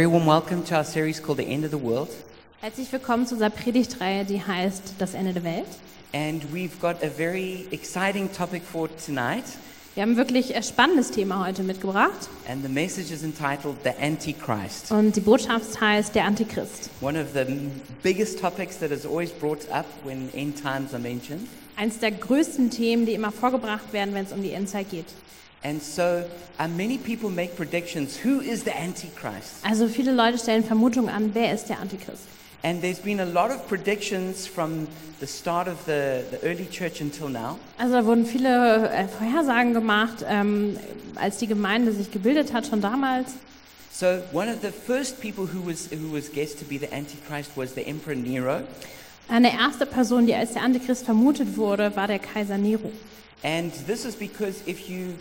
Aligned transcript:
Very 0.00 0.10
warm 0.10 0.24
welcome 0.24 0.64
to 0.64 0.76
our 0.76 0.82
series 0.82 1.20
called 1.20 1.36
The 1.36 1.46
End 1.46 1.62
of 1.62 1.72
the 1.72 1.76
World. 1.76 2.08
Herzlich 2.62 2.90
willkommen 2.90 3.26
zu 3.26 3.34
unserer 3.34 3.50
Predigtreihe, 3.50 4.24
die 4.24 4.42
heißt 4.42 4.94
Das 4.98 5.12
Ende 5.12 5.34
der 5.34 5.44
Welt. 5.44 5.66
And 6.14 6.42
we've 6.54 6.80
got 6.80 7.04
a 7.04 7.10
very 7.10 7.66
exciting 7.70 8.32
topic 8.32 8.62
for 8.62 8.88
tonight. 9.04 9.44
Wir 9.94 10.02
haben 10.04 10.16
wirklich 10.16 10.56
ein 10.56 10.62
spannendes 10.62 11.10
Thema 11.10 11.44
heute 11.46 11.62
mitgebracht 11.62 12.30
And 12.48 12.62
the 12.62 12.72
message 12.72 13.10
is 13.12 13.22
entitled 13.22 13.76
The 13.84 13.90
Antichrist. 14.02 14.90
und 14.90 15.16
die 15.16 15.20
Botschaft 15.20 15.78
heißt 15.78 16.14
der 16.14 16.24
Antichrist. 16.24 16.88
One 17.02 17.20
of 17.20 17.34
the 17.34 17.44
biggest 18.02 18.40
topics 18.40 18.78
that 18.78 18.90
is 18.92 19.04
always 19.04 19.30
brought 19.30 19.70
up 19.70 19.84
when 20.02 20.30
end 20.32 20.56
times 20.56 20.94
are 20.94 21.02
mentioned. 21.02 21.46
Eines 21.76 21.98
der 21.98 22.12
größten 22.12 22.70
Themen, 22.70 23.04
die 23.04 23.12
immer 23.12 23.32
vorgebracht 23.32 23.92
werden, 23.92 24.14
wenn 24.14 24.24
es 24.24 24.32
um 24.32 24.42
die 24.42 24.52
Endzeit 24.52 24.90
geht. 24.90 25.08
And 25.62 25.82
so 25.82 26.24
uh, 26.58 26.68
many 26.68 26.96
people 26.96 27.28
make 27.28 27.54
predictions. 27.54 28.16
Who 28.16 28.40
is 28.40 28.64
the 28.64 28.74
Antichrist? 28.74 29.64
Also 29.64 29.88
viele 29.88 30.12
Leute 30.12 30.38
stellen 30.38 30.64
Vermutungen 30.64 31.10
an, 31.10 31.34
wer 31.34 31.52
ist 31.52 31.68
der 31.68 31.80
Antichrist? 31.80 32.22
And 32.62 32.82
there's 32.82 32.98
been 32.98 33.20
a 33.20 33.24
lot 33.24 33.50
of 33.50 33.66
predictions 33.68 34.46
from 34.46 34.86
the 35.20 35.26
start 35.26 35.66
of 35.66 35.84
the, 35.86 36.24
the 36.30 36.42
early 36.42 36.66
church 36.66 37.00
until 37.00 37.28
now. 37.28 37.58
Also 37.78 37.94
da 37.94 38.04
wurden 38.04 38.26
viele 38.26 38.88
äh, 38.90 39.08
Vorhersagen 39.08 39.72
gemacht, 39.74 40.24
ähm, 40.26 40.78
als 41.14 41.38
die 41.38 41.46
Gemeinde 41.46 41.92
sich 41.92 42.10
gebildet 42.10 42.52
hat, 42.52 42.66
schon 42.66 42.80
damals. 42.80 43.32
So 43.90 44.06
one 44.32 44.50
of 44.50 44.60
the 44.62 44.70
first 44.70 45.20
people 45.20 45.46
who 45.46 45.66
was, 45.66 45.90
who 45.90 46.12
was 46.12 46.30
guessed 46.30 46.58
to 46.60 46.64
be 46.64 46.78
the 46.78 46.90
Antichrist 46.92 47.50
was 47.56 47.74
the 47.74 47.86
Emperor 47.86 48.14
Nero. 48.14 48.60
Eine 49.28 49.52
erste 49.52 49.86
Person, 49.86 50.26
die 50.26 50.34
als 50.34 50.54
der 50.54 50.62
Antichrist 50.62 51.04
vermutet 51.04 51.56
wurde, 51.56 51.94
war 51.96 52.06
der 52.06 52.18
Kaiser 52.18 52.58
Nero. 52.58 52.90
And 53.42 53.72
this 53.86 54.04
is 54.04 54.14
because 54.14 54.62
if 54.66 54.88
you 54.88 55.14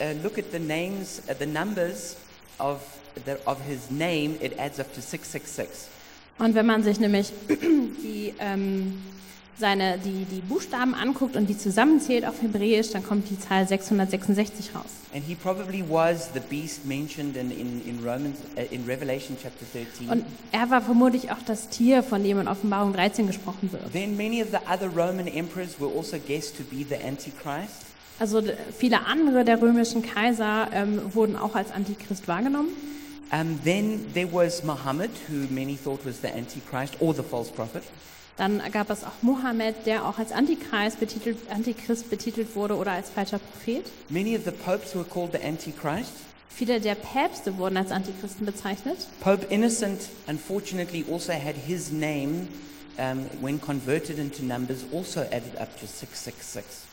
uh, 0.00 0.12
look 0.22 0.38
at 0.38 0.50
the 0.52 0.58
names, 0.58 1.22
uh, 1.28 1.34
the 1.34 1.46
numbers 1.46 2.16
of, 2.58 2.80
the, 3.24 3.38
of 3.46 3.60
his 3.62 3.90
name, 3.90 4.36
it 4.40 4.58
adds 4.58 4.80
up 4.80 4.92
to 4.94 5.00
666. 5.00 5.88
Und 6.38 6.54
wenn 6.54 6.66
man 6.66 6.82
sich 6.82 6.98
nämlich 6.98 7.32
die, 7.48 8.32
ähm, 8.38 8.98
seine, 9.58 9.98
die, 9.98 10.24
die 10.24 10.40
Buchstaben 10.40 10.94
anguckt 10.94 11.36
und 11.36 11.48
die 11.48 11.58
zusammenzählt 11.58 12.24
auf 12.24 12.40
Hebräisch, 12.40 12.90
dann 12.92 13.04
kommt 13.04 13.28
die 13.28 13.38
Zahl 13.38 13.68
666 13.68 14.74
raus. 14.74 14.86
And 15.12 15.22
he 15.22 15.34
probably 15.34 15.84
was 15.86 16.30
the 16.32 16.40
beast 16.40 16.86
mentioned 16.86 17.36
in, 17.36 17.50
in, 17.50 17.82
in, 17.86 17.98
Romans, 18.02 18.38
uh, 18.56 18.60
in 18.70 18.86
Revelation 18.86 19.36
chapter 19.40 19.66
13. 19.72 20.08
Und 20.08 20.24
er 20.50 20.70
war 20.70 20.80
vermutlich 20.80 21.30
auch 21.30 21.42
das 21.44 21.68
Tier, 21.68 22.02
von 22.02 22.24
dem 22.24 22.40
in 22.40 22.48
Offenbarung 22.48 22.94
13 22.94 23.26
gesprochen 23.26 23.70
wird. 23.70 23.92
then 23.92 24.16
many 24.16 24.40
of 24.42 24.48
the 24.50 24.58
other 24.66 24.88
Roman 24.88 25.26
emperors 25.26 25.78
were 25.78 25.90
also 25.94 26.16
guessed 26.18 26.56
to 26.56 26.62
be 26.64 26.86
the 26.88 26.96
Antichrist. 26.96 27.89
Also 28.20 28.42
viele 28.76 29.06
andere 29.06 29.46
der 29.46 29.62
römischen 29.62 30.02
Kaiser 30.02 30.68
ähm, 30.74 31.00
wurden 31.14 31.36
auch 31.36 31.54
als 31.54 31.72
Antichrist 31.72 32.28
wahrgenommen. 32.28 32.68
Um, 33.32 33.58
then 33.64 34.12
there 34.12 34.28
was 34.30 34.62
Muhammad, 34.62 35.10
who 35.28 35.46
many 35.50 35.76
thought 35.76 36.04
was 36.04 36.20
the 36.20 36.28
Antichrist 36.28 37.00
or 37.00 37.14
the 37.14 37.22
false 37.22 37.50
prophet. 37.50 37.82
Dann 38.36 38.60
gab 38.72 38.90
es 38.90 39.04
auch 39.04 39.22
Mohammed, 39.22 39.86
der 39.86 40.04
auch 40.04 40.18
als 40.18 40.32
Antichrist 40.32 41.00
betitelt, 41.00 41.38
Antichrist 41.50 42.10
betitelt 42.10 42.54
wurde 42.54 42.76
oder 42.76 42.92
als 42.92 43.08
falscher 43.08 43.38
Prophet. 43.38 43.90
Many 44.10 44.36
of 44.36 44.44
the 44.44 44.50
popes 44.50 44.94
were 44.94 45.04
called 45.04 45.32
the 45.32 45.42
Antichrist. 45.42 46.12
Viele 46.50 46.78
der 46.78 46.96
Päpste 46.96 47.56
wurden 47.56 47.78
als 47.78 47.90
Antichristen 47.90 48.44
bezeichnet. 48.44 48.98
Pope 49.20 49.46
Innocent, 49.46 50.02
unfortunately, 50.26 51.06
also 51.10 51.32
had 51.32 51.54
his 51.54 51.90
name, 51.90 52.48
um, 52.98 53.24
when 53.40 53.58
converted 53.58 54.18
into 54.18 54.42
numbers, 54.42 54.84
also 54.92 55.20
added 55.20 55.56
up 55.58 55.74
to 55.80 55.86
666. 55.86 56.89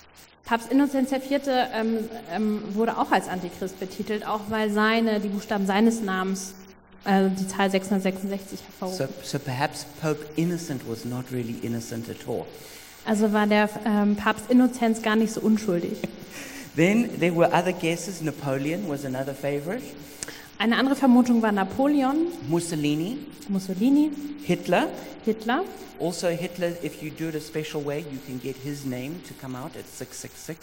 Papst 0.48 0.72
Innozenz 0.72 1.12
IV. 1.12 1.42
Ähm, 1.74 2.10
ähm, 2.34 2.64
wurde 2.74 2.98
auch 2.98 3.12
als 3.12 3.28
Antichrist 3.28 3.80
betitelt, 3.80 4.26
auch 4.26 4.42
weil 4.50 4.72
seine, 4.72 5.20
die 5.20 5.28
Buchstaben 5.28 5.68
seines 5.68 6.02
Namens 6.02 6.54
äh, 7.04 7.30
die 7.30 7.48
Zahl 7.48 7.70
666 7.70 8.62
hervorrufen. 8.64 9.08
So, 9.22 9.38
so 9.38 9.40
perhaps 9.40 9.86
Pope 10.02 10.26
Innocent 10.38 10.82
was 10.90 11.04
not 11.04 11.26
really 11.34 11.58
innocent 11.62 12.10
at 12.10 12.28
all. 12.28 12.46
Also 13.06 13.32
war 13.34 13.46
der 13.46 13.70
ähm, 13.86 14.16
Papst 14.16 14.50
Innozenz 14.50 15.02
gar 15.02 15.18
nicht 15.18 15.34
so 15.34 15.42
unschuldig. 15.42 15.98
Then 16.78 17.10
there 17.20 17.36
were 17.36 17.48
other 17.48 17.74
guesses. 17.74 18.22
Napoleon 18.22 18.88
was 18.88 19.04
another 19.04 19.34
favorite. 19.34 19.84
Eine 20.60 20.78
andere 20.78 20.96
Vermutung 20.96 21.42
war 21.42 21.52
Napoleon, 21.52 22.28
Mussolini, 22.50 23.18
Mussolini, 23.48 24.12
Hitler. 24.44 24.88
Hitler. 25.24 25.64
Also, 26.00 26.28
Hitler, 26.28 26.72
if 26.84 27.02
you 27.02 27.10
do 27.12 27.30
it 27.30 27.36
a 27.36 27.40
special 27.42 27.84
way, 27.86 28.00
you 28.00 28.20
can 28.26 28.40
get 28.42 28.56
his 28.64 28.86
name 28.86 29.22
to 29.28 29.34
come 29.40 29.56
out 29.58 29.72
at 29.76 29.86
666. 29.88 30.58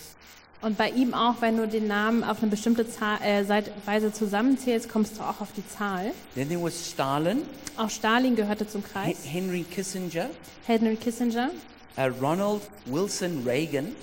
Und 0.63 0.79
bei 0.79 0.89
ihm 0.91 1.13
auch, 1.13 1.37
wenn 1.41 1.57
du 1.59 1.69
den 1.69 1.87
Namen 1.87 2.25
auf 2.25 2.41
eine 2.41 2.51
bestimmte 2.51 2.89
Zahl, 2.89 3.19
äh, 3.23 3.45
Weise 3.85 4.13
zusammenzählst, 4.13 4.89
kommst 4.89 5.19
du 5.19 5.23
auch 5.23 5.41
auf 5.41 5.49
die 5.57 5.67
Zahl. 5.69 6.13
Then 6.35 6.49
there 6.49 6.63
was 6.63 6.91
Stalin, 6.91 7.43
Auch 7.77 7.91
Stalin 7.91 8.35
gehörte 8.35 8.67
zum 8.67 8.83
Kreis. 8.83 9.19
Henry 9.25 9.63
Kissinger, 9.65 10.31
Henry 10.67 10.97
Kissinger, 10.97 11.51
uh, 11.99 12.03
Ronald 12.25 12.63
Wilson 12.87 13.43
Reagan, 13.45 13.95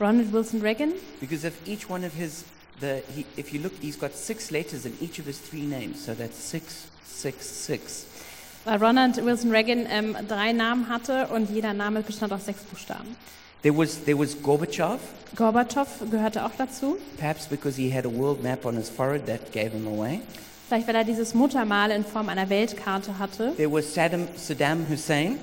Ronald 0.00 0.32
Wilson 0.32 0.62
Reagan. 0.62 0.92
because 1.20 1.46
of 1.46 1.52
each 1.66 1.90
one 1.90 2.06
of 2.06 2.14
his, 2.14 2.44
the, 2.80 3.02
he, 3.14 3.26
if 3.36 3.52
you 3.52 3.60
look, 3.60 3.72
he's 3.80 3.96
got 3.96 4.14
six 4.14 4.50
letters 4.50 4.86
in 4.86 4.96
each 5.00 5.18
of 5.18 5.26
his 5.26 5.38
three 5.38 5.62
names, 5.62 6.04
so 6.04 6.14
that's 6.14 6.38
666. 6.38 8.06
Weil 8.64 8.78
Ronald 8.78 9.16
Wilson 9.24 9.50
Reagan 9.50 9.86
ähm, 9.88 10.16
drei 10.28 10.52
Namen 10.52 10.88
hatte 10.88 11.28
und 11.28 11.50
jeder 11.50 11.72
Name 11.72 12.02
bestand 12.02 12.32
aus 12.32 12.44
sechs 12.44 12.62
Buchstaben. 12.64 13.16
There 13.62 13.76
was, 13.76 14.04
there 14.04 14.16
was 14.18 14.40
Gorbachev, 14.40 15.00
Gorbatschow 15.34 15.86
gehörte 16.10 16.44
auch 16.44 16.52
dazu. 16.56 16.96
perhaps 17.16 17.46
because 17.46 17.76
he 17.76 17.90
had 17.90 18.06
a 18.06 18.08
world 18.08 18.42
map 18.42 18.64
on 18.64 18.76
his 18.76 18.88
forehead 18.88 19.26
that 19.26 19.52
gave 19.52 19.72
him 19.72 19.86
away. 19.86 20.20
Vielleicht, 20.68 20.86
weil 20.86 20.96
er 20.96 21.04
dieses 21.04 21.34
Muttermal 21.34 21.90
in 21.90 22.04
Form 22.04 22.28
einer 22.28 22.48
Weltkarte 22.50 23.18
hatte. 23.18 23.54
There 23.56 23.72
was 23.72 23.94
Saddam, 23.94 24.28
Saddam 24.36 24.86
Hussein, 24.88 25.38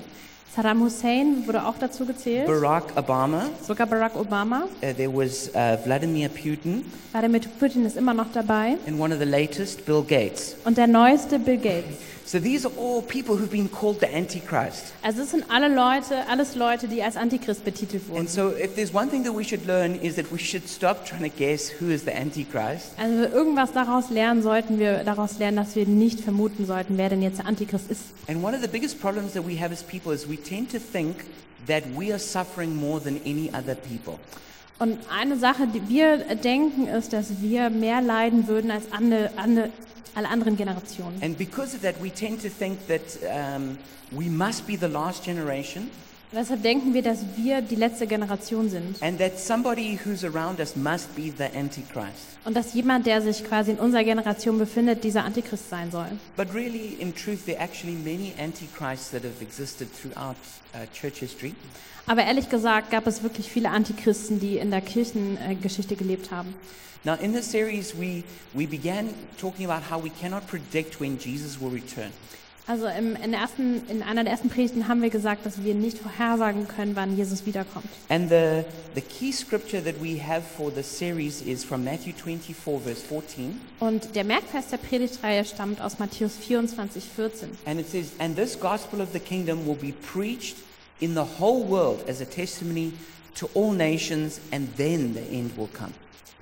Saddam 0.56 0.80
Hussein 0.80 1.46
wurde 1.46 1.66
auch 1.66 1.74
dazu 1.78 2.06
gezählt. 2.06 2.46
Barack 2.46 2.84
Obama, 2.96 3.42
Sogar 3.62 3.86
Barack 3.86 4.16
Obama. 4.16 4.62
uh, 4.82 4.92
there 4.94 5.12
was 5.12 5.50
uh, 5.54 5.76
Vladimir 5.84 6.30
Putin, 6.30 6.82
Wladimir 7.12 7.40
Putin 7.60 7.84
ist 7.84 7.94
immer 7.98 8.14
noch 8.14 8.32
dabei. 8.32 8.78
and 8.86 8.98
one 8.98 9.12
of 9.12 9.20
the 9.20 9.26
latest, 9.26 9.84
Bill 9.84 10.02
Gates. 10.02 10.56
Und 10.64 10.78
der 10.78 10.86
neueste 10.86 11.38
Bill 11.38 11.58
Gates. 11.58 11.96
So 12.26 12.40
these 12.40 12.66
are 12.66 12.72
all 12.76 13.02
people 13.02 13.36
who've 13.36 13.52
been 13.52 13.70
called 13.70 14.00
the 14.00 14.12
Antichrist. 14.12 14.92
Also 15.00 15.22
es 15.22 15.30
sind 15.30 15.44
alle 15.48 15.68
Leute, 15.68 16.26
alles 16.28 16.56
Leute, 16.56 16.88
die 16.88 17.00
als 17.00 17.16
Antichrist 17.16 17.64
betitelt 17.64 18.08
wurden. 18.08 18.22
And 18.22 18.28
so 18.28 18.50
if 18.50 18.74
there's 18.74 18.92
one 18.92 19.08
thing 19.08 19.22
that 19.22 19.32
we 19.32 19.44
should 19.44 19.64
learn 19.64 19.94
is 19.94 20.16
that 20.16 20.32
we 20.32 20.38
should 20.38 20.68
stop 20.68 21.06
trying 21.06 21.22
to 21.22 21.28
guess 21.28 21.70
who 21.80 21.88
is 21.88 22.02
the 22.04 22.12
Antichrist 22.12 22.90
Also 22.98 23.12
wenn 23.12 23.20
wir 23.20 23.32
irgendwas 23.32 23.72
daraus 23.72 24.10
lernen 24.10 24.42
sollten 24.42 24.80
wir 24.80 25.04
daraus 25.04 25.38
lernen, 25.38 25.58
dass 25.58 25.76
wir 25.76 25.86
nicht 25.86 26.18
vermuten 26.18 26.66
sollten, 26.66 26.98
wer 26.98 27.10
denn 27.10 27.22
jetzt 27.22 27.38
der 27.38 27.46
Antichrist 27.46 27.88
ist. 27.92 28.02
And 28.26 28.42
one 28.42 28.56
of 28.56 28.60
the 28.60 28.68
biggest 28.68 29.00
problems 29.00 29.34
that 29.34 29.46
we 29.46 29.60
have 29.60 29.72
as 29.72 29.84
people 29.84 30.12
is 30.12 30.28
we 30.28 30.36
tend 30.36 30.72
to 30.72 30.78
think 30.80 31.26
that 31.68 31.84
we 31.96 32.10
are 32.10 32.18
suffering 32.18 32.74
more 32.74 33.00
than 33.00 33.20
any 33.24 33.50
other 33.50 33.76
people. 33.76 34.18
Und 34.80 34.98
eine 35.16 35.38
Sache, 35.38 35.68
die 35.68 35.88
wir 35.88 36.18
denken, 36.34 36.88
ist, 36.88 37.12
dass 37.12 37.40
wir 37.40 37.70
mehr 37.70 38.02
leiden 38.02 38.46
würden 38.48 38.70
als 38.70 38.92
ande, 38.92 39.30
ande, 39.36 39.70
alle 40.14 40.28
anderen 40.28 40.56
Generationen. 40.56 41.22
And 41.22 41.36
because 41.36 41.74
of 41.74 41.82
that, 41.82 42.00
we 42.00 42.10
tend 42.10 42.40
to 42.42 42.48
think 42.48 42.86
that 42.86 43.18
um, 43.24 43.78
we 44.12 44.28
must 44.28 44.66
be 44.66 44.76
the 44.76 44.88
last 44.88 45.24
generation 45.24 45.90
deshalb 46.32 46.62
denken 46.62 46.94
wir, 46.94 47.02
dass 47.02 47.20
wir 47.36 47.62
die 47.62 47.74
letzte 47.76 48.06
Generation 48.06 48.68
sind. 48.68 49.02
and 49.02 49.18
that 49.18 49.38
somebody 49.38 49.98
who's 50.04 50.24
around 50.24 50.58
us 50.60 50.76
must 50.76 51.14
be 51.14 51.32
the 51.36 51.44
Antichrist. 51.56 52.38
Und 52.44 52.56
dass 52.56 52.74
jemand, 52.74 53.06
der 53.06 53.22
sich 53.22 53.44
quasi 53.44 53.72
in 53.72 53.78
unserer 53.78 54.04
Generation 54.04 54.58
befindet, 54.58 55.02
dieser 55.04 55.24
Antichrist 55.24 55.68
sein 55.70 55.90
soll. 55.90 56.06
But 56.36 56.54
really, 56.54 56.96
in 56.98 57.14
truth, 57.14 57.44
there 57.46 57.58
are 57.58 57.64
actually 57.64 57.94
many 57.96 58.32
Antichrists 58.38 59.10
that 59.10 59.22
have 59.24 59.42
existed 59.42 59.88
throughout 59.92 60.36
uh, 60.74 60.86
church 60.92 61.18
history. 61.18 61.54
Aber 62.06 62.22
ehrlich 62.22 62.48
gesagt 62.48 62.90
gab 62.92 63.06
es 63.08 63.22
wirklich 63.24 63.50
viele 63.50 63.70
Antichristen, 63.70 64.38
die 64.38 64.58
in 64.58 64.70
der 64.70 64.80
Kirchengeschichte 64.80 65.96
gelebt 65.96 66.30
haben. 66.30 66.54
Now, 67.04 67.14
in 67.14 67.32
this 67.32 67.50
series, 67.50 67.94
we, 67.96 68.24
we 68.52 68.66
began 68.66 69.10
talking 69.40 69.68
about 69.68 69.82
how 69.90 70.02
we 70.02 70.10
cannot 70.20 70.46
predict 70.48 71.00
when 71.00 71.18
Jesus 71.18 71.60
will 71.60 71.70
return. 71.70 72.10
Also 72.68 72.86
im, 72.88 73.14
in, 73.14 73.32
ersten, 73.32 73.88
in 73.88 74.02
einer 74.02 74.24
der 74.24 74.32
ersten 74.32 74.50
Predigten 74.50 74.88
haben 74.88 75.00
wir 75.00 75.10
gesagt, 75.10 75.46
dass 75.46 75.62
wir 75.62 75.72
nicht 75.74 75.98
vorhersagen 75.98 76.66
können, 76.66 76.96
wann 76.96 77.16
Jesus 77.16 77.46
wiederkommt. 77.46 77.86
And 78.08 78.28
the, 78.28 78.64
the 78.96 79.00
key 79.00 79.30
scripture 79.32 79.80
that 79.84 79.94
we 80.02 80.20
have 80.20 80.42
for 80.42 80.74
this 80.74 80.86
series 80.86 81.42
is 81.42 81.62
from 81.62 81.84
Matthew 81.84 82.12
24, 82.12 82.82
verse 82.82 83.00
14. 83.00 83.60
Und 83.78 84.16
der 84.16 84.24
Merkvers 84.24 84.66
der 84.68 84.78
Predigtreihe 84.78 85.44
stammt 85.44 85.80
aus 85.80 86.00
Matthäus 86.00 86.36
24, 86.36 87.04
14. 87.04 87.50
And 87.66 87.78
it 87.78 87.88
says, 87.88 88.10
And 88.18 88.34
this 88.34 88.58
gospel 88.58 89.00
of 89.00 89.10
the 89.12 89.20
kingdom 89.20 89.64
will 89.64 89.76
be 89.76 89.92
preached 89.92 90.56
in 90.98 91.14
the 91.14 91.24
whole 91.38 91.64
world 91.68 92.00
as 92.08 92.20
a 92.20 92.24
testimony 92.24 92.92
to 93.36 93.48
all 93.54 93.72
nations, 93.72 94.40
and 94.50 94.76
then 94.76 95.14
the 95.14 95.20
end 95.20 95.56
will 95.56 95.68
come. 95.72 95.92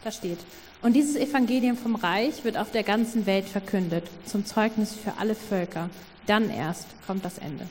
Da 0.02 0.10
steht, 0.10 0.38
und 0.80 0.94
dieses 0.94 1.16
Evangelium 1.16 1.76
vom 1.76 1.96
Reich 1.96 2.44
wird 2.44 2.56
auf 2.56 2.70
der 2.70 2.82
ganzen 2.82 3.26
Welt 3.26 3.46
verkündet, 3.46 4.04
zum 4.26 4.44
Zeugnis 4.46 4.94
für 4.94 5.14
alle 5.18 5.34
Völker. 5.34 5.90
Dann 6.26 6.50
erst 6.50 6.86
kommt 7.06 7.24
das 7.24 7.38
Ende. 7.38 7.66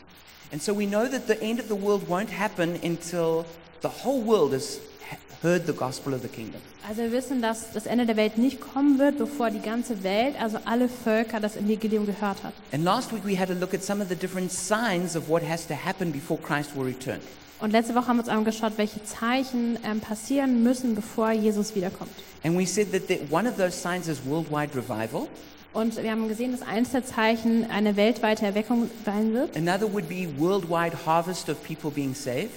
And 0.52 0.62
so 0.62 0.78
we 0.78 0.86
know 0.88 1.06
that 1.08 1.28
the 1.28 1.40
end 1.42 1.60
of 1.60 1.68
the 1.68 1.82
world 1.82 2.04
won't 2.08 2.30
happen 2.38 2.76
until 2.84 3.44
the 3.82 3.90
whole 4.04 4.24
world 4.24 4.54
is, 4.54 4.80
ha- 5.10 5.18
heard 5.42 5.66
the 5.66 5.74
gospel 5.74 6.14
of 6.14 6.22
the 6.22 6.28
kingdom. 6.28 6.62
Also 6.88 7.02
wir 7.02 7.12
wissen, 7.12 7.42
dass 7.42 7.72
das 7.72 7.86
Ende 7.86 8.06
der 8.06 8.18
Welt 8.18 8.38
nicht 8.38 8.60
kommen 8.62 9.00
wird, 9.00 9.18
bevor 9.18 9.50
die 9.50 9.62
ganze 9.62 10.04
Welt, 10.04 10.36
also 10.40 10.60
alle 10.66 10.88
Völker, 10.90 11.40
das 11.40 11.56
Evangelium 11.56 12.06
gehört 12.06 12.44
hat. 12.44 12.54
And 12.72 12.84
last 12.84 13.12
week 13.14 13.26
we 13.26 13.40
had 13.40 13.50
a 13.50 13.54
look 13.54 13.74
at 13.74 13.84
some 13.84 14.02
of 14.04 14.10
the 14.10 14.16
different 14.16 14.52
signs 14.52 15.16
of 15.16 15.28
what 15.30 15.42
has 15.48 15.66
to 15.68 15.74
happen 15.74 16.12
before 16.12 16.40
Christ 16.40 16.76
will 16.76 16.84
return. 16.84 17.20
Und 17.60 17.72
letzte 17.72 17.96
Woche 17.96 18.08
haben 18.08 18.18
wir 18.18 18.24
uns 18.24 18.30
angeschaut, 18.30 18.74
welche 18.76 19.02
Zeichen 19.06 19.80
ähm, 19.86 20.02
passieren 20.02 20.64
müssen, 20.64 20.94
bevor 20.96 21.32
Jesus 21.32 21.74
wiederkommt. 21.76 22.12
And 22.44 22.58
we 22.60 22.68
said 22.68 22.92
that 22.92 23.08
the, 23.08 23.22
one 23.32 23.48
of 23.50 23.56
those 23.56 23.72
signs 23.72 24.08
is 24.10 24.20
worldwide 24.26 24.76
revival. 24.76 25.28
Und 25.74 26.02
wir 26.02 26.12
haben 26.12 26.28
gesehen, 26.28 26.52
dass 26.52 26.62
eines 26.62 26.92
der 26.92 27.04
Zeichen 27.04 27.70
eine 27.70 27.96
weltweite 27.96 28.46
Erweckung 28.46 28.90
sein 29.06 29.34
wird. 29.34 29.58
Another 29.58 29.92
would 29.92 30.08
be 30.08 30.28
worldwide 30.38 30.96
harvest 31.06 31.50
of 31.50 31.58
people 31.64 31.90
being 31.90 32.14
saved. 32.14 32.52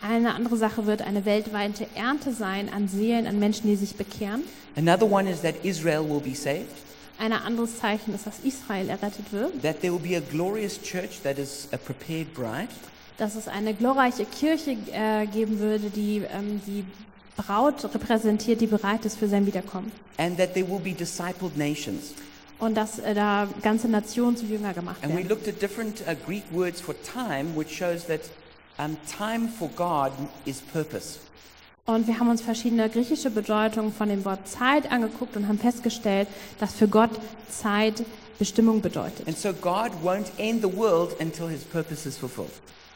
Eine 0.00 0.34
andere 0.34 0.56
Sache 0.56 0.86
wird 0.86 1.02
eine 1.02 1.24
weltweite 1.24 1.86
Ernte 1.94 2.32
sein 2.32 2.68
an 2.72 2.88
Seelen, 2.88 3.26
an 3.26 3.38
Menschen, 3.38 3.68
die 3.68 3.76
sich 3.76 3.94
bekehren. 3.96 4.42
Another 4.76 5.10
one 5.10 5.28
is 5.30 5.42
that 5.42 5.64
Israel 5.64 6.08
will 6.08 6.20
be 6.20 6.34
saved, 6.34 6.66
Ein 7.18 7.32
anderes 7.32 7.78
Zeichen 7.78 8.14
ist, 8.14 8.26
dass 8.26 8.40
Israel 8.42 8.88
errettet 8.88 9.32
wird, 9.32 9.62
that 9.62 9.80
there 9.80 9.92
will 9.92 10.00
be 10.00 10.16
a 10.16 10.20
glorious 10.20 10.80
church 10.80 11.20
that 11.22 11.38
is 11.38 11.68
a 11.72 11.76
prepared 11.76 12.32
bride, 12.34 12.68
dass 13.18 13.36
es 13.36 13.46
eine 13.48 13.74
glorreiche 13.74 14.24
Kirche 14.24 14.76
äh, 14.92 15.26
geben 15.26 15.58
würde, 15.60 15.90
die 15.90 16.22
ähm, 16.32 16.60
die 16.66 16.84
Braut 17.36 17.84
repräsentiert, 17.84 18.60
die 18.60 18.66
bereit 18.66 19.04
ist 19.04 19.18
für 19.18 19.28
sein 19.28 19.46
Wiederkommen. 19.46 19.92
and 20.18 20.36
that 20.36 20.54
there 20.54 20.66
will 20.68 20.80
be 20.80 20.92
discipled 20.92 21.56
nations. 21.56 22.14
Und 22.62 22.76
dass 22.76 23.00
äh, 23.00 23.12
da 23.12 23.48
ganze 23.60 23.88
Nationen 23.88 24.36
zu 24.36 24.46
Jünger 24.46 24.72
gemacht 24.72 24.98
And 25.02 25.12
we 25.12 25.16
werden. 25.16 25.30
looked 25.30 25.48
at 25.48 25.60
different 25.60 26.00
uh, 26.02 26.14
Greek 26.24 26.44
words 26.52 26.80
for 26.80 26.94
time, 27.02 27.56
which 27.56 27.76
shows 27.76 28.06
that 28.06 28.20
um, 28.78 28.96
time 29.18 29.48
for 29.48 29.68
God 29.74 30.12
is 30.44 30.60
purpose. 30.60 31.18
Und 31.86 32.06
wir 32.06 32.20
haben 32.20 32.30
uns 32.30 32.40
verschiedene 32.40 32.88
griechische 32.88 33.30
Bedeutungen 33.30 33.92
von 33.92 34.08
dem 34.08 34.24
Wort 34.24 34.46
Zeit 34.46 34.92
angeguckt 34.92 35.36
und 35.36 35.48
haben 35.48 35.58
festgestellt, 35.58 36.28
dass 36.60 36.72
für 36.74 36.86
Gott 36.86 37.10
Zeit 37.50 38.04
Bestimmung 38.38 38.80
bedeutet. 38.80 39.26
And 39.26 39.36
so 39.36 39.52
God 39.52 39.90
won't 40.04 40.26
end 40.38 40.62
the 40.62 40.72
world 40.72 41.20
until 41.20 41.48
his 41.48 41.64
purpose 41.64 42.08
is 42.08 42.16
fulfilled. 42.16 42.52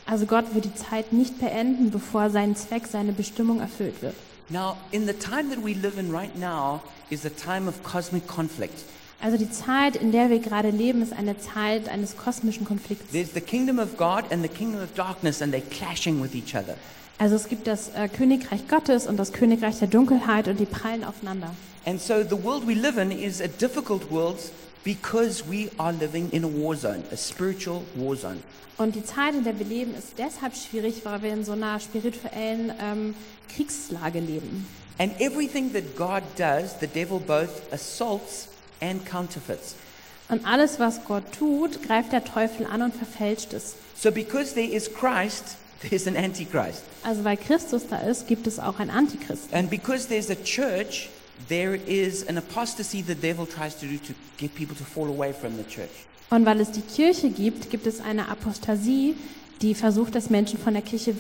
Also 0.07 0.27
Gott 0.27 0.55
wird 0.55 0.67
die 0.67 0.75
Zeit 0.77 1.13
nicht 1.13 1.41
beenden, 1.41 1.91
bevor 1.91 2.31
sein 2.31 2.55
Zweck, 2.55 2.87
seine 2.87 3.11
Bestimmung 3.11 3.59
erfüllt 3.59 4.01
wird. 4.01 4.15
Now, 4.49 4.77
in 4.93 5.09
the 5.09 5.13
time 5.13 5.51
that 5.51 5.59
we 5.65 5.73
live 5.73 5.99
in 5.99 6.15
right 6.15 6.39
now 6.39 6.81
is 7.11 7.27
a 7.27 7.31
time 7.31 7.69
of 7.69 7.83
cosmic 7.83 8.29
conflict. 8.29 8.85
Also 9.21 9.39
die 9.39 9.51
Zeit, 9.51 9.97
in 9.97 10.13
der 10.13 10.29
wir 10.31 10.39
gerade 10.41 10.71
leben, 10.71 11.03
ist 11.03 11.13
eine 11.13 11.39
Zeit 11.39 11.89
eines 11.89 12.17
kosmischen 12.17 12.65
Konflikts. 12.65 13.13
There's 13.13 13.33
the 13.33 13.41
kingdom 13.41 13.79
of 13.79 13.97
God 13.97 14.25
and 14.31 14.43
the 14.43 14.49
kingdom 14.49 14.83
of 14.83 14.95
darkness, 14.95 15.41
and 15.41 15.55
they're 15.55 15.63
clashing 15.71 16.23
with 16.23 16.35
each 16.35 16.55
other. 16.55 16.77
Also 17.19 17.35
es 17.35 17.49
gibt 17.49 17.67
das 17.67 17.89
äh, 17.95 18.09
Königreich 18.09 18.69
Gottes 18.69 19.07
und 19.07 19.17
das 19.17 19.33
Königreich 19.33 19.79
der 19.79 19.89
Dunkelheit 19.89 20.49
und 20.49 20.61
die 20.61 20.67
prallen 20.67 21.03
aufeinander. 21.03 21.55
And 21.87 22.01
so 22.01 22.23
the 22.23 22.43
world 22.43 22.67
we 22.67 22.75
live 22.75 22.99
in 22.99 23.11
is 23.11 23.41
a 23.41 23.47
difficult 23.47 24.11
world 24.11 24.39
because 24.85 25.43
we 25.49 25.71
are 25.79 25.93
living 25.93 26.29
in 26.31 26.45
a 26.45 26.49
war 26.49 26.77
zone, 26.77 27.03
a 27.11 27.17
spiritual 27.17 27.83
war 27.95 28.17
zone. 28.17 28.39
Und 28.77 28.95
die 28.95 29.05
Zeit, 29.05 29.35
in 29.35 29.45
der 29.45 29.59
wir 29.59 29.65
leben, 29.65 29.95
ist 29.95 30.19
deshalb 30.19 30.55
schwierig, 30.55 31.03
weil 31.05 31.23
wir 31.23 31.33
in 31.33 31.45
so 31.45 31.53
einer 31.53 31.81
spirituellen 31.81 32.71
ähm, 32.79 33.15
Kriegslage 33.55 34.21
leben. 34.21 34.67
And 34.99 35.19
everything 35.19 35.73
that 35.73 35.97
God 35.97 36.23
does, 36.37 36.75
the 36.81 36.87
devil 36.87 37.19
both 37.19 37.51
assaults 37.73 38.49
and 38.81 39.05
counterfeits. 39.07 39.75
Und 40.29 40.45
alles, 40.45 40.81
was 40.81 41.05
Gott 41.05 41.25
tut, 41.39 41.83
greift 41.83 42.13
der 42.13 42.25
Teufel 42.25 42.67
an 42.67 42.83
und 42.83 42.95
verfälscht 42.95 43.53
es. 43.53 43.77
So 43.97 44.11
because 44.11 44.55
there 44.55 44.67
is 44.67 44.91
Christ, 44.93 45.57
there's 45.89 46.07
an 46.07 46.17
antichrist. 46.17 46.83
Also 47.03 47.25
weil 47.25 47.37
Christus 47.37 47.87
da 47.89 47.99
ist, 47.99 48.27
gibt 48.27 48.47
es 48.47 48.59
auch 48.59 48.79
ein 48.79 48.91
Antichrist. 48.91 49.53
And 49.53 49.71
because 49.71 50.09
there's 50.09 50.31
a 50.31 50.35
church, 50.35 51.09
there 51.49 51.77
is 51.77 52.27
an 52.27 52.39
apostasy 52.39 53.03
the 53.03 53.15
devil 53.15 53.47
tries 53.47 53.77
to 53.79 53.87
do 53.87 53.99
to 53.99 54.15
get 54.37 54.55
people 54.55 54.77
to 54.77 54.85
fall 54.85 55.09
away 55.09 55.33
from 55.33 55.57
the 55.57 55.65
church. 55.65 55.91
Und 56.31 56.45
weil 56.45 56.61
es 56.61 56.73
die 56.73 56.81
Kirche 56.81 57.31
gibt, 57.31 57.71
gibt 57.71 57.87
es 57.87 58.01
eine 58.01 58.29
Apostasie, 58.29 59.15
die 59.63 59.75
versucht, 59.75 60.15
dass 60.17 60.29
Menschen 60.29 60.59
von 60.59 60.75
der 60.75 60.83
Kirche 60.83 61.19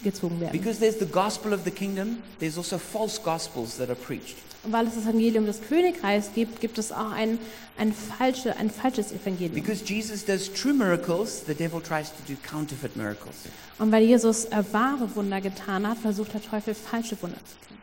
weggezogen 0.00 0.40
werden. 0.40 0.52
Because 0.52 0.78
there's 0.78 0.98
the 0.98 1.06
gospel 1.06 1.52
of 1.52 1.60
the 1.64 1.70
kingdom, 1.70 2.18
there's 2.38 2.56
also 2.58 2.78
false 2.78 3.20
gospels 3.22 3.76
that 3.76 3.88
are 3.88 3.96
preached. 3.98 4.36
Und 4.64 4.72
weil 4.72 4.86
es 4.88 4.94
das 4.96 5.04
Evangelium 5.04 5.46
des 5.46 5.60
Königreichs 5.62 6.30
gibt, 6.34 6.60
gibt 6.60 6.76
es 6.78 6.90
auch 6.90 7.12
ein, 7.12 7.38
ein, 7.78 7.92
falsche, 7.92 8.56
ein 8.56 8.68
falsches 8.70 9.12
Evangelium. 9.12 9.54
Because 9.54 9.84
Jesus 9.84 10.24
does 10.24 10.52
true 10.52 10.72
miracles, 10.74 11.44
the 11.46 11.54
devil 11.54 11.80
tries 11.80 12.10
to 12.10 12.16
do 12.26 12.34
counterfeit 12.48 12.96
miracles. 12.96 13.36
Und 13.78 13.92
weil 13.92 14.02
Jesus 14.04 14.46
äh, 14.46 14.64
wahre 14.72 15.14
Wunder 15.14 15.40
getan 15.40 15.86
hat, 15.88 15.98
versucht 15.98 16.34
der 16.34 16.42
Teufel 16.42 16.74
falsche 16.74 17.16
Wunder 17.22 17.38
zu 17.38 17.54
tun. 17.68 17.76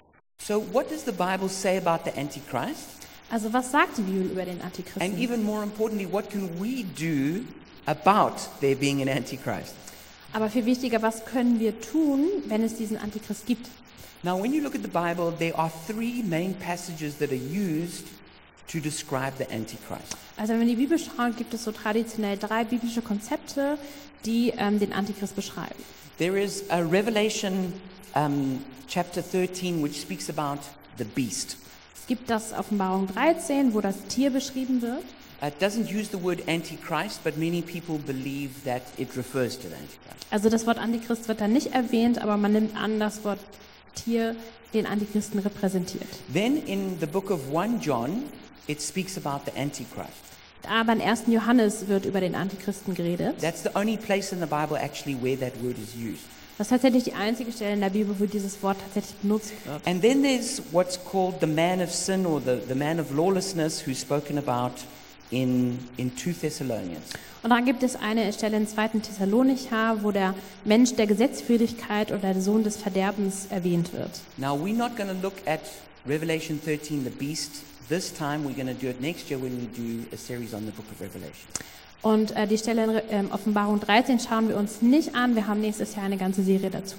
So, 0.46 0.62
what 0.74 0.92
does 0.92 1.06
the 1.06 1.12
Bible 1.14 1.48
say 1.48 1.78
about 1.78 2.04
the 2.04 2.20
Antichrist? 2.20 3.04
Also 3.32 3.52
was 3.54 3.72
sagt 3.72 3.98
die 3.98 4.02
Bibel 4.02 4.32
über 4.32 4.44
den 4.44 4.56
And 4.62 4.66
Antichristen? 4.66 5.18
even 5.18 5.42
more 5.42 5.64
importantly, 5.64 6.06
what 6.06 6.30
can 6.30 6.50
we 6.60 6.84
do 7.00 7.46
about 7.86 8.36
there 8.60 8.76
being 8.76 9.02
an 9.02 9.08
Antichrist? 9.08 9.74
Aber 10.34 10.50
viel 10.50 10.66
wichtiger, 10.66 11.02
was 11.02 11.26
können 11.26 11.60
wir 11.60 11.80
tun, 11.80 12.26
wenn 12.48 12.64
es 12.64 12.76
diesen 12.76 12.98
Antichrist 12.98 13.46
gibt? 13.46 13.68
Now, 14.24 14.42
when 14.42 14.54
you 14.54 14.62
look 14.62 14.74
at 14.74 14.82
the 14.82 14.88
Bible, 14.88 15.32
there 15.38 15.56
are 15.58 15.72
three 15.86 16.24
main 16.24 16.56
passages 16.56 17.18
that 17.18 17.30
are 17.32 17.36
used 17.36 18.06
to 18.68 18.80
describe 18.80 19.34
the 19.38 19.46
Antichrist. 19.54 20.18
Also 20.38 20.54
wenn 20.54 20.62
wir 20.62 20.70
in 20.70 20.76
die 20.78 20.82
Bibel 20.88 20.98
schauen, 20.98 21.36
gibt 21.36 21.54
es 21.54 21.64
so 21.64 21.72
traditionell 21.72 22.38
drei 22.38 22.64
biblische 22.64 23.02
Konzepte, 23.02 23.78
die 24.26 24.54
ähm, 24.58 24.80
den 24.80 24.94
Antichrist 24.94 25.36
beschreiben. 25.36 25.76
There 26.18 26.42
is 26.42 26.64
a 26.70 26.80
Revelation 26.80 27.74
um, 28.16 28.64
chapter 28.88 29.22
13 29.22 29.84
which 29.84 30.02
speaks 30.02 30.30
about 30.30 30.62
the 30.98 31.04
beast. 31.04 31.58
Es 31.96 32.08
gibt 32.08 32.30
das 32.30 32.54
Offenbarung 32.54 33.08
13, 33.08 33.74
wo 33.74 33.82
das 33.82 33.96
Tier 34.08 34.30
beschrieben 34.30 34.82
wird. 34.82 35.04
Uh, 35.44 35.48
It 35.48 35.60
doesn't 35.60 35.92
use 35.92 36.10
the 36.10 36.18
word 36.18 36.42
Antichrist, 36.48 37.24
but 37.24 37.38
many 37.38 37.62
people 37.62 37.98
believe 37.98 38.64
that 38.64 38.82
it 38.98 39.16
refers 39.18 39.58
to 39.58 39.68
the 39.68 39.76
Antichrist. 39.76 40.26
Also 40.32 40.50
das 40.50 40.66
Wort 40.66 40.78
Antichrist 40.78 41.28
wird 41.28 41.42
da 41.42 41.48
nicht 41.48 41.74
erwähnt, 41.74 42.22
aber 42.22 42.38
man 42.38 42.54
nimmt 42.54 42.76
an, 42.78 43.00
das 43.00 43.24
Wort 43.24 43.40
Tier 43.94 44.36
den 44.74 44.88
Antichristen 44.88 45.40
repräsentiert. 45.40 46.08
Then 46.34 46.58
in 46.66 46.98
the 47.00 47.06
book 47.06 47.30
of 47.30 47.54
1 47.54 47.82
John, 47.82 48.24
it 48.68 48.82
speaks 48.82 49.18
about 49.18 49.42
the 49.46 49.60
Antichrist. 49.60 50.10
Aber 50.68 50.94
in 50.94 51.02
1. 51.02 51.24
Johannes 51.28 51.88
wird 51.88 52.06
über 52.06 52.22
den 52.22 52.36
Antichristen 52.36 52.96
geredet. 52.96 53.40
That's 53.42 53.64
the 53.64 53.76
only 53.76 53.98
place 53.98 54.32
in 54.32 54.40
the 54.40 54.46
Bible 54.46 54.78
actually 54.78 55.22
where 55.22 55.38
that 55.38 55.62
word 55.62 55.76
is 55.78 55.94
used. 55.94 56.24
Das 56.58 56.68
ist 56.68 56.70
tatsächlich 56.70 57.04
die 57.04 57.14
einzige 57.14 57.52
Stelle 57.52 57.74
in 57.74 57.82
der 57.82 57.90
Bibel, 57.90 58.16
wo 58.18 58.26
dieses 58.26 58.62
Wort 58.64 58.78
tatsächlich 58.80 59.16
benutzt 59.22 59.52
wird. 59.66 59.86
And 59.86 60.02
then 60.02 60.24
there's 60.24 60.62
what's 60.72 60.98
called 61.04 61.36
the 61.42 61.48
man 61.48 61.82
of 61.82 61.92
sin 61.94 62.26
or 62.26 62.40
the, 62.40 62.60
the 62.68 62.76
man 62.76 63.00
of 63.00 63.12
lawlessness 63.12 63.86
who's 63.86 64.00
spoken 64.00 64.38
about 64.38 64.72
in, 65.32 65.80
in 65.98 66.16
2 66.16 66.32
Thessalonians. 66.34 67.04
Und 67.42 67.50
dann 67.50 67.66
gibt 67.66 67.84
es 67.84 67.96
eine 67.98 68.32
Stelle 68.32 68.58
in 68.58 68.68
2. 68.68 68.88
Thessalonicher, 69.00 69.98
wo 70.02 70.12
der 70.12 70.34
Mensch 70.64 70.94
der 70.96 71.08
Gesetzwidrigkeit 71.08 72.12
oder 72.12 72.34
der 72.34 72.42
Sohn 72.42 72.64
des 72.64 72.78
Verderbens 72.78 73.48
erwähnt 73.50 73.92
wird. 73.94 74.12
Now, 74.38 74.56
we're 74.56 74.76
not 74.76 74.96
going 74.96 75.10
to 75.10 75.16
look 75.22 75.34
at 75.46 75.60
Revelation 76.08 76.60
13, 76.64 77.04
the 77.04 77.10
beast, 77.10 77.64
this 77.90 78.14
time. 78.14 78.46
We're 78.46 78.56
going 78.56 78.68
to 78.68 78.74
do 78.74 78.88
it 78.90 79.02
next 79.02 79.30
year 79.30 79.42
when 79.42 79.52
we 79.60 79.68
do 79.76 80.06
a 80.14 80.18
series 80.18 80.54
on 80.54 80.66
the 80.66 80.72
book 80.72 80.86
of 80.92 81.02
Revelation. 81.02 81.48
Und 82.02 82.36
äh, 82.36 82.48
die 82.48 82.58
Stelle 82.58 82.84
in 82.84 82.90
Re- 82.90 83.04
ähm, 83.10 83.32
Offenbarung 83.32 83.80
13 83.80 84.20
schauen 84.20 84.50
wir 84.50 84.58
uns 84.58 84.82
nicht 84.82 85.16
an. 85.16 85.36
Wir 85.36 85.48
haben 85.48 85.62
nächstes 85.62 85.96
Jahr 85.96 86.06
eine 86.06 86.18
ganze 86.18 86.44
Serie 86.44 86.70
dazu. 86.70 86.96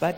But 0.00 0.16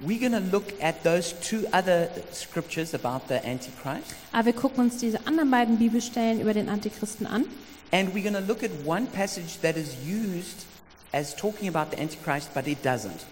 we're 0.00 0.18
going 0.18 0.32
to 0.32 0.50
look 0.50 0.74
at 0.82 1.02
those 1.04 1.32
two 1.40 1.66
other 1.72 2.08
scriptures 2.32 2.94
about 2.94 3.28
the 3.28 3.44
Antichrist. 3.46 4.14
Aber 4.32 4.46
wir 4.46 4.52
gucken 4.52 4.84
uns 4.84 4.98
diese 4.98 5.26
anderen 5.26 5.50
beiden 5.50 5.78
Bibelstellen 5.78 6.40
über 6.40 6.54
den 6.54 6.68
Antichristen 6.68 7.26
an. 7.26 7.46
And 7.92 8.14
we're 8.14 8.22
going 8.22 8.34
to 8.34 8.40
look 8.40 8.62
at 8.62 8.70
one 8.84 9.06
passage 9.06 9.60
that 9.62 9.76
is 9.76 9.94
used 10.04 10.66
as 11.12 11.34
talking 11.34 11.68
about 11.68 11.96
the 11.96 12.00
Antichrist, 12.00 12.52
but 12.52 12.66
it 12.66 12.84
doesn't. 12.84 13.24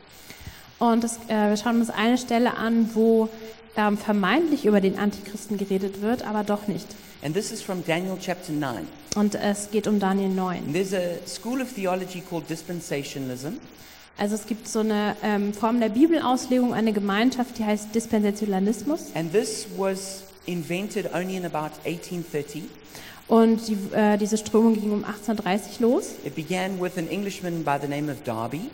Und 0.78 1.04
das, 1.04 1.18
äh, 1.28 1.50
wir 1.50 1.56
schauen 1.56 1.80
uns 1.80 1.90
eine 1.90 2.18
Stelle 2.18 2.56
an, 2.56 2.94
wo 2.94 3.28
ähm, 3.76 3.99
vermeintlich 3.99 4.64
über 4.64 4.80
den 4.80 4.99
Antichristen 4.99 5.59
geredet 5.59 6.00
wird, 6.00 6.26
aber 6.26 6.44
doch 6.44 6.66
nicht. 6.66 6.87
And 7.23 7.35
this 7.35 7.50
is 7.50 7.62
from 7.62 7.85
Daniel 7.85 8.18
chapter 8.21 8.52
9. 8.52 8.87
Und 9.16 9.35
es 9.35 9.71
geht 9.71 9.87
um 9.87 9.99
Daniel 9.99 10.28
9. 10.28 10.59
And 10.59 10.73
there's 10.75 10.92
a 10.92 11.26
school 11.26 11.61
of 11.61 11.73
theology 11.73 12.21
called 12.21 12.49
dispensationalism. 12.49 13.59
Also 14.16 14.37
es 14.37 14.47
gibt 14.47 14.68
so 14.68 14.78
eine 14.80 15.16
ähm, 15.23 15.52
Form 15.52 15.80
der 15.80 15.88
Bibelauslegung, 15.88 16.73
eine 16.73 16.92
Gemeinschaft, 16.92 17.59
die 17.59 17.64
heißt 17.64 17.94
Dispensationalismus. 17.94 19.06
And 19.14 19.33
this 19.33 19.66
was 19.76 20.23
invented 20.47 21.12
only 21.12 21.37
in 21.37 21.44
about 21.44 21.73
1830. 21.85 22.64
Und 23.26 23.66
die, 23.66 23.76
äh, 23.92 24.16
diese 24.18 24.37
Strömung 24.37 24.75
ging 24.75 24.92
um 24.92 25.04
1830 25.04 25.80
los. 25.80 26.14
It 26.25 26.37
began 26.37 26.80
with 26.80 26.97
an 26.97 27.09
Englishman 27.09 27.64
by 27.64 27.76
the 27.80 27.88
name 27.88 28.11
of 28.12 28.23
Darby. 28.25 28.71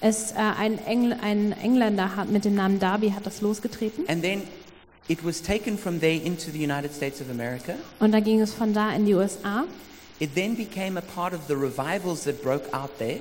Es, 0.00 0.32
äh, 0.32 0.34
ein, 0.36 0.78
Engl 0.86 1.16
ein 1.20 1.52
Engländer 1.52 2.14
hat 2.14 2.28
mit 2.28 2.44
dem 2.44 2.54
Namen 2.54 2.78
Darby 2.78 3.10
hat 3.10 3.26
das 3.26 3.40
losgetreten. 3.40 4.04
And 4.08 4.22
then 4.22 4.42
it 5.08 5.24
was 5.24 5.42
taken 5.42 5.76
from 5.76 5.98
there 5.98 6.14
into 6.14 6.50
the 6.52 6.62
United 6.62 6.94
States 6.94 7.20
of 7.20 7.30
America. 7.30 7.74
Und 7.98 8.12
dann 8.12 8.22
ging 8.22 8.40
es 8.40 8.52
von 8.52 8.72
da 8.74 8.90
in 8.92 9.06
die 9.06 9.14
USA. 9.14 9.64
It 10.20 10.34
then 10.36 10.54
became 10.54 10.96
a 10.96 11.02
part 11.02 11.32
of 11.32 11.40
the 11.48 11.54
revivals 11.54 12.22
that 12.24 12.42
broke 12.42 12.72
out 12.72 12.98
there. 12.98 13.20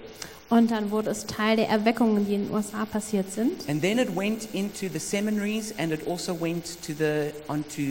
Und 0.50 0.69
dann 0.71 0.91
wurde 0.91 1.09
es 1.09 1.25
Teil 1.25 1.55
der 1.57 1.67
Erweckungen, 1.69 2.25
die 2.27 2.35
in 2.35 2.45
den 2.47 2.53
USA 2.53 2.85
passiert 2.85 3.31
sind. 3.31 3.67
And 3.67 3.81
then 3.81 3.97
it 3.97 4.15
went 4.15 4.47
into 4.53 4.88
the 4.91 5.00
seminaries 5.00 5.73
and 5.79 5.91
it 5.91 6.07
also 6.07 6.39
went 6.39 6.65
to 6.85 6.93
the, 6.93 7.31
onto, 7.47 7.81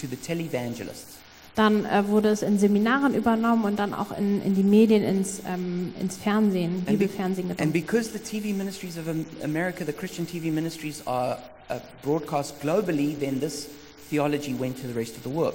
to 0.00 0.06
the 0.08 0.16
televangelists. 0.16 1.16
Dann 1.56 1.84
äh, 1.86 2.06
wurde 2.08 2.28
es 2.28 2.42
in 2.42 2.58
Seminaren 2.58 3.14
übernommen 3.14 3.64
und 3.64 3.78
dann 3.78 3.94
auch 3.94 4.16
in, 4.16 4.42
in 4.42 4.54
die 4.54 4.62
Medien, 4.62 5.02
ins, 5.02 5.40
ähm, 5.46 5.94
ins 6.00 6.16
Fernsehen, 6.16 6.76
And, 6.76 6.84
be- 6.86 6.92
Bibelfernsehen 7.06 7.50
and 7.50 7.58
gebracht. 7.58 7.72
because 7.72 8.10
the 8.12 8.18
TV 8.18 8.54
ministries 8.54 8.98
of 8.98 9.08
Am- 9.08 9.24
America, 9.42 9.84
the 9.84 9.92
Christian 9.92 10.26
TV 10.26 10.52
ministries, 10.52 11.02
are 11.06 11.38
uh, 11.70 11.76
broadcast 12.02 12.60
globally, 12.60 13.18
then 13.18 13.40
this 13.40 13.68
theology 14.10 14.54
went 14.54 14.76
to 14.80 14.86
the 14.86 14.92
rest 14.94 15.16
of 15.16 15.22
the 15.22 15.30
world. 15.30 15.54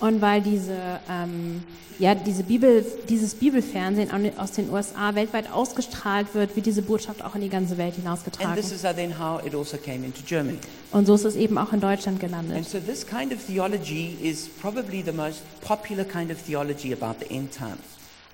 Und 0.00 0.20
weil 0.22 0.40
diese, 0.40 0.76
ähm, 1.10 1.62
ja, 1.98 2.14
diese 2.14 2.42
Bibel, 2.42 2.84
dieses 3.08 3.34
Bibelfernsehen 3.34 4.10
aus 4.38 4.52
den 4.52 4.70
USA 4.70 5.14
weltweit 5.14 5.52
ausgestrahlt 5.52 6.34
wird, 6.34 6.56
wird 6.56 6.64
diese 6.64 6.80
Botschaft 6.80 7.22
auch 7.22 7.34
in 7.34 7.42
die 7.42 7.50
ganze 7.50 7.76
Welt 7.76 7.94
And 7.94 8.04
hinausgetragen. 8.04 8.54
this 8.56 8.72
is 8.72 8.80
then 8.80 9.18
how 9.18 9.44
it 9.44 9.54
also 9.54 9.76
came 9.76 10.04
into 10.06 10.22
Germany. 10.26 10.58
Und 10.90 11.06
so 11.06 11.14
ist 11.14 11.24
es 11.24 11.36
eben 11.36 11.58
auch 11.58 11.72
in 11.74 11.80
Deutschland 11.80 12.18
gelandet. 12.18 12.56
And 12.56 12.66
so 12.66 12.78
this 12.78 13.06
kind 13.06 13.32
of 13.32 13.44
theology 13.46 14.16
is 14.22 14.48
probably 14.48 15.02
the 15.04 15.12
most 15.12 15.42
popular 15.60 16.04
kind 16.04 16.32
of 16.32 16.38
theology 16.42 16.94
about 16.94 17.16
the 17.20 17.34
end 17.34 17.52
times. 17.52 17.78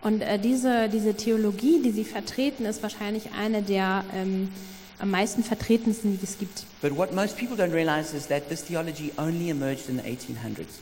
Und 0.02 0.20
äh, 0.20 0.38
diese, 0.38 0.88
diese 0.88 1.14
Theologie, 1.14 1.82
die 1.82 1.90
sie 1.90 2.04
vertreten, 2.04 2.64
ist 2.64 2.82
wahrscheinlich 2.84 3.30
eine 3.36 3.62
der 3.62 4.04
ähm, 4.14 4.50
am 4.98 5.10
meisten 5.10 5.42
vertretensten, 5.42 6.16
die 6.18 6.24
es 6.24 6.38
gibt. 6.38 6.64
But 6.80 6.96
what 6.96 7.12
most 7.12 7.36
people 7.36 7.56
don't 7.56 7.72
realize 7.72 8.16
is 8.16 8.28
that 8.28 8.48
this 8.48 8.64
theology 8.64 9.12
only 9.18 9.50
emerged 9.50 9.88
in 9.88 9.96
the 9.96 10.02
1800s. 10.02 10.78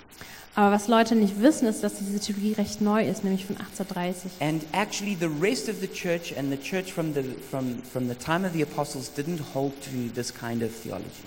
Aber 0.57 0.75
was 0.75 0.87
Leute 0.87 1.17
nicht 1.17 1.41
wissen, 1.41 1.67
ist, 1.67 1.83
dass 1.83 1.95
diese 1.95 2.21
Theologie 2.21 2.53
recht 2.53 2.81
neu 2.81 3.05
ist, 3.05 3.25
nämlich 3.25 3.45
von 3.45 3.57
1830. 3.57 4.31
And 4.41 4.63
actually, 4.73 5.17
the 5.19 5.29
rest 5.41 5.69
of 5.69 5.77
the 5.81 5.89
church 5.89 6.37
and 6.39 6.51
the 6.51 6.57
church 6.57 6.93
from 6.93 7.13
the, 7.13 7.25
from, 7.51 7.83
from 7.83 8.09
the 8.09 8.15
time 8.15 8.47
of 8.47 8.53
the 8.53 8.63
apostles 8.63 9.11
didn't 9.17 9.41
hold 9.53 9.73
to 9.83 10.15
this 10.15 10.33
kind 10.33 10.63
of 10.63 10.71
theology. 10.83 11.25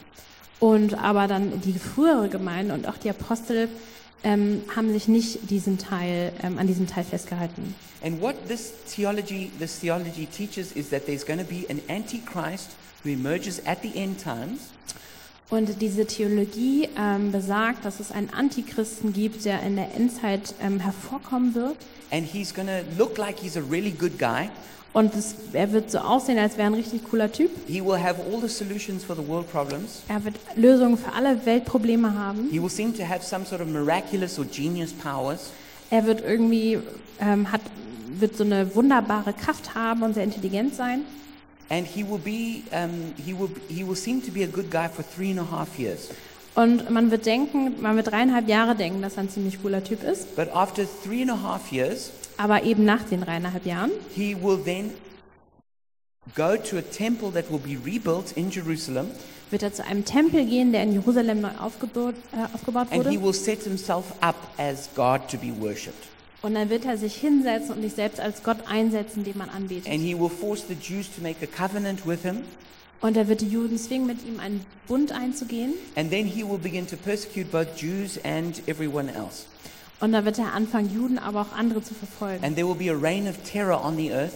Und 0.59 0.95
aber 0.95 1.27
dann 1.27 1.61
die 1.61 1.77
frühere 1.77 2.29
Gemeinde 2.29 2.73
und 2.73 2.87
auch 2.87 2.97
die 2.97 3.09
Apostel 3.09 3.67
ähm, 4.23 4.61
haben 4.75 4.91
sich 4.91 5.07
nicht 5.07 5.49
diesen 5.49 5.77
Teil, 5.77 6.31
ähm, 6.41 6.57
an 6.57 6.65
diesem 6.65 6.87
Teil 6.87 7.03
festgehalten. 7.03 7.75
And 8.01 8.21
what 8.21 8.35
this 8.47 8.73
theology, 8.95 9.51
this 9.59 9.79
theology 9.79 10.25
teaches 10.25 10.71
is 10.71 10.89
that 10.89 11.05
there's 11.05 11.25
going 11.25 11.39
to 11.39 11.45
be 11.45 11.65
an 11.69 11.81
antichrist 11.89 12.71
who 13.03 13.09
emerges 13.09 13.61
at 13.65 13.81
the 13.81 13.91
end 13.95 14.23
times, 14.23 14.71
Und 15.49 15.81
diese 15.81 16.05
Theologie 16.05 16.89
ähm, 16.97 17.31
besagt, 17.31 17.85
dass 17.85 17.99
es 18.01 18.11
einen 18.11 18.29
Antichristen 18.33 19.13
gibt, 19.13 19.45
der 19.45 19.63
in 19.63 19.77
der 19.77 19.95
Endzeit 19.95 20.53
ähm, 20.61 20.79
hervorkommen 20.79 21.55
wird. 21.55 21.77
and 22.11 22.25
he's 22.25 22.53
to 22.53 22.63
look 22.97 23.17
like 23.17 23.37
he's 23.39 23.57
a 23.57 23.61
really 23.69 23.91
good 23.91 24.17
guy. 24.19 24.49
Und 24.93 25.13
es, 25.15 25.35
er 25.53 25.71
wird 25.73 25.91
so 25.91 25.99
aussehen, 25.99 26.39
als 26.39 26.57
wäre 26.57 26.67
ein 26.67 26.73
richtig 26.73 27.03
cooler 27.09 27.31
Typ. 27.31 27.51
He 27.67 27.81
will 27.83 27.97
have 28.01 28.15
all 28.21 28.41
the 28.41 28.47
solutions 28.47 29.03
for 29.03 29.15
the 29.15 29.25
world 29.25 29.49
problems. 29.51 30.01
Er 30.07 30.23
wird 30.23 30.35
Lösungen 30.55 30.97
für 30.97 31.13
alle 31.13 31.45
Weltprobleme 31.45 32.13
haben. 32.13 32.49
He 32.51 32.61
will 32.61 32.69
seem 32.69 32.95
to 32.97 33.03
have 33.07 33.23
some 33.23 33.45
sort 33.45 33.61
of 33.61 33.67
miraculous 33.67 34.39
or 34.39 34.45
genius 34.45 34.91
powers. 34.91 35.51
Er 35.89 36.05
wird 36.05 36.21
irgendwie 36.21 36.79
ähm, 37.19 37.51
hat, 37.51 37.61
wird 38.19 38.35
so 38.35 38.43
eine 38.43 38.73
wunderbare 38.75 39.33
Kraft 39.33 39.75
haben 39.75 40.03
und 40.03 40.13
sehr 40.13 40.23
intelligent 40.23 40.75
sein. 40.75 41.01
And 41.69 41.85
he 41.85 42.03
will 42.03 42.19
be, 42.19 42.63
um, 42.71 43.13
he 43.23 43.33
will, 43.33 43.49
he 43.67 43.83
will 43.83 43.95
seem 43.95 44.21
to 44.23 44.31
be 44.31 44.43
a 44.43 44.47
good 44.47 44.71
guy 44.71 44.87
for 44.87 45.03
three 45.03 45.31
and 45.31 45.39
a 45.39 45.51
half 45.51 45.77
years. 45.77 46.09
Und 46.55 46.89
man 46.89 47.11
wird 47.11 47.25
denken, 47.25 47.81
man 47.81 47.95
wird 47.97 48.07
dreieinhalb 48.07 48.47
Jahre 48.47 48.75
denken, 48.75 49.01
dass 49.01 49.13
er 49.17 49.23
ein 49.23 49.29
ziemlich 49.29 49.61
cooler 49.61 49.83
Typ 49.83 50.01
ist. 50.03 50.35
But 50.35 50.49
after 50.55 50.85
three 51.03 51.21
and 51.21 51.31
a 51.31 51.41
half 51.43 51.71
years, 51.71 52.11
Aber 52.37 52.63
eben 52.63 52.85
nach 52.85 53.03
den 53.03 53.21
dreieinhalb 53.21 53.65
Jahren 53.65 53.91
he 54.15 54.35
will 54.35 54.57
then 54.63 54.91
go 56.35 56.55
to 56.55 56.77
a 56.77 56.81
temple 56.81 57.31
that 57.31 57.51
will 57.51 57.59
be 57.59 57.77
rebuilt 57.85 58.31
in 58.35 58.49
Jerusalem, 58.49 59.07
wird 59.49 59.63
er 59.63 59.73
zu 59.73 59.83
einem 59.85 60.03
Tempel 60.03 60.45
gehen, 60.45 60.71
der 60.71 60.83
in 60.83 60.93
Jerusalem 60.93 61.41
neu 61.41 61.51
aufgebaut, 61.59 62.15
äh, 62.33 62.53
aufgebaut 62.55 62.87
and 62.91 63.07
he 63.07 63.17
wurde. 63.17 63.23
will 63.23 63.33
set 63.33 63.63
himself 63.63 64.05
up 64.21 64.35
as 64.57 64.89
God 64.95 65.27
to 65.29 65.37
be 65.37 65.51
worshipped. 65.59 66.07
Und 66.47 66.53
dann 66.53 66.69
wird 66.69 66.85
er 66.85 66.97
sich 66.97 67.13
hinsetzen 67.15 67.75
und 67.75 67.81
sich 67.81 67.91
selbst 67.93 68.21
als 68.21 68.41
Gott 68.41 68.59
einsetzen, 68.69 69.25
den 69.25 69.37
man 69.37 69.49
anbetet. 69.49 69.91
And 69.91 69.99
he 70.01 70.17
will 70.17 70.29
force 70.29 70.63
the 70.69 70.75
Jews 70.81 71.07
to 71.13 71.21
make 71.21 71.35
a 71.43 71.47
covenant 71.67 72.07
with 72.07 72.21
him, 72.21 72.37
Und 73.01 73.17
er 73.17 73.27
wird 73.27 73.41
die 73.41 73.49
Juden 73.49 73.77
zwingen, 73.77 74.07
mit 74.07 74.25
ihm 74.25 74.39
einen 74.39 74.65
Bund 74.87 75.11
einzugehen. 75.11 75.73
and 75.95 76.09
then 76.09 76.25
he 76.25 76.43
will 76.47 76.57
begin 76.57 76.87
to 76.87 76.95
persecute 76.95 77.51
both 77.51 77.67
Jews 77.75 78.17
and 78.23 78.65
everyone 78.65 79.11
else. 79.13 79.43
Und 79.99 80.13
dann 80.13 80.23
wird 80.23 80.39
er 80.39 80.53
anfangen, 80.53 80.89
Juden, 80.95 81.19
aber 81.19 81.41
auch 81.41 81.51
andere 81.51 81.83
zu 81.83 81.93
verfolgen. 81.93 82.45
And 82.45 82.55
there 82.55 82.65
will 82.65 82.75
be 82.75 82.89
a 82.89 82.95
reign 82.97 83.27
of 83.27 83.35
terror 83.43 83.83
on 83.83 83.97
the 83.97 84.09
earth 84.13 84.31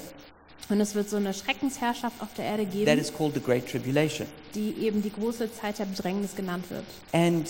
Und 0.69 0.81
es 0.81 0.93
wird 0.95 1.09
so 1.09 1.15
eine 1.15 1.33
Schreckensherrschaft 1.33 2.21
auf 2.21 2.33
der 2.35 2.43
Erde 2.43 2.63
that 2.65 2.73
geben, 2.73 2.99
is 2.99 3.13
called 3.13 3.35
the 3.35 3.39
Great 3.41 3.69
Tribulation. 3.71 4.27
die 4.53 4.73
eben 4.81 5.01
die 5.01 5.11
große 5.13 5.49
Zeit 5.53 5.79
der 5.79 5.85
Bedrängnis 5.85 6.35
genannt 6.35 6.65
wird. 6.69 6.83
And, 7.13 7.47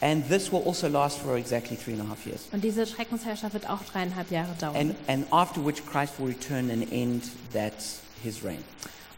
and 0.00 0.26
this 0.28 0.50
will 0.50 0.62
also 0.62 0.88
last 0.88 1.18
for 1.18 1.36
exactly 1.36 1.76
three 1.76 1.94
and 1.94 2.02
a 2.02 2.08
half 2.08 2.26
years. 2.26 2.48
Und 2.52 2.64
diese 2.64 2.86
Schreckensherrschaft 2.86 3.54
wird 3.54 3.68
auch 3.68 3.82
dreieinhalb 3.84 4.30
Jahre 4.30 4.54
dauern. 4.58 4.76
And, 4.76 4.94
and 5.06 5.26
after 5.30 5.64
which 5.64 5.84
Christ 5.86 6.14
will 6.18 6.28
return 6.28 6.70
and 6.70 6.90
end 6.92 7.24
that 7.52 7.74
his 8.22 8.42
reign. 8.44 8.62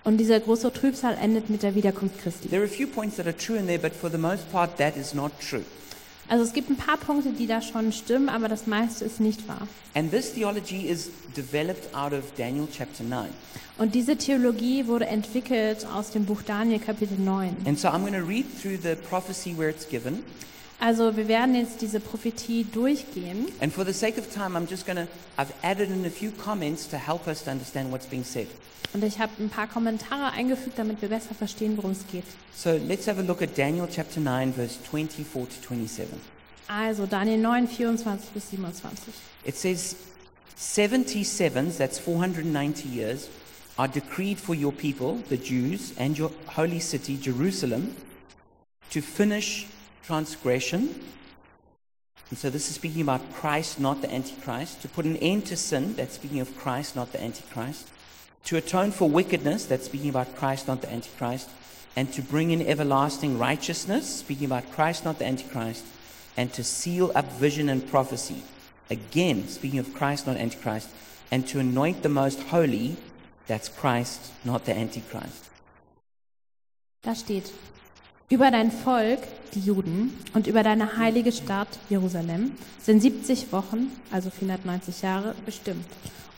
Und 0.05 0.19
dieser 0.19 0.41
große 0.41 0.73
Trübsal 0.73 1.17
endet 1.21 1.49
mit 1.49 1.63
der 1.63 1.75
Wiederkunft 1.77 2.21
Christi. 2.21 2.49
There 2.49 2.63
are 2.63 2.67
a 2.67 2.73
few 2.73 2.89
points 2.89 3.17
that 3.17 3.27
are 3.27 3.37
true 3.37 3.57
in 3.57 3.67
there, 3.67 3.79
but 3.79 3.95
for 3.95 4.11
the 4.11 4.19
most 4.19 4.51
part, 4.51 4.77
that 4.79 4.97
is 4.97 5.15
not 5.15 5.31
true. 5.41 5.63
Also 6.29 6.45
es 6.45 6.53
gibt 6.53 6.71
ein 6.71 6.77
paar 6.77 6.97
Punkte, 6.97 7.33
die 7.33 7.47
da 7.47 7.61
schon 7.61 7.93
stimmen, 7.93 8.29
aber 8.29 8.49
das 8.49 8.67
meiste 8.67 9.05
ist 9.05 9.21
nicht 9.21 9.47
wahr. 9.49 9.69
And 9.95 10.11
this 10.11 10.33
theology 10.33 10.89
is 10.89 11.11
developed 11.37 11.95
out 11.95 12.13
of 12.13 12.25
Daniel 12.37 12.67
chapter 12.73 13.05
9. 13.05 13.29
Und 13.79 13.95
diese 13.95 14.17
Theologie 14.17 14.87
wurde 14.87 15.07
entwickelt 15.07 15.87
aus 15.87 16.11
dem 16.11 16.25
Buch 16.25 16.43
Daniel 16.43 16.79
Kapitel 16.79 17.19
9. 17.19 17.57
And 17.67 17.79
so 17.79 17.89
I'm 17.89 18.01
going 18.01 18.15
to 18.15 18.27
read 18.27 18.47
through 18.61 18.79
the 18.83 18.97
prophecy 18.97 19.55
where 19.57 19.69
it's 19.69 19.89
given. 19.89 20.25
Also 20.83 21.17
wir 21.17 21.29
werden 21.29 21.55
jetzt 21.55 21.81
diese 21.81 22.01
Prophetie 22.01 22.65
durchgehen. 22.65 23.47
And 23.61 23.73
for 23.73 23.85
the 23.85 23.93
sake 23.93 24.19
of 24.19 24.29
time, 24.35 24.59
I'm 24.59 24.69
just 24.69 24.85
to, 24.87 25.07
I've 25.39 25.53
added 25.63 25.91
in 25.91 26.05
a 26.05 26.11
few 26.11 26.33
comments 26.33 26.89
to 26.89 26.97
help 26.97 27.29
us 27.29 27.45
to 27.45 27.53
understand 27.53 27.93
what's 27.93 28.05
being 28.05 28.25
said. 28.25 28.49
Und 28.93 29.05
ich 29.05 29.21
habe 29.21 29.31
ein 29.39 29.49
paar 29.49 29.69
Kommentare 29.69 30.33
eingefügt, 30.33 30.81
damit 30.81 31.01
wir 31.01 31.09
besser 31.09 31.37
verstehen, 31.37 31.77
worum 31.77 31.93
es 31.93 32.05
geht. 32.11 32.25
So 32.53 32.73
let's 32.73 33.07
have 33.07 33.21
a 33.21 33.23
look 33.23 33.43
at 33.43 33.57
Daniel 33.57 33.87
chapter 33.89 34.19
9, 34.19 34.55
verse 34.55 34.77
24 34.91 35.49
to 35.49 35.55
27. 35.63 36.19
Also 36.67 37.07
Daniel 37.07 37.39
9, 37.39 37.69
24 37.69 38.33
bis 38.35 38.51
27. 38.51 39.15
It 39.45 39.57
says, 39.57 39.95
70 40.57 41.23
sevens, 41.23 41.79
that's 41.79 42.01
490 42.01 42.89
years, 42.89 43.29
are 43.79 43.87
decreed 43.87 44.41
for 44.41 44.57
your 44.57 44.73
people, 44.73 45.23
the 45.29 45.37
Jews, 45.37 45.93
and 45.97 46.19
your 46.19 46.33
holy 46.57 46.81
city, 46.81 47.17
Jerusalem, 47.17 47.95
to 48.91 49.01
finish 49.01 49.69
transgression. 50.03 51.01
And 52.31 52.39
so 52.39 52.49
this 52.49 52.69
is 52.69 52.77
speaking 52.77 53.03
about 53.03 53.33
Christ, 53.35 53.79
not 53.79 54.01
the 54.01 54.13
Antichrist. 54.13 54.81
To 54.83 54.89
put 54.89 55.05
an 55.05 55.17
end 55.19 55.47
to 55.47 55.57
sin, 55.57 55.95
that's 55.97 56.15
speaking 56.15 56.41
of 56.41 56.57
Christ, 56.57 56.97
not 56.97 57.13
the 57.13 57.23
Antichrist. 57.23 57.91
To 58.45 58.57
atone 58.57 58.91
for 58.91 59.09
wickedness, 59.09 59.67
that's 59.67 59.85
speaking 59.85 60.09
about 60.09 60.35
Christ, 60.35 60.67
not 60.67 60.81
the 60.81 60.91
Antichrist. 60.91 61.51
And 61.95 62.13
to 62.15 62.23
bring 62.23 62.51
in 62.51 62.67
everlasting 62.67 63.39
righteousness, 63.39 64.21
speaking 64.21 64.47
about 64.47 64.73
Christ, 64.73 65.05
not 65.05 65.19
the 65.19 65.27
Antichrist. 65.27 65.85
And 66.37 66.53
to 66.55 66.65
seal 66.65 67.13
up 67.15 67.31
vision 67.33 67.69
and 67.69 67.87
prophecy, 67.87 68.43
again, 68.89 69.47
speaking 69.49 69.79
of 69.79 69.93
Christ, 69.93 70.27
not 70.27 70.37
Antichrist. 70.37 70.89
And 71.31 71.47
to 71.49 71.61
anoint 71.61 72.03
the 72.03 72.09
most 72.09 72.41
holy, 72.45 72.97
that's 73.47 73.69
Christ, 73.69 74.33
not 74.45 74.65
the 74.65 74.75
Antichrist. 74.75 75.51
Da 77.03 77.13
steht, 77.13 77.53
über 78.33 78.51
dein 78.51 78.71
Volk, 78.73 79.19
die 79.53 79.61
Juden, 79.61 80.19
und 80.33 80.47
über 80.47 80.63
deine 80.63 80.97
heilige 80.97 81.33
Stadt, 81.33 81.69
Jerusalem, 81.91 82.53
sind 82.81 83.03
70 83.03 83.53
Wochen, 83.53 83.93
also 84.11 84.31
490 84.31 85.03
Jahre, 85.03 85.35
bestimmt, 85.45 85.85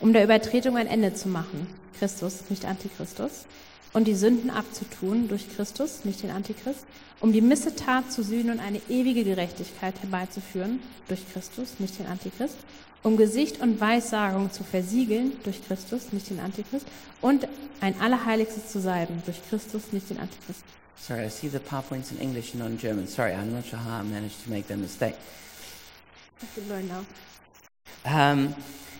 um 0.01 0.11
der 0.11 0.25
Übertretung 0.25 0.75
ein 0.75 0.87
Ende 0.87 1.13
zu 1.13 1.29
machen, 1.29 1.67
Christus, 1.97 2.49
nicht 2.49 2.65
Antichristus, 2.65 3.45
und 3.93 4.09
die 4.09 4.13
Sünden 4.13 4.49
abzutun 4.49 5.29
durch 5.29 5.47
Christus, 5.55 6.03
nicht 6.03 6.21
den 6.21 6.31
Antichrist, 6.31 6.85
um 7.21 7.31
die 7.31 7.39
Missetat 7.39 8.11
zu 8.11 8.23
sühnen 8.23 8.49
und 8.49 8.59
eine 8.59 8.81
ewige 8.89 9.23
Gerechtigkeit 9.23 9.95
herbeizuführen, 10.01 10.81
durch 11.07 11.21
Christus, 11.31 11.79
nicht 11.79 11.97
den 11.97 12.07
Antichrist, 12.07 12.57
um 13.03 13.15
Gesicht 13.15 13.61
und 13.61 13.79
Weissagung 13.79 14.51
zu 14.51 14.65
versiegeln, 14.65 15.31
durch 15.45 15.65
Christus, 15.65 16.11
nicht 16.11 16.29
den 16.29 16.41
Antichrist, 16.41 16.87
und 17.21 17.47
ein 17.79 17.95
Allerheiligstes 18.01 18.67
zu 18.67 18.81
salben, 18.81 19.23
durch 19.23 19.37
Christus, 19.49 19.93
nicht 19.93 20.09
den 20.09 20.19
Antichrist. 20.19 20.65
Sorry, 20.97 21.25
I 21.25 21.27
see 21.27 21.47
the 21.47 21.59
PowerPoint's 21.59 22.11
in 22.11 22.17
English 22.17 22.53
and 22.53 22.61
not 22.61 22.71
in 22.71 22.77
German. 22.77 23.07
Sorry, 23.07 23.33
I'm 23.33 23.53
not 23.53 23.65
sure 23.65 23.79
how 23.79 23.99
I 23.99 24.01
managed 24.03 24.43
to 24.43 24.49
make 24.49 24.67
that 24.67 24.77
mistake. 24.77 25.15
I 26.41 26.45
can 26.53 26.69
learn 26.69 26.87
now. 26.87 27.05
Um, 28.05 28.55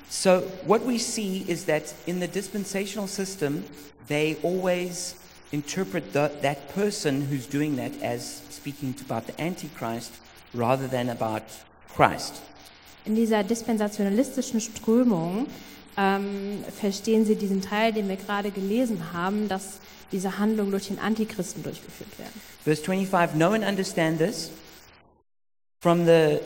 so, 0.10 0.42
what 0.66 0.84
we 0.84 0.98
see 0.98 1.46
is 1.48 1.66
that 1.66 1.94
in 2.06 2.20
the 2.20 2.28
dispensational 2.28 3.08
system, 3.08 3.66
they 4.08 4.38
always 4.44 5.16
interpret 5.52 6.14
the, 6.14 6.32
that 6.42 6.70
person 6.70 7.22
who's 7.22 7.48
doing 7.48 7.76
that 7.78 7.92
as 8.02 8.42
speaking 8.50 8.96
about 9.02 9.28
the 9.28 9.42
Antichrist 9.42 10.14
rather 10.54 10.88
than 10.88 11.10
about 11.10 11.44
Christ. 11.90 12.42
In 13.06 13.16
dieser 13.16 13.44
dispensationalistischen 13.44 14.60
Strömung 14.60 15.48
ähm, 15.98 16.64
verstehen 16.80 17.26
sie 17.26 17.36
diesen 17.36 17.62
Teil, 17.62 17.94
den 17.94 18.08
wir 18.10 18.18
gerade 18.18 18.52
gelesen 18.52 19.14
haben, 19.14 19.48
dass 19.48 19.80
diese 20.12 20.38
Handlungen 20.38 20.72
durch 20.72 20.88
den 20.88 21.00
Antichristen 21.00 21.64
durchgeführt 21.64 22.20
werden. 22.20 22.42
Verse 22.64 22.82
25 22.82 23.38
no 23.38 23.50
one 23.50 23.68
understand 23.68 24.20
this. 24.20 24.52
From 25.82 26.06
the, 26.06 26.40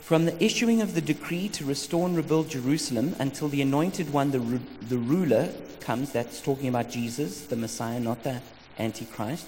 from 0.00 0.26
the 0.26 0.44
issuing 0.44 0.82
of 0.82 0.94
the 0.94 1.00
decree 1.00 1.48
to 1.48 1.64
restore 1.64 2.06
and 2.06 2.16
rebuild 2.16 2.50
Jerusalem 2.50 3.14
until 3.18 3.48
the 3.48 3.62
anointed 3.62 4.12
one, 4.12 4.32
the, 4.32 4.40
the 4.88 4.96
ruler, 4.96 5.48
comes, 5.80 6.12
that's 6.12 6.40
talking 6.40 6.68
about 6.68 6.90
Jesus, 6.90 7.46
the 7.46 7.56
Messiah, 7.56 8.00
not 8.00 8.22
the 8.22 8.40
Antichrist, 8.78 9.46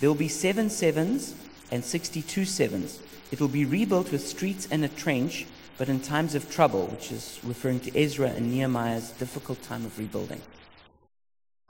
there 0.00 0.08
will 0.08 0.16
be 0.16 0.28
seven 0.28 0.68
sevens 0.70 1.34
and 1.70 1.84
62 1.84 2.44
sevens. 2.44 3.00
It 3.30 3.40
will 3.40 3.48
be 3.48 3.64
rebuilt 3.64 4.12
with 4.12 4.26
streets 4.26 4.68
and 4.70 4.84
a 4.84 4.88
trench, 4.88 5.46
but 5.78 5.88
in 5.88 6.00
times 6.00 6.34
of 6.34 6.50
trouble, 6.50 6.86
which 6.86 7.10
is 7.10 7.40
referring 7.44 7.80
to 7.80 7.90
Ezra 7.98 8.28
and 8.28 8.52
Nehemiah's 8.52 9.10
difficult 9.18 9.62
time 9.62 9.84
of 9.84 9.98
rebuilding. 9.98 10.40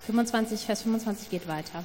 25, 0.00 0.60
Vers 0.60 0.82
25 0.82 1.30
geht 1.30 1.48
weiter. 1.48 1.84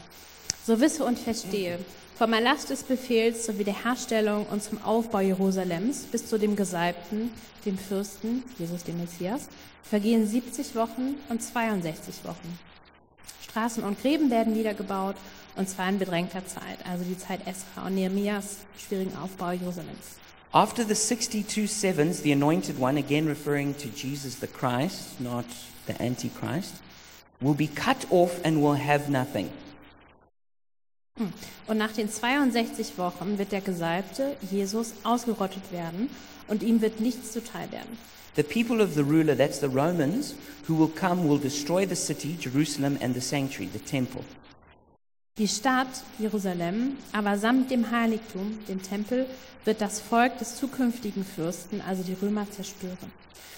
So 0.65 0.79
wisse 0.79 1.05
und 1.05 1.17
verstehe, 1.17 1.79
vom 2.17 2.33
Erlass 2.33 2.65
des 2.65 2.83
Befehls 2.83 3.45
sowie 3.45 3.63
der 3.63 3.85
Herstellung 3.85 4.45
und 4.47 4.61
zum 4.61 4.83
Aufbau 4.83 5.21
Jerusalems 5.21 6.03
bis 6.11 6.27
zu 6.27 6.37
dem 6.37 6.57
Gesalbten, 6.57 7.31
dem 7.65 7.77
Fürsten, 7.77 8.43
Jesus 8.57 8.83
dem 8.83 8.99
Messias, 8.99 9.47
vergehen 9.83 10.27
70 10.27 10.75
Wochen 10.75 11.15
und 11.29 11.41
62 11.41 12.25
Wochen. 12.25 12.59
Straßen 13.49 13.83
und 13.83 14.01
Gräben 14.01 14.29
werden 14.29 14.53
wiedergebaut 14.53 15.15
und 15.55 15.69
zwar 15.69 15.89
in 15.89 15.97
bedrängter 15.97 16.45
Zeit, 16.45 16.85
also 16.85 17.05
die 17.05 17.17
Zeit 17.17 17.39
Esra 17.47 17.87
und 17.87 17.95
Nehemias 17.95 18.57
schwierigen 18.77 19.15
Aufbau 19.17 19.51
Jerusalems. 19.51 20.19
After 20.51 20.83
the 20.83 20.95
62 20.95 21.67
sevens, 21.67 22.21
the 22.21 22.31
anointed 22.31 22.79
one, 22.79 22.97
again 22.97 23.27
referring 23.27 23.75
to 23.75 23.87
Jesus 23.89 24.37
the 24.37 24.47
Christ, 24.47 25.21
not 25.21 25.45
the 25.85 26.01
Antichrist, 26.01 26.81
will 27.39 27.53
be 27.53 27.67
cut 27.67 28.07
off 28.09 28.41
and 28.43 28.59
will 28.59 28.73
have 28.73 29.11
nothing. 29.11 29.51
Hm. 31.17 31.31
Und 31.67 31.77
nach 31.77 31.91
den 31.91 32.09
62 32.09 32.97
Wochen 32.97 33.37
wird 33.37 33.51
der 33.51 33.61
Gesalbte, 33.61 34.37
Jesus, 34.49 34.93
ausgerottet 35.03 35.71
werden 35.71 36.09
und 36.47 36.63
ihm 36.63 36.81
wird 36.81 36.99
nichts 36.99 37.31
zuteil 37.31 37.71
werden. 37.71 37.99
The 38.35 38.41
people 38.41 38.81
of 38.81 38.95
the 38.95 39.03
ruler, 39.03 39.37
that's 39.37 39.59
the 39.59 39.67
Romans, 39.67 40.33
who 40.67 40.75
will 40.75 40.89
come, 40.89 41.29
will 41.29 41.39
destroy 41.39 41.85
the 41.85 41.95
city, 41.95 42.35
Jerusalem, 42.41 42.97
and 43.01 43.13
the 43.13 43.21
sanctuary, 43.21 43.69
the 43.71 43.79
temple. 43.79 44.23
Die 45.39 45.47
Stadt 45.47 45.87
Jerusalem, 46.19 46.97
aber 47.13 47.37
samt 47.37 47.71
dem 47.71 47.89
Heiligtum, 47.91 48.59
dem 48.67 48.81
Tempel, 48.83 49.25
wird 49.63 49.79
das 49.79 50.01
Volk 50.01 50.37
des 50.37 50.57
zukünftigen 50.57 51.23
Fürsten, 51.23 51.79
also 51.79 52.03
die 52.03 52.13
Römer, 52.21 52.45
zerstören. 52.51 52.97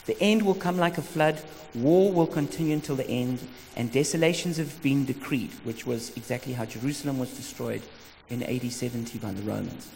The 0.06 0.16
end 0.20 0.46
will 0.46 0.54
come 0.54 0.78
like 0.78 1.00
a 1.00 1.02
flood, 1.02 1.38
war 1.74 2.16
will 2.16 2.28
continue 2.28 2.76
until 2.76 2.96
the 2.96 3.08
end, 3.08 3.40
and 3.76 3.92
desolations 3.92 4.60
have 4.60 4.70
been 4.84 5.08
decreed, 5.08 5.50
which 5.64 5.88
was 5.88 6.12
exactly 6.16 6.56
how 6.56 6.66
Jerusalem 6.66 7.20
was 7.20 7.30
destroyed 7.36 7.82
in 8.30 8.44
AD 8.44 8.72
70 8.72 9.20
by 9.20 9.30
the 9.36 9.50
Romans. 9.50 9.88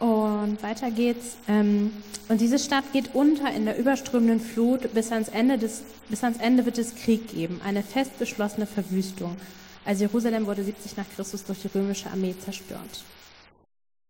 Und 0.00 0.60
weiter 0.62 0.90
geht's. 0.90 1.36
Ähm, 1.46 1.92
und 2.28 2.40
diese 2.40 2.58
Stadt 2.58 2.92
geht 2.92 3.14
unter 3.14 3.52
in 3.52 3.66
der 3.66 3.78
überströmenden 3.78 4.40
Flut. 4.40 4.92
Bis 4.92 5.12
ans, 5.12 5.28
Ende 5.28 5.56
des, 5.56 5.82
bis 6.08 6.24
ans 6.24 6.38
Ende 6.38 6.64
wird 6.64 6.78
es 6.78 6.96
Krieg 6.96 7.28
geben, 7.28 7.60
eine 7.64 7.84
fest 7.84 8.18
beschlossene 8.18 8.66
Verwüstung. 8.66 9.36
Also 9.84 10.04
Jerusalem 10.04 10.46
wurde 10.46 10.62
70 10.62 10.96
nach 10.96 11.06
Christus 11.14 11.44
durch 11.44 11.60
die 11.60 11.68
römische 11.68 12.10
Armee 12.10 12.34
zerstört. 12.38 13.04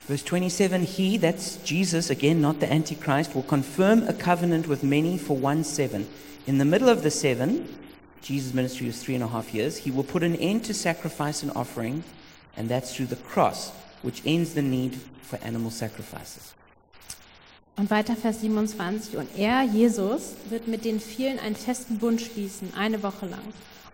Verse 0.07 0.25
27 0.25 0.83
He, 0.85 1.19
that's 1.19 1.59
Jesus, 1.65 2.11
again, 2.11 2.41
not 2.41 2.57
the 2.61 2.67
Antichrist, 2.67 3.35
will 3.35 3.45
confirm 3.45 4.03
a 4.09 4.13
covenant 4.13 4.69
with 4.69 4.83
many 4.83 5.19
for 5.19 5.41
one 5.41 5.63
seven. 5.63 6.07
In 6.47 6.59
the 6.59 6.65
middle 6.65 6.89
of 6.89 7.03
the 7.03 7.11
seven, 7.11 7.69
Jesus' 8.23 8.53
ministry 8.53 8.89
was 8.89 9.03
three 9.03 9.15
and 9.15 9.23
a 9.23 9.29
half 9.29 9.55
years, 9.55 9.77
he 9.77 9.91
will 9.91 10.05
put 10.05 10.23
an 10.23 10.35
end 10.37 10.65
to 10.65 10.75
sacrifice 10.75 11.43
and 11.43 11.53
offering, 11.55 12.03
and 12.57 12.69
that's 12.69 12.95
through 12.95 13.07
the 13.07 13.17
cross, 13.17 13.71
which 14.03 14.23
ends 14.27 14.55
the 14.55 14.63
need 14.63 14.99
for 15.23 15.39
animal 15.45 15.71
sacrifices. 15.71 16.55
Und 17.77 17.91
weiter 17.91 18.17
Vers 18.17 18.41
27. 18.41 19.17
Und 19.17 19.29
er, 19.39 19.63
Jesus, 19.63 20.35
wird 20.51 20.67
mit 20.67 20.85
den 20.85 21.01
vielen 21.01 21.39
einen 21.39 21.57
festen 21.57 21.99
Bund 21.99 22.21
schließen, 22.21 22.75
eine 22.75 23.03
Woche 23.03 23.27
lang. 23.27 23.41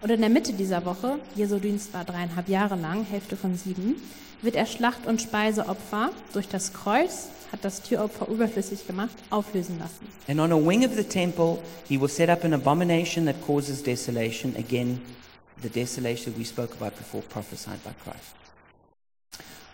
Und 0.03 0.11
in 0.11 0.21
der 0.21 0.31
Mitte 0.31 0.53
dieser 0.53 0.85
Woche, 0.85 1.19
Jesu 1.35 1.59
Dienst 1.59 1.95
war 1.95 2.05
dreieinhalb 2.05 2.49
Jahre 2.49 2.77
lang, 2.77 3.05
Hälfte 3.05 3.37
von 3.37 3.57
sieben, 3.57 3.97
wird 4.43 4.55
er 4.55 4.67
Schlacht- 4.67 5.07
und 5.07 5.23
Speiseopfer 5.23 6.11
durch 6.33 6.49
das 6.49 6.73
Kreuz, 6.73 7.29
hat 7.51 7.65
das 7.65 7.81
Tieropfer 7.83 8.29
überflüssig 8.29 8.87
gemacht, 8.87 9.17
auflösen 9.31 9.79
lassen. 9.79 10.07
And 10.29 10.41
on 10.41 10.53
a 10.53 10.57
wing 10.57 10.85
of 10.85 10.95
the 10.95 11.05
temple, 11.05 11.59
he 11.89 11.99
will 11.99 12.09
set 12.09 12.29
up 12.29 12.45
an 12.45 12.53
abomination 12.53 13.25
that 13.27 13.37
causes 13.47 13.83
desolation. 13.83 14.55
Again, 14.57 15.01
the 15.63 15.69
desolation 15.69 16.35
we 16.37 16.45
spoke 16.45 16.75
about 16.79 16.97
before, 16.97 17.23
prophesied 17.29 17.83
by 17.83 17.91
Christ. 18.05 18.35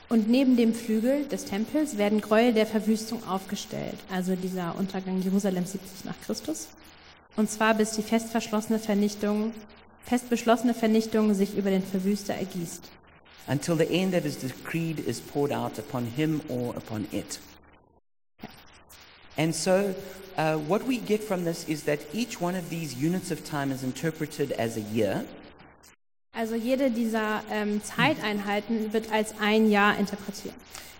Und 0.08 0.28
neben 0.28 0.56
dem 0.56 0.74
Flügel 0.74 1.24
des 1.24 1.46
Tempels 1.46 1.96
werden 1.96 2.20
Gräuel 2.20 2.52
der 2.52 2.66
Verwüstung 2.66 3.26
aufgestellt, 3.26 3.96
also 4.10 4.36
dieser 4.36 4.78
Untergang 4.78 5.22
Jerusalem 5.22 5.64
70 5.64 6.04
nach 6.04 6.20
Christus. 6.24 6.68
Und 7.34 7.50
zwar 7.50 7.72
bis 7.74 7.92
die 7.92 8.02
fest 8.02 8.28
verschlossene 8.28 8.78
Vernichtung, 8.78 9.54
fest 10.04 10.30
beschlossene 10.30 10.74
Vernichtung 10.74 11.34
sich 11.34 11.56
über 11.56 11.70
den 11.70 11.82
Verwüster 11.82 12.34
ergießt. 12.34 12.90
Until 13.48 13.76
the 13.76 13.88
end 13.92 14.12
that 14.12 14.24
is 14.24 14.38
decreed 14.38 15.00
is 15.00 15.20
poured 15.20 15.52
out 15.52 15.78
upon 15.78 16.06
him 16.06 16.40
or 16.48 16.76
upon 16.76 17.06
it. 17.10 17.40
And 19.36 19.54
so, 19.54 19.94
uh, 20.36 20.56
what 20.68 20.86
we 20.86 20.98
get 20.98 21.22
from 21.24 21.44
this 21.44 21.64
is 21.64 21.84
that 21.84 22.00
each 22.12 22.40
one 22.40 22.56
of 22.56 22.68
these 22.70 22.94
units 22.94 23.30
of 23.30 23.44
time 23.44 23.72
is 23.72 23.82
interpreted 23.82 24.52
as 24.52 24.76
a 24.76 24.82
year. 24.92 25.24
Also 26.34 26.54
jede 26.54 26.90
dieser 26.90 27.42
ähm, 27.50 27.82
Zeiteinheiten 27.82 28.92
wird 28.92 29.12
als 29.12 29.34
ein 29.40 29.70
Jahr 29.70 29.98
interpretiert. 29.98 30.54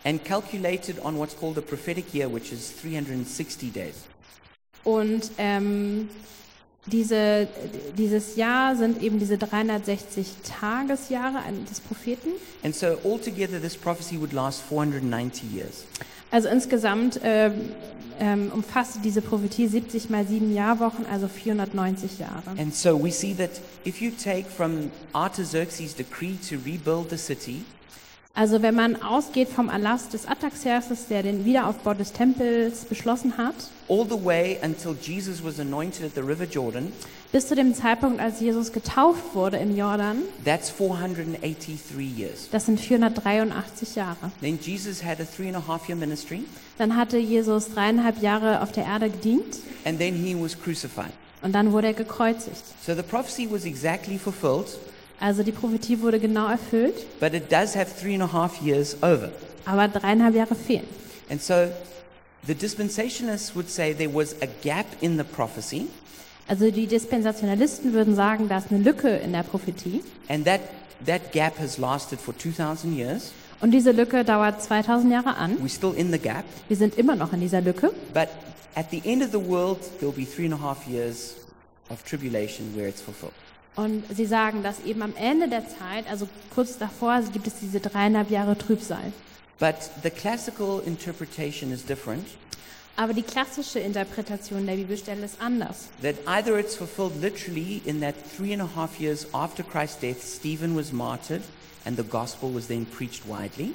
and 0.05 0.25
calculated 0.25 0.99
on 1.01 1.17
what's 1.17 1.35
called 1.35 1.55
the 1.55 1.63
prophetic 1.63 2.13
year, 2.13 2.29
which 2.29 2.53
is 2.53 2.73
360 2.73 3.71
days. 3.71 4.05
Und 4.85 5.31
ähm, 5.39 6.09
diese, 6.87 7.47
dieses 7.97 8.37
Jahr 8.37 8.75
sind 8.77 9.03
eben 9.03 9.19
diese 9.19 9.39
360 9.39 10.27
Tagesjahre 10.43 11.39
des 11.71 11.81
Propheten. 11.81 12.31
And 12.65 12.75
so 12.75 12.99
altogether, 13.05 13.61
this 13.61 13.77
prophecy 13.77 14.19
would 14.19 14.33
last 14.33 14.63
490 14.63 15.45
years. 15.55 15.85
Also 16.33 16.49
insgesamt 16.49 17.21
ähm, 17.23 17.53
ähm, 18.19 18.51
umfasst 18.53 18.99
diese 19.05 19.21
Prophetie 19.23 19.69
70 19.69 20.11
mal 20.11 20.27
7 20.27 20.55
Jahrwochen, 20.55 21.07
also 21.07 21.29
490 21.29 22.19
Jahre. 22.19 22.51
And 22.59 22.75
so 22.75 23.01
we 23.01 23.13
see 23.13 23.35
that 23.35 23.51
if 23.85 24.01
you 24.01 24.11
take 24.11 24.47
from 24.49 24.91
Artaxerxes' 25.13 25.95
decree 25.95 26.37
to 26.49 26.57
rebuild 26.65 27.11
the 27.11 27.19
city, 27.19 27.65
Also 28.35 28.63
wenn 28.63 28.75
man 28.75 29.03
ausgeht 29.03 29.49
vom 29.51 29.69
Erlass 29.69 30.09
des 30.09 30.27
Artaxerxes, 30.27 31.07
der 31.09 31.23
den 31.23 31.45
Wiederaufbau 31.45 31.93
des 31.93 32.13
Tempels 32.13 32.87
beschlossen 32.87 33.37
hat, 33.37 33.55
all 33.91 34.07
the 34.09 34.25
way 34.25 34.57
until 34.63 34.97
Jesus 34.99 35.45
was 35.45 35.61
anointed 35.61 36.03
at 36.07 36.15
the 36.15 36.23
River 36.23 36.47
Jordan, 36.47 36.91
bis 37.31 37.47
zu 37.49 37.55
dem 37.55 37.75
Zeitpunkt, 37.75 38.21
als 38.21 38.41
Jesus 38.41 38.73
getauft 38.73 39.35
wurde 39.35 39.59
im 39.59 39.77
Jordan, 39.77 40.23
that's 40.47 40.71
483 40.71 42.01
years. 42.19 42.49
das 42.51 42.65
sind 42.65 42.81
483 42.81 43.97
Jahre. 43.97 44.17
Then 44.41 44.59
Jesus 44.63 45.05
had 45.05 45.21
a 45.21 45.25
three 45.25 45.49
and 45.49 45.57
a 45.57 45.63
half 45.69 45.87
year 45.91 45.97
ministry, 45.99 46.45
Dann 46.79 46.97
hatte 46.97 47.19
Jesus 47.19 47.69
dreieinhalb 47.75 48.23
Jahre 48.23 48.63
auf 48.63 48.73
der 48.73 48.85
Erde 48.87 49.11
gedient 49.11 49.59
and 49.85 49.99
then 49.99 50.15
he 50.15 50.35
was 50.35 50.59
crucified. 50.59 51.13
und 51.43 51.53
dann 51.55 51.71
wurde 51.73 51.89
er 51.89 51.93
gekreuzigt. 51.95 52.63
So 52.87 52.95
the 52.95 53.03
prophecy 53.03 53.47
was 53.51 53.67
exactly 53.67 54.17
fulfilled, 54.17 54.69
Also 55.23 55.45
die 55.45 55.53
Prophetie 55.53 56.01
wurde 56.01 56.19
genau 56.19 56.49
erfüllt, 56.49 57.07
but 57.21 57.33
it 57.33 57.45
does 57.53 57.77
have 57.77 57.87
three 57.97 58.15
and 58.21 58.25
a 58.25 58.33
half 58.33 58.61
years 58.61 58.97
over. 59.05 59.31
aber 59.65 59.87
dreieinhalb 59.87 60.35
Jahre 60.35 60.57
fehlen. 60.57 60.83
And 61.31 61.41
so 61.41 61.69
the 62.45 62.55
dispensationalists 62.57 63.55
would 63.55 63.71
say 63.71 63.95
there 63.95 64.13
was 64.13 64.35
a 64.43 64.47
gap 64.65 64.87
in 65.01 65.17
the 65.17 65.23
prophecy, 65.25 65.87
Also 66.49 66.73
die 66.73 66.89
Dispensationalisten 66.89 67.93
würden 67.93 68.17
sagen, 68.17 68.49
da 68.49 68.59
ist 68.59 68.73
eine 68.73 68.83
Lücke 68.83 69.11
in 69.11 69.33
der 69.33 69.45
Prophetie 69.45 70.03
and 70.29 70.45
that, 70.45 70.61
that 71.07 71.31
gap 71.33 71.57
has 71.61 71.79
lasted 71.79 72.19
for 72.21 72.37
2,000 72.37 72.93
years. 72.97 73.31
und 73.61 73.71
diese 73.71 73.93
Lücke 73.93 74.25
dauert 74.25 74.61
2000 74.61 75.13
Jahre 75.13 75.37
an. 75.37 75.57
We're 75.59 75.69
still 75.73 75.95
in 75.97 76.11
the 76.11 76.19
gap, 76.19 76.45
Wir 76.67 76.77
sind 76.77 76.99
immer 76.99 77.15
noch 77.15 77.33
in 77.33 77.39
dieser 77.41 77.61
Lücke. 77.61 77.93
but 78.13 78.27
at 78.75 78.87
the 78.91 79.01
end 79.05 79.23
of 79.23 79.31
the 79.31 79.39
world, 79.49 79.79
there'll 80.01 80.11
be 80.13 80.27
three 80.27 80.47
and 80.47 80.55
a 80.55 80.61
half 80.61 80.85
years 80.89 81.37
of 81.91 82.03
tribulation 82.03 82.75
where 82.75 82.89
it's 82.89 83.01
fulfilled. 83.01 83.33
Und 83.75 84.05
sie 84.15 84.27
sagen, 84.27 84.63
dass 84.63 84.81
eben 84.85 85.03
am 85.03 85.15
Ende 85.17 85.49
der 85.49 85.67
Zeit, 85.67 86.09
also 86.11 86.29
kurz 86.55 86.77
davor, 86.77 87.23
gibt 87.33 87.47
es 87.47 87.55
diese 87.61 87.81
dreieinhalb 87.81 88.31
Jahre 88.31 88.57
Trübsal. 88.57 89.13
But 89.59 89.77
the 90.03 90.11
classical 90.11 90.83
interpretation 90.85 91.73
is 91.73 91.85
different. 91.85 92.27
Aber 92.97 93.15
die 93.15 93.23
klassische 93.23 93.79
Interpretation 93.79 94.67
der 94.67 94.75
Bibelstelle 94.75 95.25
ist 95.25 95.41
anders. 95.41 95.89
That 96.03 96.17
either 96.27 96.59
it's 96.59 96.77
fulfilled 96.77 97.23
literally 97.23 97.81
in 97.87 98.01
that 98.01 98.15
three 98.37 98.53
and 98.53 98.61
a 98.61 98.69
half 98.77 99.01
years 99.01 99.27
after 99.33 99.63
Christ's 99.63 100.01
death, 100.01 100.23
Stephen 100.23 100.77
was 100.77 100.93
martyred 100.93 101.43
and 101.87 101.97
the 101.97 102.03
gospel 102.03 102.53
was 102.53 102.67
then 102.67 102.85
preached 102.85 103.23
widely. 103.27 103.73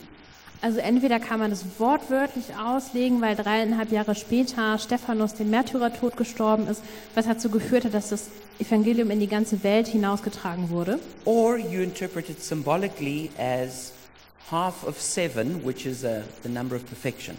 Also 0.61 0.79
entweder 0.79 1.19
kann 1.19 1.39
man 1.39 1.51
das 1.51 1.63
wortwörtlich 1.77 2.55
auslegen, 2.55 3.21
weil 3.21 3.35
dreieinhalb 3.35 3.91
Jahre 3.91 4.15
später 4.15 4.79
Stephanus 4.79 5.35
den 5.35 5.49
Märtyrertod 5.51 6.17
gestorben 6.17 6.67
ist, 6.67 6.81
was 7.13 7.25
dazu 7.25 7.49
geführt 7.49 7.85
hat, 7.85 7.93
dass 7.93 8.09
das 8.09 8.29
Evangelium 8.59 9.11
in 9.11 9.19
die 9.19 9.27
ganze 9.27 9.63
Welt 9.63 9.87
hinausgetragen 9.87 10.71
wurde. 10.71 10.99
Or 11.25 11.57
you 11.57 11.81
interpret 11.81 12.29
it 12.29 12.43
symbolically 12.43 13.29
as 13.37 13.93
half 14.49 14.83
of 14.83 14.99
seven, 14.99 15.63
which 15.63 15.85
is 15.85 16.03
uh, 16.03 16.21
the 16.41 16.49
number 16.49 16.75
of 16.75 16.85
perfection. 16.87 17.37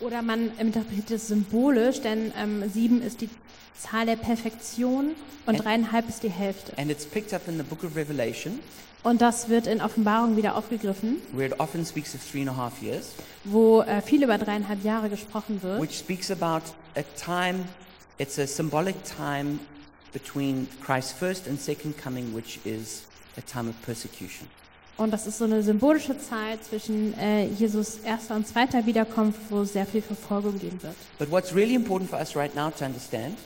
Oder 0.00 0.22
man 0.22 0.50
interpretiert 0.58 1.10
es 1.12 1.28
symbolisch, 1.28 2.00
denn 2.00 2.32
ähm, 2.36 2.68
sieben 2.72 3.00
ist 3.02 3.20
die 3.20 3.30
Zahl 3.78 4.06
der 4.06 4.16
Perfektion 4.16 5.14
und 5.46 5.56
Ä- 5.56 5.62
dreieinhalb 5.62 6.08
ist 6.08 6.22
die 6.22 6.30
Hälfte. 6.30 6.76
And 6.78 6.90
it's 6.90 7.06
picked 7.06 7.32
up 7.32 7.46
in 7.48 7.56
the 7.56 7.62
book 7.62 7.84
of 7.84 7.94
Revelation, 7.96 8.58
Und 9.04 9.20
das 9.20 9.48
wird 9.50 9.66
in 9.66 9.80
Offenbarung 9.82 10.36
wieder 10.36 10.56
aufgegriffen, 10.56 11.18
where 11.32 11.46
it 11.46 11.60
often 11.60 11.84
speaks 11.86 12.14
of 12.14 12.20
three 12.28 12.40
and 12.40 12.50
a 12.50 12.56
half 12.56 12.82
years, 12.82 13.12
wo 13.44 13.82
äh, 13.82 14.00
viel 14.02 14.22
über 14.24 14.38
dreieinhalb 14.38 14.82
Jahre 14.84 15.08
gesprochen 15.10 15.62
wird. 15.62 15.80
which 15.80 15.98
speaks 15.98 16.30
about 16.30 16.62
a 16.96 17.02
time, 17.22 17.64
it's 18.18 18.38
a 18.38 18.46
symbolic 18.46 18.96
time 19.04 19.58
between 20.12 20.66
Christ's 20.84 21.12
first 21.12 21.46
and 21.46 21.60
second 21.60 21.96
coming, 22.02 22.34
which 22.34 22.58
is 22.64 23.02
a 23.36 23.42
time 23.42 23.68
of 23.68 23.74
persecution. 23.82 24.48
Und 24.96 25.10
das 25.10 25.26
ist 25.26 25.38
so 25.38 25.44
eine 25.44 25.62
symbolische 25.62 26.16
Zeit 26.18 26.64
zwischen 26.64 27.18
äh, 27.18 27.46
Jesus 27.46 27.98
erster 28.04 28.36
und 28.36 28.46
zweiter 28.46 28.86
Wiederkunft, 28.86 29.40
wo 29.50 29.64
sehr 29.64 29.86
viel 29.86 30.02
Verfolgung 30.02 30.58
geben 30.58 30.80
wird. 30.82 30.94
But 31.18 31.30
what's 31.30 31.54
really 31.54 31.74
important 31.74 32.08
for 32.08 32.18
us 32.18 32.36
right 32.36 32.54
now 32.54 32.70
to 32.70 32.84
understand 32.84 33.36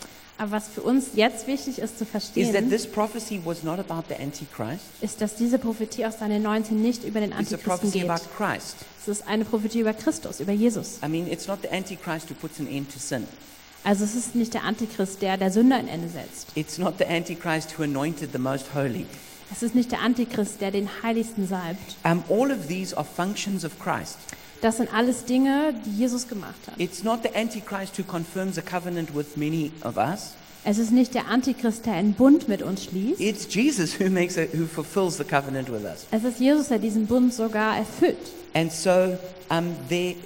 Aber 0.41 0.53
was 0.53 0.69
für 0.69 0.83
uns 0.83 1.09
jetzt 1.15 1.49
wichtig 1.49 1.81
ist 1.81 1.99
zu 1.99 2.05
is 2.05 2.11
that 2.11 2.21
verstehen, 2.33 2.71
this 2.71 2.87
prophecy 2.87 3.41
was 3.45 3.65
not 3.65 3.81
about 3.81 4.05
the 4.09 4.15
Antichrist, 4.15 4.85
ist, 5.01 5.21
dass 5.21 5.35
diese 5.35 5.59
Prophetie 5.59 6.07
aus 6.07 6.19
Daniel 6.19 6.41
19 6.41 6.81
nicht 6.81 7.03
über 7.03 7.19
den 7.19 7.33
Antichristen 7.33 7.91
geht. 7.91 8.09
Es 8.09 9.09
ist 9.09 9.27
eine 9.27 9.45
Prophetie 9.45 9.81
über 9.81 9.93
Christus, 9.93 10.39
über 10.39 10.53
Jesus. 10.53 11.01
I 11.05 11.09
mean, 11.09 11.27
it's 11.27 11.49
not 11.49 11.59
the 11.63 11.69
Antichrist 11.69 12.31
who 12.31 12.35
puts 12.35 12.61
an 12.61 12.69
end 12.69 12.93
to 12.93 13.01
sin. 13.01 13.27
Also 13.83 14.05
es 14.05 14.15
ist 14.15 14.37
nicht 14.37 14.55
der 14.55 14.63
Antichrist, 14.63 15.23
der 15.23 15.37
der 15.37 15.51
Sünde 15.51 15.75
ein 15.75 15.89
Ende 15.89 16.09
setzt. 16.09 16.49
It's 16.55 16.79
not 16.79 16.95
the 16.99 17.07
Antichrist 17.07 17.77
who 17.77 17.83
anointed 17.83 18.31
the 18.33 18.39
most 18.39 18.67
holy. 18.75 19.07
Es 19.51 19.63
ist 19.63 19.75
nicht 19.75 19.93
der 19.93 20.03
Antichrist, 20.03 20.61
der 20.61 20.71
den 20.71 20.89
Heiligsten 21.03 21.47
salbt. 21.47 21.97
Um, 22.05 22.23
all 22.29 22.51
of 22.51 22.67
these 22.69 22.97
are 22.97 23.07
functions 23.07 23.65
of 23.65 23.79
Christ. 23.79 24.19
Das 24.61 24.79
sind 24.79 24.93
alles 24.93 25.25
Dinge, 25.25 25.75
die 25.87 25.99
Jesus 25.99 26.29
gemacht 26.29 26.59
hat. 26.67 26.79
It's 26.79 27.03
not 27.03 27.21
the 27.23 27.35
Antichrist 27.35 27.99
who 27.99 28.03
confirms 28.03 28.59
a 28.59 28.63
covenant 28.63 29.15
with 29.15 29.37
many 29.37 29.71
of 29.83 29.97
us. 29.97 30.35
Es 30.65 30.79
ist 30.79 30.91
nicht 30.91 31.15
der 31.15 31.29
Antichrist, 31.29 31.87
der 31.87 31.95
einen 31.95 32.15
Bund 32.15 32.49
mit 32.49 32.63
uns 32.63 32.85
schließt. 32.85 33.21
It's 33.21 33.47
Jesus 33.55 33.99
who 33.99 34.11
makes 34.11 34.37
a, 34.37 34.43
who 34.53 34.67
fulfills 34.67 35.17
the 35.17 35.25
covenant 35.25 35.71
with 35.71 35.85
us. 35.85 36.07
Es 36.11 36.25
ist 36.25 36.41
Jesus, 36.41 36.69
der 36.69 36.79
diesen 36.79 37.07
Bund 37.07 37.33
sogar 37.33 37.79
erfüllt. 37.79 38.19
And 38.55 38.73
so, 38.73 39.17
um, 39.51 39.77
the, 39.89 40.17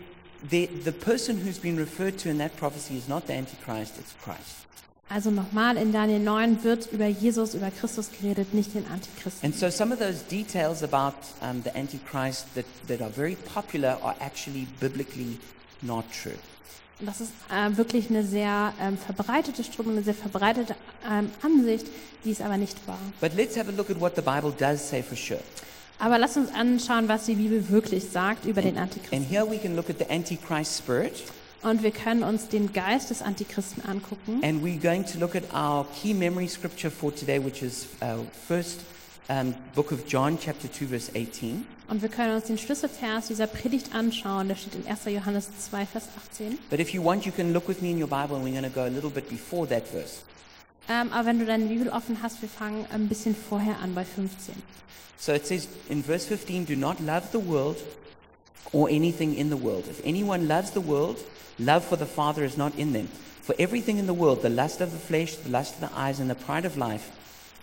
the, 0.50 0.68
the 0.84 0.92
person 0.92 1.38
who's 1.44 1.58
been 1.58 1.76
referred 1.76 2.18
to 2.22 2.30
in 2.30 2.38
that 2.38 2.56
prophecy 2.56 2.96
is 2.96 3.08
not 3.08 3.26
the 3.26 3.34
Antichrist, 3.34 3.94
it's 3.98 4.14
Christ. 4.24 4.66
Also 5.12 5.30
nochmal, 5.30 5.76
in 5.76 5.92
Daniel 5.92 6.20
9 6.20 6.64
wird 6.64 6.90
über 6.90 7.06
Jesus, 7.06 7.54
über 7.54 7.70
Christus 7.70 8.08
geredet, 8.18 8.54
nicht 8.54 8.74
den 8.74 8.86
Antichristen. 8.86 9.44
And 9.44 9.54
so, 9.54 9.68
some 9.68 9.92
of 9.92 9.98
those 10.00 10.22
details 10.30 10.82
about 10.82 11.14
um, 11.42 11.62
the 11.62 11.70
Antichrist 11.76 12.46
that, 12.54 12.64
that 12.88 13.02
are 13.02 13.10
very 13.10 13.36
popular 13.52 13.98
are 14.02 14.14
actually 14.20 14.66
biblically 14.80 15.38
not 15.82 16.04
true. 16.12 16.32
Und 16.98 17.06
das 17.06 17.20
ist 17.20 17.32
äh, 17.50 17.76
wirklich 17.76 18.08
eine 18.08 18.24
sehr 18.24 18.72
ähm, 18.80 18.96
verbreitete 18.96 19.62
Strömung, 19.64 19.92
eine 19.94 20.02
sehr 20.02 20.14
verbreitete 20.14 20.76
ähm, 21.06 21.30
Ansicht, 21.42 21.86
die 22.24 22.30
ist 22.30 22.40
aber 22.40 22.56
nicht 22.56 22.76
wahr. 22.86 22.98
But 23.20 23.34
let's 23.34 23.56
have 23.58 23.68
a 23.68 23.72
look 23.76 23.90
at 23.90 24.00
what 24.00 24.14
the 24.16 24.22
Bible 24.22 24.52
does 24.56 24.88
say 24.88 25.02
for 25.02 25.16
sure. 25.16 25.40
Aber 25.98 26.16
lass 26.18 26.36
uns 26.38 26.48
anschauen, 26.54 27.08
was 27.08 27.26
die 27.26 27.34
Bibel 27.34 27.68
wirklich 27.68 28.04
sagt 28.10 28.46
über 28.46 28.62
den 28.62 28.78
And 28.78 28.92
Antichristen. 28.92 29.24
here 29.28 29.44
we 29.48 29.58
can 29.58 29.76
look 29.76 29.90
at 29.90 29.98
the 29.98 30.06
Antichrist 30.08 30.78
spirit, 30.78 31.22
Und 31.62 31.82
wir 31.82 31.92
können 31.92 32.22
uns 32.24 32.48
den 32.48 32.72
Geist 32.72 33.10
des 33.10 33.22
Antichristen 33.22 33.84
angucken. 33.84 34.42
and 34.42 34.62
we're 34.64 34.80
going 34.80 35.04
to 35.04 35.18
look 35.18 35.36
at 35.36 35.44
our 35.54 35.86
key 35.94 36.12
memory 36.12 36.48
scripture 36.48 36.90
for 36.90 37.14
today, 37.14 37.38
which 37.38 37.62
is 37.62 37.86
uh, 38.02 38.18
first 38.48 38.80
um, 39.28 39.54
book 39.74 39.92
of 39.92 40.04
John, 40.08 40.38
chapter 40.38 40.70
2, 40.70 40.86
verse 40.86 41.12
18. 41.14 41.64
Und 41.88 42.02
wir 42.02 42.08
können 42.08 42.34
uns 42.34 42.46
den 42.46 42.58
Schlüsselvers 42.58 43.28
dieser 43.28 43.46
Predigt 43.46 43.94
anschauen. 43.94 44.48
Der 44.48 44.56
steht 44.56 44.74
in 44.74 44.86
1. 44.86 45.04
Johannes 45.06 45.48
2, 45.70 45.86
Vers 45.86 46.08
18. 46.32 46.58
But 46.70 46.80
if 46.80 46.90
you 46.90 47.04
want, 47.04 47.24
you 47.26 47.32
can 47.32 47.52
look 47.52 47.68
with 47.68 47.80
me 47.80 47.90
in 47.90 47.98
your 48.02 48.08
Bible, 48.08 48.36
and 48.36 48.44
we're 48.44 48.52
going 48.52 48.64
to 48.64 48.70
go 48.70 48.82
a 48.82 48.88
little 48.88 49.10
bit 49.10 49.28
before 49.28 49.68
that 49.68 49.86
verse. 49.86 50.22
Ähm, 50.88 51.12
aber 51.12 51.26
wenn 51.26 51.38
du 51.38 51.44
deine 51.46 51.66
Bibel 51.66 51.90
offen 51.90 52.18
hast, 52.22 52.42
wir 52.42 52.48
fangen 52.48 52.86
ein 52.92 53.08
bisschen 53.08 53.36
vorher 53.36 53.78
an, 53.80 53.94
bei 53.94 54.04
15. 54.04 54.54
So 55.16 55.32
it 55.32 55.46
says 55.46 55.68
in 55.88 56.02
verse 56.02 56.26
15, 56.26 56.66
Do 56.66 56.74
not 56.74 56.98
love 56.98 57.22
the 57.30 57.38
world 57.46 57.76
or 58.72 58.88
anything 58.88 59.34
in 59.34 59.50
the 59.50 59.56
world. 59.56 59.86
If 59.88 60.00
anyone 60.04 60.48
loves 60.48 60.70
the 60.70 60.80
world, 60.80 61.22
love 61.58 61.84
for 61.84 61.96
the 61.96 62.06
Father 62.06 62.44
is 62.44 62.56
not 62.56 62.74
in 62.76 62.92
them. 62.92 63.08
For 63.42 63.54
everything 63.58 63.98
in 63.98 64.06
the 64.06 64.14
world, 64.14 64.42
the 64.42 64.48
lust 64.48 64.80
of 64.80 64.92
the 64.92 64.98
flesh, 64.98 65.34
the 65.34 65.50
lust 65.50 65.74
of 65.74 65.80
the 65.80 65.98
eyes, 65.98 66.20
and 66.20 66.30
the 66.30 66.34
pride 66.34 66.64
of 66.64 66.76
life, 66.76 67.10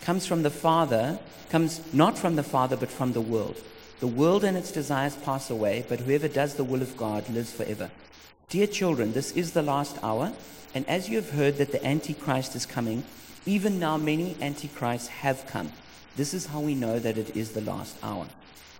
comes 0.02 0.26
from 0.26 0.42
the 0.42 0.50
Father, 0.50 1.18
comes 1.48 1.80
not 1.92 2.18
from 2.18 2.36
the 2.36 2.42
Father, 2.42 2.76
but 2.76 2.90
from 2.90 3.12
the 3.12 3.20
world. 3.20 3.56
The 4.00 4.06
world 4.06 4.44
and 4.44 4.56
its 4.56 4.72
desires 4.72 5.16
pass 5.16 5.50
away, 5.50 5.84
but 5.88 6.00
whoever 6.00 6.28
does 6.28 6.54
the 6.54 6.64
will 6.64 6.82
of 6.82 6.96
God 6.96 7.28
lives 7.28 7.52
forever. 7.52 7.90
Dear 8.48 8.66
children, 8.66 9.12
this 9.12 9.32
is 9.32 9.52
the 9.52 9.62
last 9.62 9.96
hour, 10.02 10.32
and 10.74 10.88
as 10.88 11.08
you 11.08 11.16
have 11.16 11.30
heard 11.30 11.56
that 11.56 11.72
the 11.72 11.84
Antichrist 11.84 12.54
is 12.56 12.66
coming, 12.66 13.04
even 13.46 13.78
now 13.78 13.96
many 13.96 14.36
Antichrists 14.40 15.08
have 15.08 15.46
come. 15.46 15.72
This 16.16 16.34
is 16.34 16.46
how 16.46 16.60
we 16.60 16.74
know 16.74 16.98
that 16.98 17.16
it 17.16 17.36
is 17.36 17.52
the 17.52 17.60
last 17.60 17.96
hour. 18.02 18.26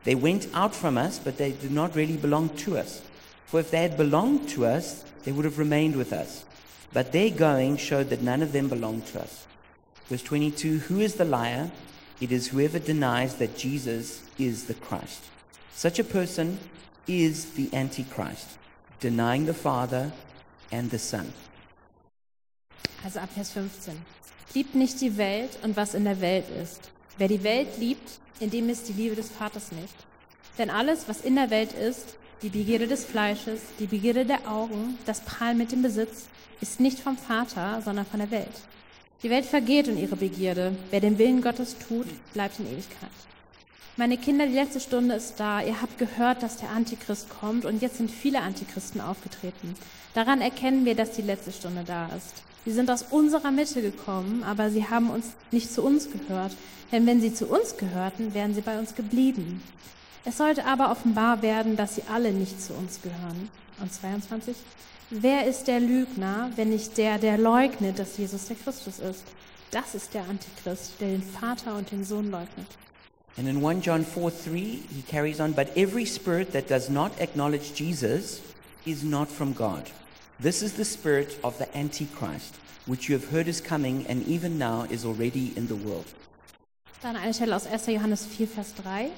They 0.05 0.15
went 0.15 0.49
out 0.55 0.75
from 0.75 0.97
us, 0.97 1.19
but 1.19 1.37
they 1.37 1.53
did 1.53 1.73
not 1.73 1.95
really 1.95 2.17
belong 2.17 2.51
to 2.65 2.79
us. 2.79 3.03
For 3.47 3.61
if 3.61 3.71
they 3.71 3.83
had 3.83 3.97
belonged 3.97 4.49
to 4.51 4.65
us, 4.65 5.05
they 5.25 5.33
would 5.33 5.45
have 5.45 5.59
remained 5.59 5.97
with 5.97 6.13
us. 6.13 6.45
But 6.93 7.13
their 7.13 7.31
going 7.31 7.77
showed 7.77 8.09
that 8.11 8.23
none 8.23 8.43
of 8.43 8.53
them 8.53 8.69
belonged 8.69 9.07
to 9.09 9.21
us. 9.21 9.47
Verse 10.07 10.23
22 10.23 10.79
Who 10.79 11.01
is 11.01 11.15
the 11.15 11.25
liar? 11.25 11.71
It 12.21 12.33
is 12.33 12.49
whoever 12.49 12.79
denies 12.79 13.37
that 13.37 13.57
Jesus 13.57 14.23
is 14.39 14.65
the 14.67 14.75
Christ. 14.75 15.25
Such 15.73 15.99
a 15.99 16.05
person 16.05 16.59
is 17.07 17.53
the 17.53 17.71
Antichrist, 17.73 18.59
denying 19.01 19.47
the 19.47 19.55
Father 19.55 20.13
and 20.71 20.91
the 20.91 20.99
Son. 20.99 21.33
Also 23.05 23.21
ab 23.21 23.31
Vers 23.31 23.51
15. 23.53 23.95
Liebt 24.55 24.75
nicht 24.75 25.01
die 25.01 25.17
Welt 25.17 25.59
und 25.63 25.77
was 25.77 25.95
in 25.95 26.05
der 26.05 26.21
Welt 26.21 26.45
ist. 26.51 26.91
Wer 27.19 27.29
die 27.29 27.43
Welt 27.43 27.69
liebt, 27.79 28.21
in 28.41 28.51
dem 28.51 28.69
ist 28.69 28.89
die 28.89 28.95
Liebe 28.95 29.17
des 29.17 29.31
Vaters 29.31 29.73
nicht. 29.73 29.95
Denn 30.59 30.71
alles, 30.71 31.09
was 31.09 31.21
in 31.21 31.37
der 31.37 31.51
Welt 31.51 31.73
ist, 31.73 32.17
die 32.43 32.49
Begierde 32.49 32.87
des 32.87 33.05
Fleisches, 33.05 33.61
die 33.79 33.87
Begierde 33.87 34.25
der 34.25 34.51
Augen, 34.51 34.99
das 35.07 35.21
Prall 35.21 35.55
mit 35.55 35.73
dem 35.73 35.83
Besitz, 35.83 36.29
ist 36.61 36.81
nicht 36.81 36.99
vom 36.99 37.17
Vater, 37.17 37.83
sondern 37.85 38.07
von 38.07 38.21
der 38.21 38.31
Welt. 38.31 38.49
Die 39.23 39.31
Welt 39.31 39.45
vergeht 39.45 39.89
und 39.89 39.99
ihre 39.99 40.17
Begierde. 40.17 40.75
Wer 40.91 41.01
den 41.01 41.19
Willen 41.19 41.43
Gottes 41.43 41.77
tut, 41.79 42.07
bleibt 42.33 42.59
in 42.59 42.67
Ewigkeit. 42.67 43.11
Meine 43.97 44.17
Kinder, 44.17 44.47
die 44.47 44.55
letzte 44.55 44.81
Stunde 44.81 45.17
ist 45.17 45.39
da. 45.39 45.61
Ihr 45.61 45.83
habt 45.83 45.99
gehört, 45.99 46.43
dass 46.43 46.57
der 46.57 46.71
Antichrist 46.71 47.29
kommt 47.29 47.67
und 47.67 47.83
jetzt 47.83 47.99
sind 47.99 48.11
viele 48.11 48.41
Antichristen 48.41 49.03
aufgetreten. 49.03 49.75
Daran 50.15 50.41
erkennen 50.41 50.87
wir, 50.87 50.95
dass 50.95 51.13
die 51.13 51.23
letzte 51.23 51.53
Stunde 51.53 51.85
da 51.87 52.07
ist. 52.17 52.43
Sie 52.71 52.77
sind 52.77 52.89
aus 52.89 53.05
unserer 53.11 53.51
Mitte 53.51 53.83
gekommen, 53.83 54.45
aber 54.45 54.71
sie 54.71 54.89
haben 54.89 55.11
uns 55.11 55.27
nicht 55.51 55.75
zu 55.75 55.83
uns 55.83 56.09
gehört. 56.09 56.53
Denn 56.93 57.05
wenn 57.05 57.21
sie 57.21 57.35
zu 57.35 57.47
uns 57.47 57.77
gehörten, 57.77 58.33
wären 58.33 58.55
sie 58.55 58.61
bei 58.61 58.79
uns 58.79 58.95
geblieben. 58.95 59.61
Es 60.25 60.39
sollte 60.39 60.65
aber 60.65 60.93
offenbar 60.93 61.43
werden, 61.43 61.77
dass 61.77 61.97
sie 61.97 62.05
alle 62.09 62.31
nicht 62.31 62.63
zu 62.63 62.73
uns 62.75 63.03
gehören. 63.03 63.51
Und 63.81 63.93
22. 63.93 64.55
Wer 65.11 65.49
ist 65.49 65.65
der 65.65 65.81
Lügner, 65.81 66.53
wenn 66.55 66.69
nicht 66.69 66.97
der, 66.97 67.19
der 67.19 67.39
leugnet, 67.39 67.99
dass 67.99 68.19
Jesus 68.19 68.45
der 68.45 68.55
Christus 68.55 69.01
ist? 69.01 69.25
Das 69.73 69.97
ist 69.97 70.15
der 70.15 70.23
Antichrist, 70.29 70.93
der 71.01 71.09
den 71.09 71.25
Vater 71.25 71.75
und 71.75 71.91
den 71.91 72.05
Sohn 72.05 72.31
leugnet. 72.31 72.69
And 73.37 73.49
in 73.49 73.65
1 73.67 73.85
John 73.85 74.05
4 74.05 74.31
3, 74.31 74.53
he 74.55 75.03
carries 75.09 75.41
on, 75.41 75.55
but 75.55 75.77
every 75.77 76.07
spirit 76.07 76.53
that 76.53 76.71
does 76.71 76.89
not 76.89 77.11
acknowledge 77.21 77.73
Jesus 77.75 78.41
is 78.87 79.03
not 79.03 79.29
from 79.29 79.57
God. 79.57 79.91
This 80.43 80.63
is 80.63 80.73
the 80.73 80.87
spirit 80.87 81.39
of 81.45 81.59
the 81.59 81.67
Antichrist, 81.77 82.55
which 82.87 83.11
you 83.11 83.15
have 83.15 83.31
heard 83.31 83.47
is 83.47 83.61
coming 83.61 84.07
and 84.07 84.27
even 84.27 84.57
now 84.57 84.87
is 84.89 85.05
already 85.05 85.53
in 85.55 85.69
the 85.69 85.75
world. 85.75 86.07
Dann 87.03 87.17
eine 87.17 87.35
Stelle 87.35 87.55
aus 87.55 87.67
1. 87.67 87.89
Johannes 87.89 88.25
4, 88.25 88.49
Vers 88.49 88.73
3. 88.83 89.11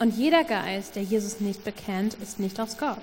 Und 0.00 0.18
jeder 0.18 0.42
Geist, 0.42 0.96
der 0.96 1.04
Jesus 1.04 1.38
nicht 1.38 1.62
bekennt, 1.62 2.14
ist 2.14 2.40
nicht 2.40 2.58
aus 2.58 2.76
Gott. 2.76 3.02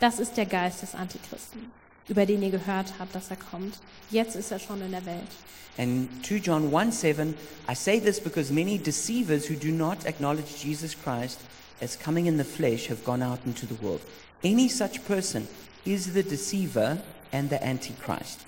Das 0.00 0.18
ist 0.18 0.36
der 0.36 0.46
Geist 0.46 0.82
des 0.82 0.96
Antichristen, 0.96 1.70
über 2.08 2.26
den 2.26 2.42
ihr 2.42 2.50
gehört 2.50 2.94
habt, 2.98 3.14
dass 3.14 3.30
er 3.30 3.36
kommt. 3.36 3.78
Jetzt 4.10 4.34
ist 4.34 4.50
er 4.50 4.58
schon 4.58 4.82
in 4.82 4.90
der 4.90 5.06
Welt. 5.06 5.30
And 5.78 6.08
2 6.26 6.34
John 6.38 6.74
1 6.74 7.00
7, 7.00 7.34
I 7.70 7.76
say 7.76 8.00
this 8.00 8.18
because 8.18 8.52
many 8.52 8.76
deceivers 8.76 9.48
who 9.48 9.54
do 9.54 9.68
not 9.68 10.04
acknowledge 10.04 10.64
Jesus 10.64 10.96
Christ 11.00 11.38
as 11.80 11.96
coming 11.96 12.26
in 12.26 12.38
the 12.38 12.44
flesh 12.44 12.90
have 12.90 13.04
gone 13.04 13.24
out 13.24 13.38
into 13.46 13.66
the 13.66 13.80
world. 13.80 14.00
Any 14.42 14.68
such 14.68 15.04
person 15.06 15.46
is 15.84 16.12
the 16.12 16.22
deceiver 16.22 16.98
and 17.32 17.50
the 17.50 17.56
Antichrist. 17.56 18.40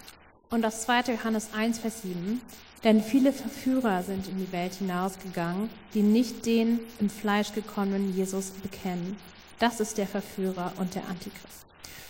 Und 0.51 0.62
das 0.62 0.83
2. 0.83 1.12
Johannes 1.12 1.49
1, 1.53 1.79
Vers 1.79 2.03
7. 2.03 2.40
Denn 2.85 3.03
viele 3.03 3.33
Verführer 3.33 4.03
sind 4.03 4.29
in 4.29 4.38
die 4.38 4.53
Welt 4.53 4.75
hinausgegangen, 4.75 5.70
die 5.94 6.03
nicht 6.03 6.44
den 6.44 6.81
im 7.01 7.09
Fleisch 7.09 7.53
gekommenen 7.53 8.14
Jesus 8.14 8.51
bekennen. 8.51 9.16
Das 9.59 9.81
ist 9.81 9.97
der 9.97 10.07
Verführer 10.07 10.73
und 10.77 10.94
der 10.94 11.09
Antichrist. 11.09 11.64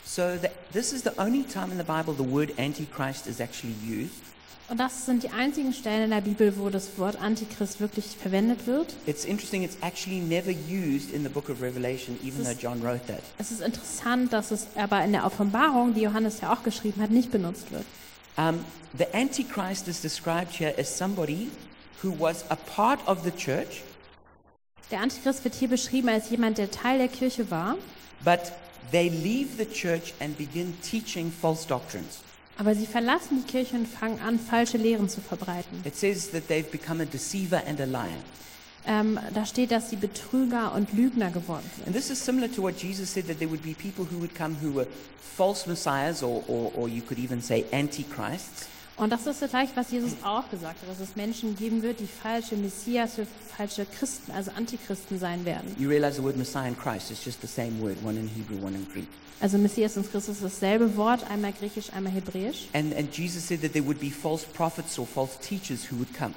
So 0.05 0.37
that, 0.37 0.53
this 0.73 0.93
is 0.93 1.03
the 1.03 1.13
only 1.17 1.45
time 1.45 1.71
in 1.71 1.79
the 1.79 1.85
Bible 1.85 2.15
the 2.15 2.29
word 2.29 2.59
Antichrist 2.59 3.27
is 3.27 3.41
actually 3.41 3.75
used. 3.83 4.34
Und 4.68 4.81
das 4.81 5.05
sind 5.05 5.22
die 5.22 5.29
einzigen 5.29 5.74
Stellen 5.74 6.05
in 6.05 6.11
der 6.11 6.22
Bibel, 6.22 6.57
wo 6.59 6.70
das 6.70 6.96
Wort 6.96 7.20
Antichrist 7.20 7.81
wirklich 7.81 8.16
verwendet 8.20 8.66
wird. 8.66 8.94
It's 9.07 9.27
interesting, 9.27 9.62
it's 9.62 9.77
actually 9.83 10.20
never 10.20 10.50
used 10.50 11.11
in 11.12 11.22
the 11.22 11.29
book 11.29 11.50
of 11.50 11.61
Revelation, 11.61 12.16
even 12.24 12.38
This 12.38 12.44
though 12.44 12.57
is- 12.57 12.62
John 12.62 12.83
wrote 12.83 13.07
that. 13.07 13.20
Es 13.38 13.50
ist 13.50 13.61
interessant, 13.61 14.33
dass 14.33 14.50
es 14.50 14.66
aber 14.74 15.05
in 15.05 15.12
der 15.12 15.27
Offenbarung, 15.27 15.92
die 15.92 16.00
Johannes 16.00 16.40
ja 16.40 16.50
auch 16.53 16.62
geschrieben 16.62 17.03
hat, 17.03 17.11
nicht 17.11 17.31
benutzt 17.31 17.70
wird. 17.72 17.85
Um, 18.37 18.64
the 18.96 19.05
Antichrist 19.12 19.87
is 19.87 20.00
described 20.00 20.53
here 20.59 20.74
as 20.79 20.96
somebody 20.96 21.50
who 22.03 22.14
was 22.18 22.44
a 22.50 22.57
part 22.57 23.07
of 23.07 23.22
the 23.22 23.31
church, 23.31 23.83
Der 24.90 25.00
Antichrist 25.00 25.44
wird 25.44 25.55
hier 25.55 25.68
beschrieben 25.68 26.09
als 26.09 26.31
jemand, 26.31 26.57
der 26.59 26.70
Teil 26.70 26.98
der 26.98 27.09
Kirche 27.09 27.50
war, 27.50 27.77
but 28.24 28.40
they 28.92 29.09
leave 29.09 29.48
the 29.59 29.66
church 29.66 30.14
and 30.20 30.37
begin 30.38 30.74
teaching 30.83 31.31
false 31.31 31.66
doctrines. 31.68 32.20
Aber 32.57 32.75
sie 32.75 32.87
verlassen 32.87 33.43
die 33.43 33.51
Kirche 33.51 33.77
und 33.77 33.87
fangen 33.87 34.21
an, 34.21 34.38
falsche 34.38 34.79
Lehren 34.79 35.09
zu 35.09 35.21
verbreiten. 35.21 35.83
It 35.85 35.97
says 35.97 36.31
that 36.31 36.49
they've 36.49 36.71
become 36.71 37.03
a 37.03 37.07
deceiver 37.07 37.62
and 37.67 37.81
a 37.81 37.85
liar. 37.85 38.09
Ähm, 38.87 39.19
da 39.33 39.47
steht, 39.47 39.71
dass 39.71 39.88
sie 39.88 39.97
Betrüger 39.97 40.75
und 40.75 40.93
Lügner 40.93 41.31
geworden 41.31 41.69
sind. 41.75 41.87
And 41.87 41.97
this 41.97 42.11
is 42.11 42.23
similar 42.23 42.53
to 42.53 42.62
what 42.62 42.75
Jesus 42.81 43.12
said 43.12 43.27
that 43.29 43.38
there 43.38 43.51
would 43.51 43.62
be 43.62 43.73
people 43.73 44.05
who 44.05 44.21
would 44.21 44.35
come 44.35 44.57
who 44.62 44.75
were 44.75 44.87
false 45.37 45.67
messiahs, 45.67 46.23
or, 46.23 46.45
or, 46.49 46.71
or 46.77 46.88
you 46.88 47.01
could 47.01 47.19
even 47.19 47.40
say 47.40 47.64
antichrists. 47.73 48.69
Und 48.96 49.11
das 49.11 49.26
ist 49.26 49.42
das 49.42 49.50
gleiche, 49.50 49.72
was 49.74 49.90
Jesus 49.90 50.12
auch 50.22 50.48
gesagt 50.50 50.80
hat, 50.80 50.88
dass 50.88 51.00
es 51.00 51.16
Menschen 51.16 51.57
geben 51.57 51.83
wird, 51.83 51.98
die 51.98 52.07
falsche 52.07 52.57
Messias 52.57 53.14
für 53.14 53.26
falsche 53.57 53.87
Christen, 53.87 54.30
also 54.30 54.52
Antichristen 54.52 55.18
sein 55.18 55.44
werden. 55.44 55.74
You 55.78 55.88
realize 55.88 56.16
the 56.16 56.22
word 56.22 56.37
Messiah 56.37 56.66
and 56.68 56.78
Christ 56.80 57.11
is 57.11 57.24
just 57.24 57.40
the 57.40 57.48
same 57.48 57.80
word, 57.80 57.96
one 58.04 58.18
in 58.18 58.28
Hebrew, 58.28 58.64
one 58.64 58.76
in 58.76 58.87
Greek. 58.92 59.09
Also 59.40 59.59
Messias 59.59 59.96
und 59.96 60.09
Christus 60.11 60.37
ist 60.37 60.44
dasselbe 60.44 60.96
Wort, 60.96 61.28
einmal 61.28 61.52
griechisch, 61.52 61.92
einmal 61.92 62.12
hebräisch. 62.12 62.68
And, 62.72 62.94
and 62.96 63.12
Jesus 63.12 63.46
said 63.46 63.62
that 63.62 63.72
there 63.72 63.85
would 63.85 63.98
be 63.98 64.11
false 64.11 64.46
prophets 64.46 64.96
or 64.96 65.07
false 65.07 65.37
teachers 65.40 65.90
who 65.90 65.96
would 65.98 66.14
come. 66.16 66.35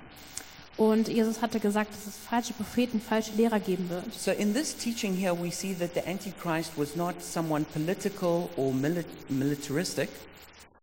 Und 0.77 1.07
Jesus 1.07 1.41
hatte 1.41 1.59
gesagt, 1.59 1.91
dass 1.91 2.07
es 2.07 2.19
falsche 2.29 2.53
Propheten, 2.53 3.01
falsche 3.01 3.31
Lehrer 3.35 3.59
geben 3.59 3.89
wird. 3.89 4.03
So 4.13 4.31
in 4.31 4.53
this 4.53 4.75
teaching 4.75 5.15
here, 5.15 5.35
we 5.35 5.51
see 5.51 5.75
that 5.75 5.93
the 5.93 6.01
Antichrist 6.07 6.71
was 6.75 6.95
not 6.95 7.15
someone 7.21 7.65
political 7.65 8.49
or 8.57 8.71
mili- 8.73 9.05
militaristic. 9.29 10.09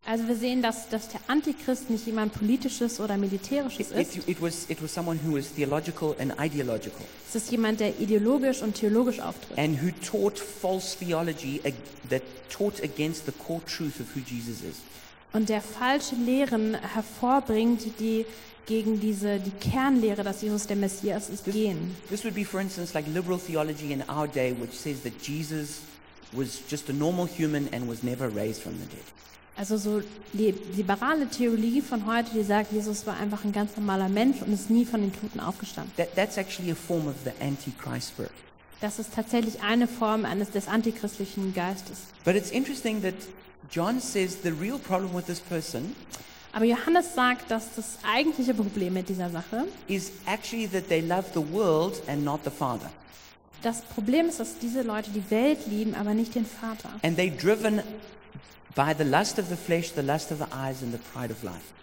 Also 0.07 0.27
wir 0.27 0.35
sehen, 0.35 0.61
dass, 0.61 0.87
dass 0.89 1.09
der 1.09 1.19
Antichrist 1.27 1.89
nicht 1.89 2.05
jemand 2.05 2.31
politisches 2.33 2.99
oder 2.99 3.17
militärisches 3.17 3.89
It, 3.91 3.97
ist. 3.97 4.15
it, 4.17 4.27
it 4.29 4.41
was, 4.41 4.69
it 4.69 4.81
was 4.83 4.93
someone 4.93 5.19
who 5.25 5.35
was 5.35 5.51
theological 5.55 6.15
and 6.19 6.31
ideological 6.39 7.01
Es 7.27 7.35
ist 7.35 7.51
jemand, 7.51 7.79
der 7.79 7.99
ideologisch 7.99 8.61
und 8.61 8.75
theologisch 8.75 9.19
auftritt. 9.19 9.57
and 9.57 9.81
who 9.81 9.89
taught 10.07 10.37
false 10.37 10.95
theology 10.97 11.59
that 12.09 12.21
taught 12.49 12.83
against 12.83 13.25
the 13.25 13.31
core 13.31 13.61
truth 13.65 13.99
of 13.99 14.05
who 14.15 14.19
Jesus 14.19 14.61
is. 14.61 14.75
Und 15.33 15.49
der 15.49 15.61
falsche 15.61 16.15
Lehren 16.15 16.75
hervorbringt, 16.75 17.99
die 17.99 18.25
gegen 18.67 18.99
diese, 18.99 19.39
die 19.39 19.51
Kernlehre, 19.51 20.23
dass 20.23 20.41
Jesus 20.41 20.65
der 20.67 20.75
Messias 20.75 21.29
ist, 21.29 21.45
gehen. 21.45 21.95
This 22.09 22.23
would 22.23 22.35
be, 22.35 22.45
for 22.45 22.61
instance, 22.61 22.93
like 22.93 23.07
liberal 23.11 23.39
theology 23.39 23.91
in 23.91 24.03
our 24.07 24.27
day, 24.27 24.53
which 24.59 24.71
says 24.73 25.01
that 25.03 25.13
Jesus 25.21 25.81
was 26.31 26.61
just 26.69 26.89
a 26.89 26.93
normal 26.93 27.27
human 27.27 27.67
and 27.73 27.87
was 27.89 28.01
never 28.03 28.29
raised 28.29 28.61
from 28.61 28.73
the 28.79 28.85
dead. 28.85 29.03
Also 29.57 29.77
so 29.77 30.01
die 30.33 30.53
liberale 30.75 31.27
Theologie 31.27 31.81
von 31.81 32.05
heute, 32.05 32.31
die 32.33 32.43
sagt, 32.43 32.73
Jesus 32.73 33.07
war 33.07 33.17
einfach 33.17 33.45
ein 33.45 33.53
ganz 33.53 33.77
normaler 33.77 34.09
Mensch 34.09 34.41
und 34.41 34.51
ist 34.51 34.69
nie 34.69 34.83
von 34.85 35.01
den 35.01 35.13
Toten 35.13 35.39
aufgestanden. 35.39 35.93
That, 35.95 36.13
that's 36.15 36.37
actually 36.37 36.71
a 36.71 36.75
form 36.75 37.07
of 37.07 37.15
the 37.23 37.31
Antichrist 37.41 38.09
spirit. 38.09 38.31
Das 38.81 38.99
ist 38.99 39.13
tatsächlich 39.15 39.61
eine 39.61 39.87
Form 39.87 40.25
eines 40.25 40.51
des 40.51 40.67
antichristlichen 40.67 41.53
Geistes. 41.53 41.99
But 42.25 42.35
it's 42.35 42.51
interesting 42.51 43.01
that 43.01 43.13
John 43.71 44.01
says 44.01 44.37
the 44.43 44.49
real 44.51 44.77
problem 44.77 45.15
with 45.15 45.25
this 45.25 45.39
person 45.39 45.95
Aber 46.51 46.65
Johannes 46.65 47.13
sagt, 47.15 47.49
dass 47.49 47.75
das 47.75 47.97
eigentliche 48.09 48.53
Problem 48.53 48.93
mit 48.93 49.09
dieser 49.09 49.29
Sache, 49.29 49.65
is 49.87 50.11
actually 50.25 50.67
that 50.67 50.87
they 50.89 51.01
love 51.01 51.25
the 51.33 51.53
world 51.53 52.01
and 52.07 52.23
not 52.25 52.41
the 52.43 52.51
Father. 52.51 52.89
das 53.61 53.81
Problem 53.81 54.27
ist, 54.27 54.39
dass 54.39 54.57
diese 54.59 54.81
Leute 54.81 55.09
die 55.11 55.23
Welt 55.31 55.65
lieben, 55.67 55.95
aber 55.95 56.13
nicht 56.13 56.35
den 56.35 56.45
Vater. 56.45 56.89
And 57.03 57.17
they're 57.17 57.35
driven 57.35 57.81
by 58.75 58.93
the 58.93 59.03
lust 59.03 59.39
of 59.39 59.47
the 59.49 59.55
flesh, 59.55 59.91
the 59.91 60.01
lust 60.03 60.31
of 60.31 60.39
the 60.39 60.47
eyes, 60.53 60.81
and 60.83 60.91
the 60.93 60.99
pride 61.13 61.31
of 61.31 61.43
life. 61.43 61.73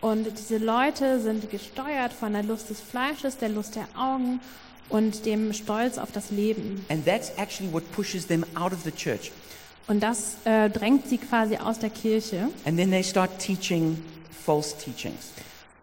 Und 0.00 0.26
diese 0.38 0.56
Leute 0.56 1.20
sind 1.20 1.50
gesteuert 1.50 2.12
von 2.12 2.32
der 2.32 2.42
Lust 2.42 2.70
des 2.70 2.80
Fleisches, 2.80 3.36
der 3.36 3.50
Lust 3.50 3.76
der 3.76 3.86
Augen 3.94 4.40
und 4.88 5.26
dem 5.26 5.52
Stolz 5.52 5.98
auf 5.98 6.10
das 6.10 6.30
Leben. 6.30 6.84
And 6.88 7.04
that's 7.04 7.30
actually 7.36 7.70
what 7.72 7.90
pushes 7.92 8.26
them 8.26 8.44
out 8.54 8.72
of 8.72 8.82
the 8.82 8.90
church. 8.90 9.30
Und 9.88 10.00
das 10.02 10.36
äh, 10.44 10.70
drängt 10.70 11.08
sie 11.08 11.18
quasi 11.18 11.56
aus 11.56 11.78
der 11.78 11.90
Kirche 11.90 12.48
And 12.64 12.78
then 12.78 12.90
they 12.90 13.02
start 13.04 13.38
teaching 13.38 14.02
false 14.44 14.74
teachings. 14.76 15.32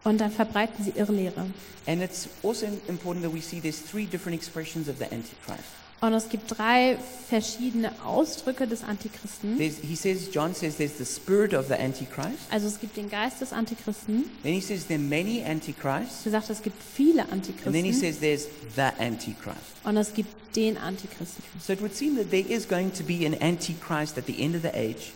und 0.02 0.20
dann 0.20 0.32
verbreiten 0.32 0.84
sie 0.84 0.90
Irrlehre. 0.98 1.46
And 1.86 2.02
it's 2.02 2.28
also 2.42 2.66
important 2.88 3.24
that 3.24 3.32
we 3.32 3.40
see 3.40 3.60
there's 3.60 3.80
three 3.80 4.06
different 4.06 4.36
expressions 4.36 4.88
of 4.88 4.96
the 4.98 5.04
Antichrist. 5.04 5.77
Und 6.00 6.12
es 6.12 6.28
gibt 6.28 6.56
drei 6.56 6.96
verschiedene 7.28 7.90
Ausdrücke 8.04 8.68
des 8.68 8.84
Antichristen. 8.84 9.58
There's, 9.58 9.78
he 9.82 9.96
says, 9.96 10.28
John 10.32 10.54
says 10.54 10.76
there's 10.76 10.96
the 10.96 11.04
spirit 11.04 11.54
of 11.54 11.66
the 11.66 11.74
Antichrist. 11.74 12.38
Also 12.50 12.68
es 12.68 12.78
gibt 12.78 12.96
den 12.96 13.10
Geist 13.10 13.40
des 13.40 13.52
Antichristen. 13.52 14.24
Then 14.44 14.54
he 14.54 14.60
says 14.60 14.86
there 14.86 14.98
are 15.00 15.04
many 15.08 15.42
Antichrists. 15.44 16.20
Wie 16.24 16.30
gesagt, 16.30 16.50
es 16.50 16.62
gibt 16.62 16.80
viele 16.94 17.22
And 17.30 17.44
then 17.44 17.84
he 17.84 17.90
Antichristen. 17.90 17.94
says 18.00 18.18
there's 18.20 18.46
the 18.76 19.02
Antichrist. 19.02 19.58
Und 19.82 19.96
es 19.96 20.14
gibt 20.14 20.30
den 20.54 20.78
Antichristen. 20.78 21.42
So 21.60 21.72
it 21.72 21.80
would 21.80 21.96
seem 21.96 22.16
that 22.16 22.30
there 22.30 22.46
is 22.48 22.68
going 22.68 22.92
to 22.92 23.02
be 23.02 23.26
an 23.26 23.34
Antichrist 23.40 24.16
at 24.18 24.26
the 24.26 24.40
end 24.40 24.54
of 24.54 24.62
the 24.62 24.68
age, 24.68 25.12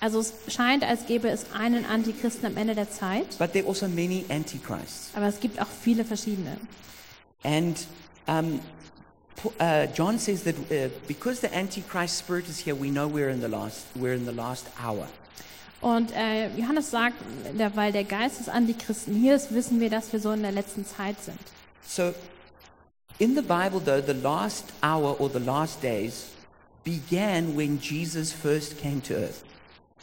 Also 0.00 0.20
es 0.20 0.34
scheint, 0.48 0.84
als 0.84 1.06
gäbe 1.06 1.30
es 1.30 1.46
einen 1.54 1.86
Antichristen 1.86 2.44
am 2.44 2.58
Ende 2.58 2.74
der 2.74 2.90
Zeit. 2.90 3.38
but 3.38 3.52
there 3.52 3.64
are 3.64 3.70
also 3.70 3.88
many 3.88 4.26
Antichrists. 4.28 5.10
Aber 5.14 5.28
es 5.28 5.40
gibt 5.40 5.58
auch 5.62 5.66
viele 5.82 6.04
verschiedene. 6.04 6.58
And 7.42 7.78
um, 8.28 8.60
uh, 9.60 9.86
John 9.86 10.18
says 10.18 10.42
that 10.44 10.56
uh, 10.70 10.88
because 11.06 11.40
the 11.40 11.54
Antichrist 11.54 12.16
spirit 12.16 12.48
is 12.48 12.58
here, 12.58 12.74
we 12.74 12.90
know 12.90 13.06
we're 13.06 13.30
in 13.30 13.40
the 13.40 13.48
last, 13.48 13.86
we're 13.94 14.14
in 14.14 14.26
the 14.26 14.32
last 14.32 14.66
hour. 14.78 15.06
Und 15.80 16.10
äh, 16.12 16.48
Johannes 16.56 16.90
sagt, 16.90 17.16
weil 17.74 17.92
der 17.92 18.04
Geist 18.04 18.40
des 18.40 18.48
Antichristen 18.48 19.14
hier 19.14 19.36
ist, 19.36 19.52
wissen 19.52 19.78
wir, 19.78 19.90
dass 19.90 20.12
wir 20.12 20.20
so 20.20 20.32
in 20.32 20.42
der 20.42 20.52
letzten 20.52 20.86
Zeit 20.86 21.22
sind. 21.22 21.38
So, 21.86 22.14
in 23.18 23.34
the 23.34 23.42
Bible, 23.42 23.80
though, 23.80 24.00
the 24.00 24.18
last 24.20 24.72
hour 24.82 25.20
or 25.20 25.30
the 25.30 25.38
last 25.38 25.82
days 25.82 26.30
began 26.82 27.56
when 27.56 27.78
Jesus 27.78 28.32
first 28.32 28.78
came 28.80 29.00
to 29.02 29.14
earth. 29.14 29.44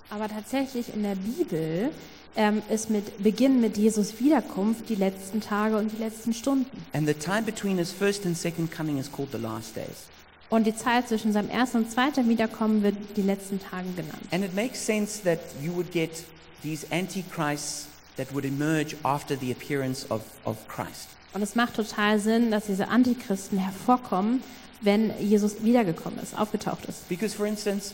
Aber 0.10 0.28
tatsächlich 0.28 0.93
in 0.93 1.04
der 1.04 1.15
Bibel 1.15 1.91
ähm, 2.36 2.62
ist 2.69 2.89
mit 2.89 3.24
Beginn 3.24 3.62
mit 3.62 3.78
Jesus 3.78 4.19
Wiederkunft 4.19 4.89
die 4.89 4.96
letzten 4.96 5.41
Tage 5.41 5.78
und 5.78 5.91
die 5.91 5.98
letzten 5.98 6.34
Stunden. 6.34 6.86
And 6.93 7.08
the 7.08 7.13
time 7.13 7.43
between 7.43 7.78
his 7.78 7.91
first 7.91 8.26
and 8.26 8.38
second 8.38 8.72
coming 8.72 8.98
is 8.98 9.12
called 9.12 9.32
the 9.32 9.38
last 9.38 9.76
days. 9.76 10.08
Und 10.50 10.67
die 10.67 10.76
Zeit 10.76 11.08
zwischen 11.08 11.34
seinem 11.34 11.50
ersten 11.50 11.78
und 11.78 11.91
zweiten 11.91 12.30
Wiederkommen 12.30 12.84
wird 12.84 12.96
die 13.15 13.24
letzten 13.24 13.60
Tage 13.60 13.89
genannt. 13.96 14.22
And 14.32 14.43
it 14.43 14.54
makes 14.54 14.86
sense 14.86 15.24
that 15.24 15.39
you 15.62 15.74
would 15.74 15.91
get 15.91 16.24
these 16.62 16.86
antichrists 16.91 17.88
that 18.17 18.32
would 18.34 18.46
emerge 18.46 18.96
after 19.04 19.36
the 19.36 19.52
appearance 19.52 20.06
of, 20.12 20.22
of 20.46 20.58
Christ. 20.67 21.10
Und 21.34 21.41
es 21.41 21.56
macht 21.56 21.76
total 21.76 22.19
Sinn, 22.19 22.52
dass 22.52 22.67
diese 22.67 22.88
Antichristen 22.88 23.58
hervorkommen, 23.58 24.43
wenn 24.82 25.12
Jesus 25.19 25.63
wiedergekommen 25.63 26.19
ist, 26.19 26.38
aufgetaucht 26.38 26.86
ist. 26.86 27.10
Because, 27.10 27.36
for 27.36 27.48
instance, 27.48 27.93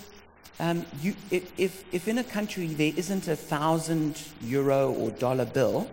um, 0.60 0.86
you, 1.02 1.14
if, 1.32 1.84
if, 1.92 2.08
in 2.08 2.18
a 2.18 2.24
country 2.24 2.68
there 2.68 2.94
isn't 2.96 3.28
a 3.28 3.36
thousand 3.36 4.20
euro 4.42 4.92
or 4.92 5.12
dollar 5.12 5.46
bill, 5.46 5.88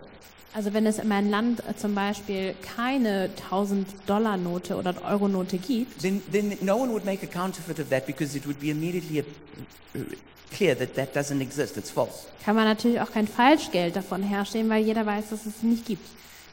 Also 0.53 0.73
wenn 0.73 0.87
es 0.87 0.97
in 0.97 1.07
meinem 1.07 1.29
Land 1.29 1.61
äh, 1.67 1.75
zum 1.75 1.93
Beispiel 1.93 2.55
keine 2.61 3.29
1000-Dollar-Note 3.51 4.75
oder 4.75 4.95
Euro-Note 5.03 5.57
gibt, 5.57 6.01
then, 6.01 6.21
then 6.31 6.57
no 6.61 6.77
one 6.77 6.91
would 6.91 7.05
make 7.05 7.23
a 7.23 7.27
counterfeit 7.27 7.79
of 7.79 7.89
that 7.89 8.07
because 8.07 8.35
it 8.35 8.47
would 8.47 8.59
be 8.59 8.71
immediately 8.71 9.23
clear 10.51 10.75
that 10.75 10.95
that 10.95 11.15
doesn't 11.15 11.41
exist, 11.41 11.77
it's 11.77 11.91
false. 11.91 12.27
kann 12.43 12.55
man 12.55 12.65
natürlich 12.65 12.99
auch 13.01 13.11
kein 13.11 13.27
Falschgeld 13.27 13.95
davon 13.95 14.23
herstellen, 14.23 14.69
weil 14.69 14.83
jeder 14.83 15.05
weiß, 15.05 15.29
dass 15.29 15.45
es 15.45 15.61
nicht 15.61 15.85
gibt. 15.85 16.07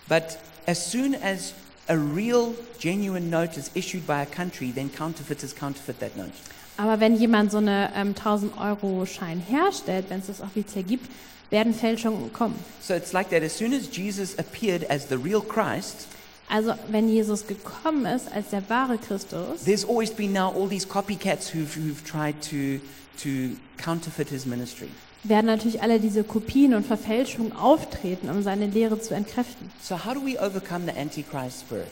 But 0.09 0.39
as 0.67 0.91
soon 0.91 1.15
as 1.15 1.55
a 1.89 1.95
real, 1.95 2.55
genuine 2.79 3.31
note 3.31 3.59
is 3.59 3.71
issued 3.75 4.07
by 4.07 4.23
a 4.23 4.27
country, 4.27 4.73
then 4.73 4.93
counterfeiters 4.93 5.55
counterfeit 5.55 6.01
that 6.01 6.17
note. 6.17 6.33
Aber 6.77 7.01
wenn 7.01 7.17
jemand 7.17 7.53
so 7.53 7.59
eine 7.59 7.91
ähm, 7.95 8.15
1000-Euro-Schein 8.15 9.41
herstellt, 9.49 10.07
wenn 10.09 10.21
es 10.21 10.27
das 10.27 10.41
offiziell 10.41 10.85
gibt, 10.85 11.09
werden 11.51 11.73
Fälschungen 11.75 12.33
kommen. 12.33 12.57
So 12.81 12.95
it's 12.95 13.13
like 13.13 13.31
that 13.31 13.43
as 13.43 13.57
soon 13.57 13.73
as 13.73 13.89
Jesus 13.93 14.37
appeared 14.39 14.91
as 14.91 15.09
the 15.09 15.17
real 15.17 15.41
Christ, 15.41 16.09
Also 16.49 16.75
wenn 16.89 17.09
Jesus 17.09 17.47
gekommen 17.47 18.05
ist 18.07 18.31
als 18.31 18.51
der 18.51 18.69
wahre 18.69 18.99
Christus, 18.99 19.65
there's 19.65 19.85
always 19.85 20.11
been 20.11 20.33
now 20.33 20.53
all 20.55 20.69
these 20.69 20.87
copycats 20.87 21.55
who've, 21.55 21.75
who've 21.75 22.05
tried 22.05 22.35
to, 22.43 22.81
to 23.23 23.57
counterfeit 23.79 24.29
his 24.29 24.45
ministry. 24.45 24.89
werden 25.23 25.47
natürlich 25.47 25.81
alle 25.81 26.01
diese 26.01 26.23
Kopien 26.23 26.75
und 26.75 26.87
Verfälschungen 26.87 27.53
auftreten, 27.53 28.29
um 28.29 28.43
seine 28.43 28.67
Lehre 28.67 29.01
zu 29.01 29.15
entkräften. 29.15 29.71
So 29.83 30.05
how 30.05 30.13
do 30.13 30.21
we 30.21 30.39
overcome 30.39 30.85
the 30.85 30.99
Antichrist 30.99 31.61
spirit? 31.61 31.89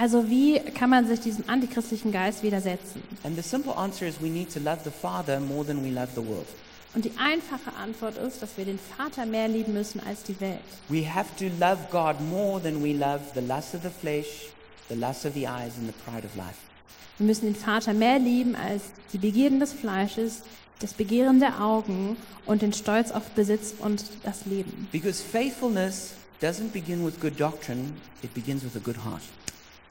Also 0.00 0.30
wie 0.30 0.60
kann 0.60 0.90
man 0.90 1.08
sich 1.08 1.18
diesem 1.18 1.42
antichristlichen 1.48 2.12
Geist 2.12 2.44
widersetzen? 2.44 3.02
And 3.24 3.34
the 3.34 3.42
simple 3.42 3.76
answer 3.76 4.06
is 4.06 4.14
we 4.22 4.28
need 4.28 4.48
to 4.54 4.60
love 4.60 4.78
the 4.84 4.92
Father 4.92 5.40
more 5.40 5.66
than 5.66 5.82
we 5.82 5.90
love 5.90 6.10
the 6.14 6.24
world. 6.24 6.46
Und 6.94 7.04
die 7.04 7.10
einfache 7.18 7.76
Antwort 7.76 8.16
ist, 8.16 8.40
dass 8.40 8.56
wir 8.56 8.64
den 8.64 8.78
Vater 8.78 9.26
mehr 9.26 9.48
lieben 9.48 9.72
müssen 9.72 10.00
als 10.06 10.22
die 10.22 10.40
Welt. 10.40 10.60
We 10.88 11.04
have 11.04 11.26
to 11.36 11.46
love 11.58 11.78
God 11.90 12.20
more 12.30 12.62
than 12.62 12.80
we 12.80 12.92
love 12.92 13.22
the 13.34 13.40
lust 13.40 13.74
of 13.74 13.82
the 13.82 13.90
flesh, 13.90 14.52
the 14.88 14.94
lust 14.94 15.26
of 15.26 15.34
the 15.34 15.48
eyes, 15.48 15.76
and 15.76 15.88
the 15.88 15.94
pride 16.04 16.24
of 16.24 16.36
life. 16.36 16.58
Wir 17.18 17.26
müssen 17.26 17.46
den 17.46 17.56
Vater 17.56 17.92
mehr 17.92 18.20
lieben 18.20 18.54
als 18.54 18.84
die 19.12 19.18
Begierden 19.18 19.58
des 19.58 19.72
Fleisches, 19.72 20.42
das 20.78 20.94
Begehren 20.94 21.40
der 21.40 21.60
Augen 21.60 22.16
und 22.46 22.62
den 22.62 22.72
Stolz 22.72 23.10
auf 23.10 23.24
Besitz 23.30 23.74
und 23.80 24.04
das 24.22 24.46
Leben. 24.46 24.86
Because 24.92 25.20
faithfulness 25.20 26.12
doesn't 26.40 26.70
begin 26.72 27.04
with 27.04 27.18
good 27.18 27.38
doctrine, 27.38 27.94
it 28.22 28.32
begins 28.32 28.62
with 28.62 28.76
a 28.76 28.78
good 28.78 29.04
heart. 29.04 29.22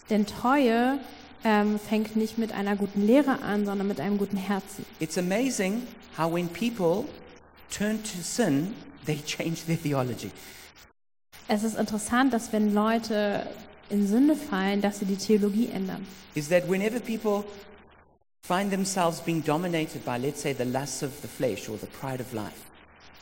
Denn 0.09 0.25
Treue 0.25 0.99
ähm, 1.43 1.79
fängt 1.79 2.15
nicht 2.15 2.37
mit 2.37 2.51
einer 2.51 2.75
guten 2.75 3.05
Lehre 3.05 3.41
an, 3.41 3.65
sondern 3.65 3.87
mit 3.87 3.99
einem 3.99 4.17
guten 4.17 4.37
Herzen. 4.37 4.85
It's 4.99 5.17
amazing 5.17 5.83
how 6.17 6.31
when 6.31 6.47
people 6.47 7.05
turn 7.69 8.01
to 8.03 8.21
sin, 8.21 8.73
they 9.05 9.17
change 9.25 9.65
their 9.65 9.81
theology. 9.81 10.31
Es 11.47 11.63
ist 11.63 11.77
interessant, 11.77 12.33
dass 12.33 12.51
wenn 12.51 12.73
Leute 12.73 13.47
in 13.89 14.07
Sünde 14.07 14.35
fallen, 14.35 14.81
dass 14.81 14.99
sie 14.99 15.05
die 15.05 15.15
Theologie 15.15 15.69
ändern. 15.73 16.05
Is 16.35 16.49
that 16.49 16.69
whenever 16.69 16.99
people 16.99 17.45
find 18.45 18.69
themselves 18.71 19.21
being 19.21 19.43
dominated 19.43 20.03
by, 20.05 20.17
let's 20.17 20.41
say, 20.41 20.53
the 20.53 20.65
lusts 20.65 21.03
of 21.03 21.11
the 21.21 21.27
flesh 21.27 21.69
or 21.69 21.77
the 21.77 21.87
pride 21.87 22.21
of 22.21 22.33
life, 22.33 22.66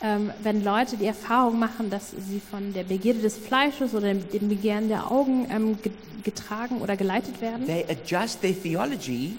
Ähm, 0.02 0.32
wenn 0.44 0.64
Leute 0.64 0.98
die 0.98 1.06
Erfahrung 1.06 1.58
machen, 1.58 1.90
dass 1.90 2.12
sie 2.12 2.40
von 2.42 2.74
der 2.74 2.84
Begierde 2.84 3.22
des 3.22 3.38
Fleisches 3.38 3.94
oder 3.94 4.14
dem, 4.14 4.30
dem 4.30 4.50
Begehren 4.50 4.90
der 4.90 5.10
Augen 5.10 5.48
ähm, 5.50 5.82
ge- 5.82 5.94
getragen 6.24 6.82
oder 6.82 6.98
geleitet 6.98 7.40
werden, 7.40 7.66
they 7.66 7.86
adjust 7.90 8.42
their 8.42 8.54
theology 8.62 9.38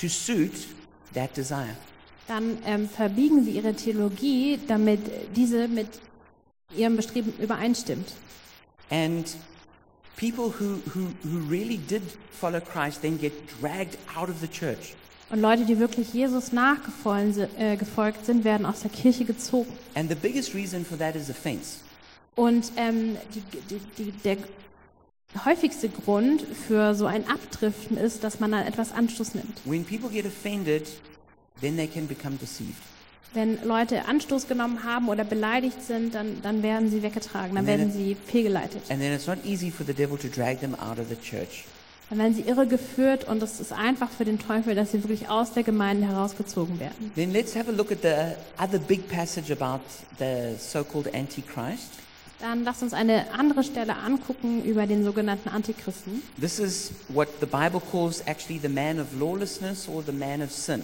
to 0.00 0.06
suit 0.08 0.52
that 1.12 1.36
desire. 1.36 1.76
dann 2.28 2.58
ähm, 2.64 2.88
verbiegen 2.88 3.44
sie 3.44 3.50
ihre 3.50 3.74
Theologie, 3.74 4.60
damit 4.68 5.00
diese 5.34 5.66
mit 5.66 5.88
ihrem 6.76 6.94
Bestreben 6.96 7.32
übereinstimmt. 7.40 8.12
And 8.90 9.26
people 10.16 10.52
who, 10.60 10.78
who, 10.94 11.08
who 11.24 11.48
really 11.50 11.78
did 11.78 12.02
follow 12.30 12.60
Christ 12.60 13.02
then 13.02 13.18
get 13.18 13.32
dragged 13.60 13.98
out 14.16 14.28
of 14.28 14.36
the 14.40 14.46
church. 14.48 14.94
Und 15.30 15.40
Leute, 15.40 15.64
die 15.64 15.78
wirklich 15.78 16.12
Jesus 16.12 16.52
nachgefolgt 16.52 17.48
äh, 17.58 18.24
sind, 18.24 18.44
werden 18.44 18.66
aus 18.66 18.80
der 18.80 18.90
Kirche 18.90 19.24
gezogen. 19.24 19.72
And 19.94 20.08
the 20.08 20.16
biggest 20.16 20.54
reason 20.54 20.84
for 20.84 20.98
that 20.98 21.14
is 21.14 21.30
offense. 21.30 21.78
Und 22.34 22.72
ähm, 22.76 23.16
die, 23.34 23.42
die, 23.70 23.80
die, 23.96 24.12
der 24.24 24.36
häufigste 25.44 25.88
Grund 25.88 26.42
für 26.66 26.94
so 26.94 27.06
ein 27.06 27.28
Abdriften 27.28 27.96
ist, 27.96 28.24
dass 28.24 28.40
man 28.40 28.54
an 28.54 28.66
etwas 28.66 28.92
Anstoß 28.92 29.34
nimmt. 29.34 29.60
When 29.64 29.84
people 29.84 30.08
get 30.08 30.26
offended, 30.26 30.88
then 31.60 31.76
they 31.76 31.86
can 31.86 32.08
become 32.08 32.36
deceived. 32.36 32.74
Wenn 33.32 33.62
Leute 33.64 34.06
Anstoß 34.06 34.48
genommen 34.48 34.82
haben 34.82 35.08
oder 35.08 35.22
beleidigt 35.22 35.80
sind, 35.82 36.16
dann, 36.16 36.42
dann 36.42 36.64
werden 36.64 36.90
sie 36.90 37.04
weggetragen, 37.04 37.54
dann 37.54 37.66
werden 37.66 37.92
sie 37.92 38.16
fehlgeleitet. 38.26 38.82
And 38.90 39.00
then 39.00 39.12
it's 39.12 39.28
not 39.28 39.38
easy 39.44 39.70
for 39.70 39.86
the 39.86 39.94
devil 39.94 40.18
to 40.18 40.26
drag 40.26 40.58
them 40.58 40.74
out 40.74 40.98
of 40.98 41.06
the 41.08 41.16
church. 41.16 41.64
Dann 42.10 42.18
werden 42.18 42.34
sie 42.34 42.42
irregeführt 42.42 43.28
und 43.28 43.40
es 43.40 43.60
ist 43.60 43.72
einfach 43.72 44.10
für 44.10 44.24
den 44.24 44.40
Teufel, 44.40 44.74
dass 44.74 44.90
sie 44.90 45.02
wirklich 45.04 45.28
aus 45.28 45.52
der 45.52 45.62
Gemeinde 45.62 46.08
herausgezogen 46.08 46.80
werden. 46.80 47.12
Then 47.14 47.32
let's 47.32 47.54
have 47.54 47.70
a 47.70 47.72
look 47.72 47.92
at 47.92 48.02
the 48.02 48.34
other 48.60 48.80
big 48.80 49.08
passage 49.08 49.52
about 49.52 49.80
the 50.18 50.56
so-called 50.58 51.14
Antichrist. 51.14 51.88
Dann 52.40 52.64
lasst 52.64 52.82
uns 52.82 52.94
eine 52.94 53.32
andere 53.32 53.62
Stelle 53.62 53.94
angucken 53.94 54.64
über 54.64 54.88
den 54.88 55.04
sogenannten 55.04 55.50
Antichristen. 55.50 56.22
This 56.40 56.58
is 56.58 56.90
what 57.08 57.28
the 57.38 57.46
Bible 57.46 57.80
calls 57.92 58.26
actually 58.26 58.58
the 58.60 58.68
man 58.68 58.98
of 58.98 59.06
lawlessness 59.16 59.88
or 59.88 60.02
the 60.04 60.12
man 60.12 60.42
of 60.42 60.50
sin. 60.50 60.82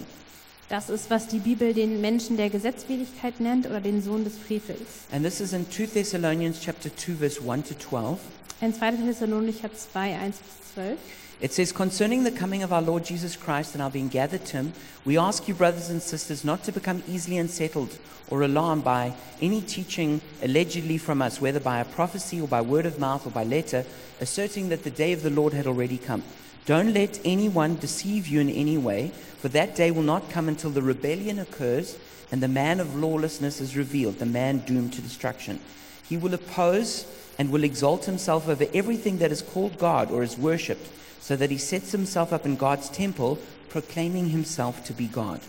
Das 0.69 0.89
ist, 0.89 1.09
was 1.09 1.27
die 1.27 1.39
Bibel 1.39 1.73
den 1.73 2.01
Menschen 2.01 2.35
der 2.35 2.49
Gesetzwidrigkeit 2.49 3.39
nennt 3.39 3.67
oder 3.67 3.79
den 3.79 4.01
Sohn 4.01 4.25
des 4.25 4.37
Frevels. 4.37 5.07
And 5.13 5.23
this 5.23 5.39
is 5.39 5.53
in 5.53 5.65
2 5.69 5.87
Thessalonians 5.93 6.59
chapter 6.59 6.93
2 6.93 7.13
verse 7.13 7.39
1 7.41 7.63
to 7.63 7.73
12. 7.73 8.19
In 8.59 8.73
2. 8.73 9.05
Thessalonicher 9.05 9.69
2, 9.69 10.11
1 10.11 10.31
bis 10.31 10.73
12. 10.75 10.97
It 11.39 11.53
says, 11.53 11.71
Concerning 11.71 12.25
the 12.25 12.31
coming 12.31 12.63
of 12.63 12.73
our 12.73 12.81
Lord 12.81 13.05
Jesus 13.05 13.37
Christ 13.37 13.75
and 13.75 13.81
our 13.81 13.91
being 13.91 14.09
gathered 14.09 14.43
to 14.47 14.57
him, 14.57 14.73
we 15.05 15.17
ask 15.17 15.47
you, 15.47 15.53
brothers 15.53 15.89
and 15.89 16.01
sisters, 16.01 16.43
not 16.43 16.63
to 16.63 16.73
become 16.73 17.01
easily 17.07 17.37
unsettled 17.37 17.97
or 18.29 18.41
alarmed 18.41 18.83
by 18.83 19.13
any 19.39 19.61
teaching 19.61 20.19
allegedly 20.43 20.97
from 20.97 21.21
us, 21.21 21.39
whether 21.39 21.61
by 21.61 21.79
a 21.79 21.85
prophecy 21.85 22.41
or 22.41 22.47
by 22.47 22.59
word 22.59 22.85
of 22.85 22.99
mouth 22.99 23.25
or 23.25 23.29
by 23.29 23.45
letter, 23.45 23.85
asserting 24.19 24.67
that 24.67 24.83
the 24.83 24.89
day 24.89 25.13
of 25.13 25.21
the 25.21 25.29
Lord 25.29 25.53
had 25.53 25.67
already 25.67 25.97
come. 25.97 26.23
Don't 26.67 26.93
let 26.93 27.21
anyone 27.23 27.77
deceive 27.77 28.27
you 28.27 28.41
in 28.41 28.49
any 28.49 28.77
way, 28.77 29.07
for 29.39 29.47
that 29.47 29.75
day 29.75 29.89
will 29.89 30.03
not 30.03 30.29
come 30.29 30.49
until 30.49 30.69
the 30.69 30.81
rebellion 30.81 31.39
occurs 31.39 31.97
and 32.29 32.43
the 32.43 32.49
man 32.49 32.81
of 32.81 32.93
lawlessness 32.93 33.61
is 33.61 33.77
revealed, 33.77 34.19
the 34.19 34.25
man 34.25 34.59
doomed 34.59 34.91
to 34.91 35.01
destruction. 35.01 35.61
He 36.03 36.17
will 36.17 36.33
oppose 36.33 37.07
and 37.39 37.51
will 37.51 37.63
exalt 37.63 38.03
himself 38.03 38.49
over 38.49 38.65
everything 38.73 39.19
that 39.19 39.31
is 39.31 39.41
called 39.41 39.77
God 39.77 40.11
or 40.11 40.23
is 40.23 40.37
worshipped, 40.37 40.89
so 41.21 41.37
that 41.37 41.51
he 41.51 41.57
sets 41.57 41.93
himself 41.93 42.33
up 42.33 42.45
in 42.45 42.57
God's 42.57 42.89
temple, 42.89 43.39
proclaiming 43.69 44.29
himself 44.29 44.83
to 44.85 44.93
be 44.93 45.07
God. 45.07 45.39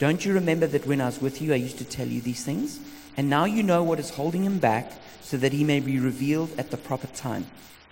Don't 0.00 0.24
you 0.24 0.34
remember 0.34 0.66
that 0.66 0.86
when 0.86 1.00
I 1.00 1.06
was 1.06 1.20
with 1.20 1.40
you, 1.40 1.52
I 1.52 1.56
used 1.56 1.78
to 1.78 1.84
tell 1.84 2.08
you 2.08 2.20
these 2.20 2.44
things? 2.44 2.80
And 3.16 3.30
now 3.30 3.44
you 3.44 3.62
know 3.62 3.84
what 3.84 4.00
is 4.00 4.10
holding 4.10 4.42
him 4.42 4.58
back, 4.58 4.90
so 5.22 5.36
that 5.36 5.52
he 5.52 5.62
may 5.62 5.78
be 5.78 6.00
revealed 6.00 6.50
at 6.58 6.72
the 6.72 6.76
proper 6.76 7.06
time. 7.08 7.46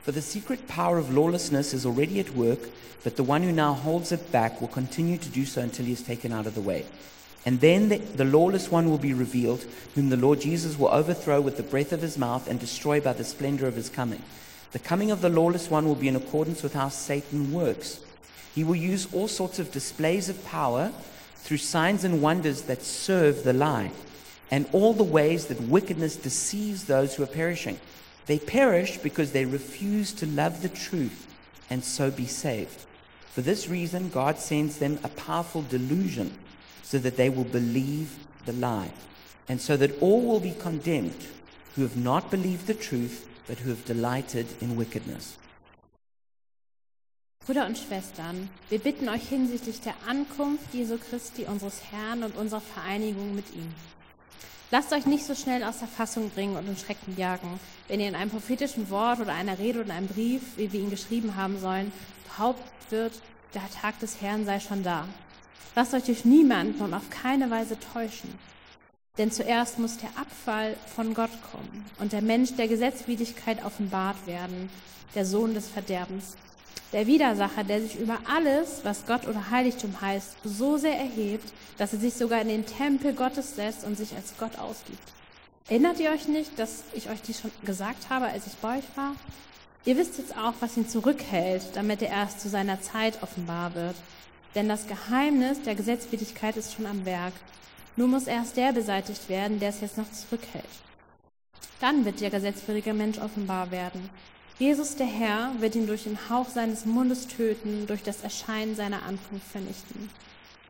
For 0.05 0.13
the 0.13 0.21
secret 0.21 0.69
power 0.69 0.99
of 0.99 1.15
lawlessness 1.15 1.73
is 1.73 1.87
already 1.87 2.21
at 2.21 2.37
work, 2.37 2.59
but 3.05 3.17
the 3.17 3.25
one 3.25 3.43
who 3.43 3.53
now 3.53 3.73
holds 3.73 4.13
it 4.13 4.31
back 4.31 4.61
will 4.61 4.69
continue 4.69 5.17
to 5.17 5.29
do 5.31 5.47
so 5.47 5.63
until 5.63 5.87
he 5.87 5.93
is 5.93 6.03
taken 6.03 6.31
out 6.31 6.47
of 6.47 6.55
the 6.55 6.61
way. 6.61 6.85
And 7.47 7.59
then 7.61 7.89
the, 7.89 7.97
the 7.97 8.27
lawless 8.27 8.71
one 8.71 8.91
will 8.91 8.99
be 8.99 9.15
revealed, 9.15 9.65
whom 9.95 10.11
the 10.11 10.19
Lord 10.19 10.43
Jesus 10.43 10.79
will 10.79 10.89
overthrow 10.89 11.41
with 11.41 11.57
the 11.57 11.63
breath 11.63 11.91
of 11.91 12.03
his 12.03 12.19
mouth 12.19 12.47
and 12.49 12.61
destroy 12.61 13.01
by 13.01 13.15
the 13.15 13.25
splendor 13.25 13.67
of 13.67 13.77
his 13.77 13.89
coming. 13.89 14.23
The 14.73 14.79
coming 14.79 15.11
of 15.11 15.23
the 15.23 15.31
lawless 15.31 15.71
one 15.71 15.87
will 15.87 15.95
be 15.95 16.09
in 16.09 16.17
accordance 16.17 16.63
with 16.63 16.75
how 16.75 16.91
Satan 16.91 17.51
works. 17.51 18.01
He 18.55 18.63
will 18.63 18.77
use 18.77 19.09
all 19.15 19.27
sorts 19.27 19.59
of 19.59 19.73
displays 19.73 20.29
of 20.29 20.45
power 20.45 20.93
through 21.37 21.57
signs 21.57 22.05
and 22.05 22.21
wonders 22.21 22.63
that 22.63 22.83
serve 22.83 23.43
the 23.43 23.55
lie, 23.55 23.91
and 24.51 24.67
all 24.73 24.93
the 24.93 25.03
ways 25.03 25.47
that 25.47 25.63
wickedness 25.63 26.17
deceives 26.17 26.85
those 26.85 27.15
who 27.15 27.23
are 27.23 27.27
perishing. 27.27 27.81
They 28.27 28.39
perish 28.39 28.99
because 28.99 29.33
they 29.33 29.45
refuse 29.45 30.13
to 30.15 30.27
love 30.27 30.63
the 30.63 30.69
truth 30.69 31.27
and 31.71 31.85
so 31.85 32.11
be 32.11 32.27
saved. 32.27 32.87
For 33.35 33.43
this 33.43 33.69
reason, 33.69 34.11
God 34.11 34.39
sends 34.39 34.79
them 34.79 34.99
a 35.03 35.09
powerful 35.09 35.63
delusion 35.63 36.33
so 36.83 36.99
that 36.99 37.17
they 37.17 37.29
will 37.29 37.45
believe 37.45 38.17
the 38.47 38.53
lie, 38.53 38.93
and 39.49 39.61
so 39.61 39.77
that 39.77 40.01
all 40.01 40.23
will 40.23 40.41
be 40.41 40.53
condemned 40.53 41.27
who 41.75 41.83
have 41.83 41.97
not 41.97 42.31
believed 42.31 42.67
the 42.67 42.75
truth, 42.75 43.27
but 43.49 43.59
who 43.59 43.71
have 43.71 43.85
delighted 43.85 44.47
in 44.61 44.77
wickedness. 44.77 45.39
Brüder 47.45 47.67
und 47.67 47.77
Schwestern, 47.77 48.49
wir 48.71 48.79
bitten 48.79 49.09
euch 49.09 49.29
hinsichtlich 49.29 49.81
der 49.81 49.95
Ankunft 50.07 50.73
Jesu 50.73 50.97
Christi, 50.97 51.45
unseres 51.45 51.83
Herrn 51.91 52.23
und 52.23 52.37
unserer 52.37 52.63
Vereinigung 52.63 53.35
mit 53.35 53.45
ihm. 53.55 53.75
Lasst 54.75 54.93
euch 54.93 55.07
nicht 55.07 55.25
so 55.25 55.37
schnell 55.37 55.63
aus 55.63 55.79
der 55.79 55.87
Fassung 55.87 56.31
bringen 56.31 56.57
und 56.57 56.67
in 56.67 56.77
Schrecken 56.77 57.17
jagen, 57.17 57.61
wenn 57.87 58.01
ihr 58.01 58.09
in 58.09 58.17
einem 58.17 58.33
prophetischen 58.33 58.91
Wort 58.91 59.21
oder 59.21 59.33
einer 59.33 59.61
Rede 59.61 59.83
oder 59.83 59.95
einem 59.95 60.09
Brief, 60.09 60.43
wie 60.57 60.73
wir 60.73 60.81
ihn 60.81 60.91
geschrieben 60.91 61.37
haben 61.37 61.61
sollen, 61.61 61.93
behauptet 62.25 62.91
wird, 62.91 63.13
der 63.55 63.63
Tag 63.81 64.01
des 64.01 64.21
Herrn 64.21 64.45
sei 64.45 64.59
schon 64.59 64.83
da. 64.83 65.07
Lasst 65.77 65.95
euch 65.95 66.03
durch 66.03 66.25
niemanden 66.25 66.83
und 66.83 66.93
auf 66.93 67.09
keine 67.09 67.53
Weise 67.53 67.79
täuschen. 67.79 68.37
Denn 69.17 69.31
zuerst 69.31 69.79
muss 69.79 69.99
der 69.99 70.11
Abfall 70.21 70.77
von 70.93 71.15
Gott 71.15 71.31
kommen 71.53 71.85
und 72.01 72.13
der 72.13 72.23
Mensch 72.23 72.57
der 72.57 72.67
Gesetzwidrigkeit 72.67 73.65
offenbart 73.65 74.27
werden, 74.27 74.71
der 75.15 75.25
Sohn 75.25 75.55
des 75.55 75.69
Verderbens. 75.69 76.35
Der 76.95 77.09
Widersacher, 77.09 77.65
der 77.65 77.83
sich 77.83 77.99
über 77.99 78.19
alles, 78.25 78.85
was 78.85 79.05
Gott 79.05 79.27
oder 79.27 79.51
Heiligtum 79.51 80.01
heißt, 80.01 80.37
so 80.45 80.77
sehr 80.77 80.97
erhebt, 80.97 81.53
dass 81.77 81.93
er 81.93 81.99
sich 81.99 82.15
sogar 82.15 82.41
in 82.41 82.47
den 82.47 82.67
Tempel 82.67 83.15
Gottes 83.15 83.57
setzt 83.57 83.83
und 83.83 83.97
sich 83.97 84.15
als 84.15 84.35
Gott 84.39 84.57
ausgibt. 84.61 85.03
Erinnert 85.69 85.99
ihr 85.99 86.13
euch 86.13 86.29
nicht, 86.29 86.57
dass 86.57 86.85
ich 86.93 87.11
euch 87.11 87.21
dies 87.21 87.41
schon 87.41 87.51
gesagt 87.65 88.11
habe, 88.11 88.27
als 88.27 88.47
ich 88.47 88.53
bei 88.59 88.79
euch 88.79 88.85
war? 88.95 89.17
Ihr 89.85 89.97
wisst 89.97 90.19
jetzt 90.19 90.39
auch, 90.39 90.55
was 90.61 90.77
ihn 90.77 90.89
zurückhält, 90.89 91.65
damit 91.75 92.01
er 92.01 92.11
erst 92.11 92.41
zu 92.41 92.49
seiner 92.49 92.81
Zeit 92.81 93.25
offenbar 93.25 93.75
wird. 93.75 93.97
Denn 94.55 94.69
das 94.69 94.87
Geheimnis 94.87 95.63
der 95.63 95.75
Gesetzwidrigkeit 95.75 96.57
ist 96.57 96.75
schon 96.75 96.87
am 96.87 97.05
Werk. 97.05 97.35
Nur 97.97 98.07
muss 98.07 98.29
erst 98.29 98.57
der 98.57 98.73
beseitigt 98.73 99.29
werden, 99.29 99.59
der 99.59 99.71
es 99.71 99.81
jetzt 99.81 99.99
noch 99.99 100.13
zurückhält. 100.13 100.65
Dann 101.81 102.05
wird 102.05 102.21
der 102.21 102.31
gesetzwidrige 102.31 102.95
Mensch 102.95 103.19
offenbar 103.19 103.73
werden. 103.73 104.11
Jesus 104.59 104.95
der 104.95 105.07
Herr 105.07 105.53
wird 105.59 105.75
ihn 105.75 105.89
durch 105.89 106.05
den 106.05 106.31
Hauch 106.31 106.49
seines 106.49 106.87
Mundes 106.87 107.27
töten, 107.27 107.89
durch 107.89 108.05
das 108.05 108.23
Erscheinen 108.23 108.77
seiner 108.77 109.03
Ankunft 109.03 109.49
vernichten. 109.51 110.09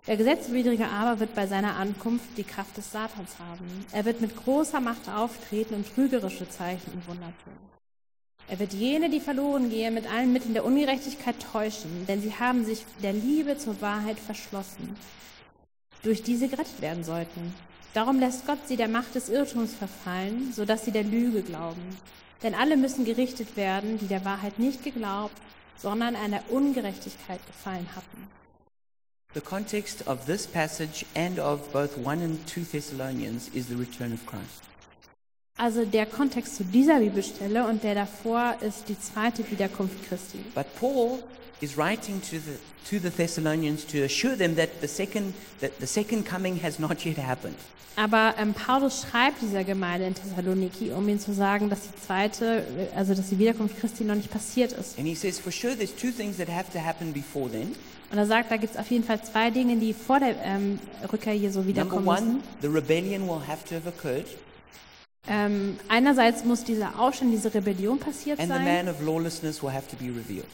Der 0.07 0.17
Gesetzwidrige 0.17 0.87
aber 0.87 1.21
wird 1.21 1.35
bei 1.35 1.47
seiner 1.47 1.77
Ankunft 1.77 2.25
die 2.39 2.45
Kraft 2.45 2.77
des 2.79 2.91
Satans 2.93 3.39
haben. 3.39 3.85
Er 3.93 4.07
wird 4.07 4.23
mit 4.23 4.37
großer 4.37 4.81
Macht 4.81 5.09
auftreten 5.09 5.75
und 5.75 5.95
trügerische 5.95 6.49
Zeichen 6.49 6.93
und 6.93 7.07
Wunder 7.09 7.33
tun. 7.45 7.53
Er 8.49 8.59
wird 8.59 8.73
jene, 8.73 9.11
die 9.11 9.21
verloren 9.21 9.69
gehen, 9.69 9.95
mit 9.95 10.11
allen 10.11 10.33
Mitteln 10.33 10.55
der 10.55 10.65
Ungerechtigkeit 10.65 11.37
täuschen, 11.53 12.07
denn 12.07 12.23
sie 12.23 12.35
haben 12.35 12.65
sich 12.65 12.85
der 13.03 13.13
Liebe 13.13 13.59
zur 13.59 13.81
Wahrheit 13.83 14.19
verschlossen, 14.19 14.97
durch 16.03 16.23
die 16.23 16.37
sie 16.37 16.49
gerettet 16.49 16.81
werden 16.81 17.05
sollten. 17.05 17.55
Darum 17.95 18.19
lässt 18.19 18.47
Gott 18.47 18.67
sie 18.67 18.77
der 18.77 18.89
Macht 18.89 19.15
des 19.15 19.29
Irrtums 19.29 19.75
verfallen, 19.75 20.53
sodass 20.53 20.85
sie 20.85 20.91
der 20.91 21.05
Lüge 21.05 21.43
glauben. 21.43 21.97
Denn 22.43 22.55
alle 22.55 22.77
müssen 22.77 23.05
gerichtet 23.05 23.57
werden, 23.57 23.99
die 23.99 24.07
der 24.07 24.25
Wahrheit 24.25 24.59
nicht 24.59 24.83
geglaubt, 24.83 25.37
sondern 25.77 26.17
einer 26.17 26.43
Ungerechtigkeit 26.51 27.41
gefallen 27.47 27.89
hatten. 27.95 28.29
The 29.35 29.41
context 29.41 30.07
of 30.07 30.27
this 30.27 30.47
passage 30.47 31.05
and 31.15 31.39
of 31.39 31.73
both 31.73 31.97
1 31.99 32.23
and 32.23 32.49
2 32.49 32.65
Thessalonians 32.65 33.49
is 33.49 33.67
the 33.67 33.75
return 33.75 34.13
of 34.13 34.25
Christ. 34.27 34.63
Also 35.57 35.85
der 35.85 36.07
Kontext 36.07 36.57
zu 36.57 36.65
dieser 36.65 36.99
Bibelstelle 36.99 37.69
und 37.69 37.85
der 37.85 37.95
davor 37.95 38.57
ist 38.61 38.89
die 38.89 38.99
zweite 38.99 39.49
Wiederkunft 39.49 39.95
Christi. 40.09 40.39
But 40.53 40.67
Paul 40.81 41.21
is 41.61 41.79
writing 41.79 42.21
to 42.23 42.39
the, 42.39 42.59
to 42.91 43.01
the 43.01 43.09
Thessalonians 43.09 43.87
to 43.87 44.03
assure 44.03 44.37
them 44.37 44.57
that 44.57 44.71
the, 44.81 44.89
second, 44.89 45.33
that 45.61 45.71
the 45.79 45.87
second 45.87 46.27
coming 46.29 46.61
has 46.61 46.81
not 46.81 47.05
yet 47.05 47.19
happened. 47.19 47.55
Aber 47.95 48.35
ähm, 48.37 48.53
Paulus 48.53 49.03
schreibt 49.09 49.41
dieser 49.43 49.63
Gemeinde 49.63 50.09
in 50.09 50.15
Thessaloniki, 50.17 50.91
um 50.91 51.09
ihnen 51.09 51.21
zu 51.21 51.33
sagen, 51.33 51.71
dass 51.71 51.83
die 51.83 52.05
zweite, 52.05 52.65
also 52.97 53.15
dass 53.15 53.29
die 53.29 53.39
Wiederkunft 53.39 53.79
Christi 53.79 54.03
noch 54.03 54.17
nicht 54.17 54.33
passiert 54.33 54.73
ist. 54.73 54.99
And 54.99 55.07
he 55.07 55.15
says, 55.15 55.39
for 55.39 55.53
sure, 55.53 55.77
there's 55.77 55.95
two 55.95 56.11
things 56.11 56.37
that 56.39 56.49
have 56.49 56.73
to 56.73 56.85
happen 56.85 57.13
before 57.13 57.49
then. 57.49 57.77
Und 58.11 58.19
er 58.19 58.27
sagt, 58.27 58.51
da 58.51 58.57
gibt 58.57 58.75
es 58.75 58.81
auf 58.81 58.91
jeden 58.91 59.05
Fall 59.05 59.23
zwei 59.23 59.51
Dinge, 59.51 59.77
die 59.77 59.95
vor 59.95 60.19
der 60.19 60.35
ähm, 60.45 60.81
Rückkehr 61.13 61.35
Jesu 61.37 61.61
Number 61.61 61.69
wiederkommen 61.69 62.09
one, 62.09 62.21
müssen. 62.21 62.43
the 62.61 62.67
rebellion 62.67 63.29
will 63.29 63.41
have 63.47 63.65
to 63.69 63.77
have 63.77 63.89
occurred, 63.89 64.27
Ähm, 65.27 65.79
einerseits 65.89 66.45
muss 66.45 66.65
dieser 66.65 66.99
Aufstand, 66.99 67.33
diese 67.33 67.53
Rebellion 67.55 67.99
passiert 67.99 68.39
and 68.39 68.49
the 68.49 68.55
sein. 68.57 68.65
man 68.65 68.89
of 68.89 69.01
lawlessness 69.01 69.63
will 69.63 69.73
have 69.73 69.89
to 69.89 69.97
be 69.97 70.07
revealed. 70.11 70.47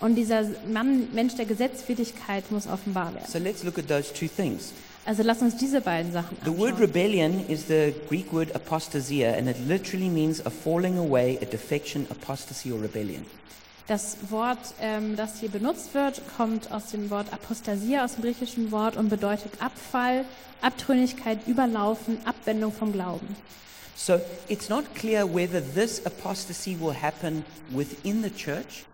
Und 0.00 0.14
dieser 0.16 0.44
Mann, 0.72 1.08
Mensch 1.12 1.34
der 1.34 1.46
Gesetzwidrigkeit 1.46 2.50
muss 2.50 2.66
offenbar 2.66 3.14
werden. 3.14 3.26
So 3.28 3.38
let's 3.38 3.62
look 3.64 3.78
at 3.78 3.88
those 3.88 4.12
two 4.12 4.26
things. 4.28 4.72
Also 5.06 5.22
lass 5.22 5.42
uns 5.42 5.56
diese 5.56 5.80
beiden 5.80 6.12
Sachen 6.12 6.36
The 6.44 6.50
word 6.50 6.72
anschauen. 6.72 6.80
rebellion 6.80 7.46
is 7.48 7.66
the 7.66 7.92
Greek 8.08 8.32
word 8.32 8.54
apostasia, 8.54 9.34
and 9.36 9.48
it 9.48 9.56
literally 9.66 10.08
means 10.08 10.44
a 10.46 10.50
falling 10.50 10.96
away, 10.98 11.38
a 11.42 11.44
defection, 11.44 12.06
apostasy, 12.10 12.72
or 12.72 12.80
rebellion. 12.80 13.24
Das 13.86 14.16
Wort, 14.30 14.58
ähm, 14.80 15.14
das 15.16 15.40
hier 15.40 15.50
benutzt 15.50 15.92
wird, 15.92 16.22
kommt 16.38 16.72
aus 16.72 16.86
dem 16.86 17.10
Wort 17.10 17.30
Apostasia, 17.32 18.04
aus 18.04 18.14
dem 18.14 18.22
griechischen 18.22 18.70
Wort 18.72 18.96
und 18.96 19.10
bedeutet 19.10 19.52
Abfall, 19.60 20.24
Abtrünnigkeit, 20.62 21.46
Überlaufen, 21.46 22.16
Abwendung 22.24 22.72
vom 22.72 22.92
Glauben. 22.92 23.36
So 23.96 24.20
it's 24.48 24.68
not 24.68 24.84
clear 24.94 25.24
whether 25.24 25.60
this 25.60 26.04
apostasy 26.04 26.76
will 26.78 26.94
happen 26.94 27.44
within 27.70 28.22
the 28.22 28.30
church, 28.30 28.84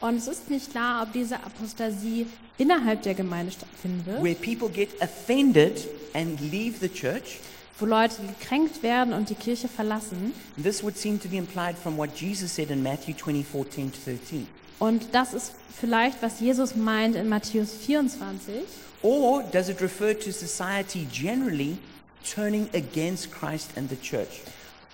Und 0.00 0.16
es 0.16 0.26
ist 0.26 0.50
nicht 0.50 0.72
klar, 0.72 1.04
ob 1.04 1.12
diese 1.12 1.36
Apostasie 1.44 2.26
innerhalb 2.58 3.02
der 3.02 3.14
Gemeinde 3.14 3.52
stattfinden 3.52 4.04
wird, 4.04 4.22
where 4.22 4.34
people 4.34 4.68
get 4.68 4.88
offended 5.00 5.86
and 6.12 6.40
leave 6.40 6.78
the 6.80 6.88
church. 6.88 7.38
wo 7.78 7.86
Leute 7.86 8.16
gekränkt 8.22 8.82
werden 8.82 9.12
und 9.14 9.28
die 9.30 9.34
Kirche 9.34 9.68
verlassen. 9.68 10.32
This 10.62 10.82
would 10.82 10.96
seem 10.98 11.20
to 11.20 11.28
be 11.28 11.36
implied 11.36 11.76
from 11.78 11.96
what 11.96 12.10
Jesus 12.16 12.54
said 12.54 12.70
in 12.70 12.82
Matthew 12.82 13.14
24 13.14 13.70
10 13.70 13.92
to 13.92 13.98
13. 14.04 14.46
Und 14.78 15.06
das 15.12 15.32
ist 15.34 15.52
vielleicht, 15.80 16.20
was 16.22 16.40
Jesus 16.40 16.74
meint 16.76 17.14
in 17.16 17.28
Matthäus 17.28 17.72
24. 17.72 18.54
Or 19.02 19.42
does 19.52 19.68
it 19.68 19.80
refer 19.80 20.18
to 20.18 20.30
society 20.32 21.06
generally 21.12 21.78
turning 22.22 22.68
against 22.74 23.32
Christ 23.32 23.70
and 23.76 23.90
the 23.90 23.96
church? 23.96 24.42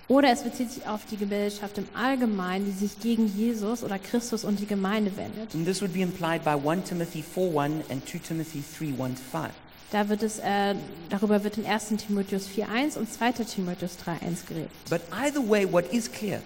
Oder 0.07 0.31
es 0.31 0.41
bezieht 0.41 0.71
sich 0.71 0.87
auf 0.87 1.01
die 1.05 1.17
Gesellschaft 1.17 1.77
im 1.77 1.87
Allgemeinen, 1.93 2.65
die 2.65 2.71
sich 2.71 2.99
gegen 2.99 3.27
Jesus 3.27 3.83
oder 3.83 3.99
Christus 3.99 4.43
und 4.43 4.59
die 4.59 4.65
Gemeinde 4.65 5.15
wendet. 5.15 5.53
And 5.53 5.65
this 5.65 5.81
would 5.81 5.93
be 5.93 6.01
implied 6.01 6.43
by 6.43 6.55
1 6.67 6.89
Timothy 6.89 7.21
4 7.21 7.61
1 7.61 7.91
and 7.91 8.07
2 8.09 8.19
Timothy 8.19 8.63
3 8.77 9.03
1 9.03 9.15
to 9.15 9.21
5. 9.31 9.51
Da 9.91 10.07
wird 10.07 10.23
es, 10.23 10.39
äh, 10.39 10.75
darüber 11.09 11.43
wird 11.43 11.57
in 11.57 11.65
1. 11.65 11.97
Timotheus 11.97 12.47
4.1 12.47 12.97
und 12.97 13.11
2. 13.11 13.31
Timotheus 13.43 13.97
3.1 13.97 14.45
geredet. 14.47 14.69
But 14.89 15.01
either 15.11 15.41
way, 15.41 15.71
what 15.71 15.91
is 15.91 16.11
clear 16.11 16.41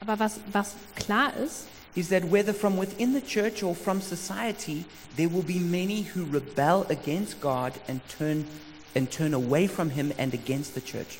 Aber 0.00 0.18
was, 0.18 0.40
was 0.52 0.74
klar 0.94 1.32
ist, 1.36 1.66
is 1.94 2.08
that 2.08 2.30
whether 2.30 2.54
from 2.54 2.78
within 2.78 3.12
the 3.12 3.20
church 3.20 3.62
or 3.62 3.74
from 3.74 4.00
society, 4.00 4.84
there 5.16 5.28
will 5.28 5.42
be 5.42 5.58
many 5.58 6.06
who 6.14 6.24
rebel 6.24 6.86
against 6.88 7.40
God 7.40 7.72
and 7.88 8.00
turn, 8.08 8.44
and 8.94 9.10
turn 9.10 9.34
away 9.34 9.68
from 9.68 9.90
Him 9.90 10.12
and 10.18 10.34
against 10.34 10.74
the 10.74 10.80
church. 10.80 11.18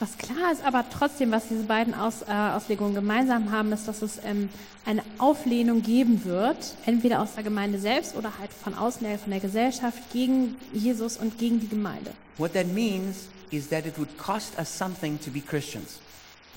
was 0.00 0.16
klar 0.16 0.52
ist, 0.52 0.64
aber 0.64 0.84
trotzdem, 0.90 1.32
was 1.32 1.48
diese 1.48 1.64
beiden 1.64 1.94
Aus, 1.94 2.22
äh, 2.22 2.32
Auslegungen 2.32 2.94
gemeinsam 2.94 3.50
haben, 3.50 3.72
ist, 3.72 3.88
dass 3.88 4.02
es 4.02 4.20
ähm, 4.24 4.48
eine 4.84 5.02
Auflehnung 5.18 5.82
geben 5.82 6.24
wird, 6.24 6.56
entweder 6.86 7.20
aus 7.20 7.34
der 7.34 7.42
Gemeinde 7.42 7.78
selbst 7.78 8.14
oder 8.14 8.38
halt 8.38 8.52
von 8.52 8.74
außen, 8.74 9.06
von 9.18 9.30
der 9.30 9.40
Gesellschaft, 9.40 9.98
gegen 10.12 10.56
Jesus 10.72 11.16
und 11.16 11.38
gegen 11.38 11.60
die 11.60 11.68
Gemeinde. 11.68 12.12
What 12.36 12.52
that 12.52 12.68
means 12.68 13.28
is 13.50 13.68
that 13.68 13.86
it 13.86 13.98
would 13.98 14.16
cost 14.18 14.56
us 14.58 14.68
something 14.68 15.18
to 15.20 15.30
be 15.30 15.40
Christians. 15.40 15.98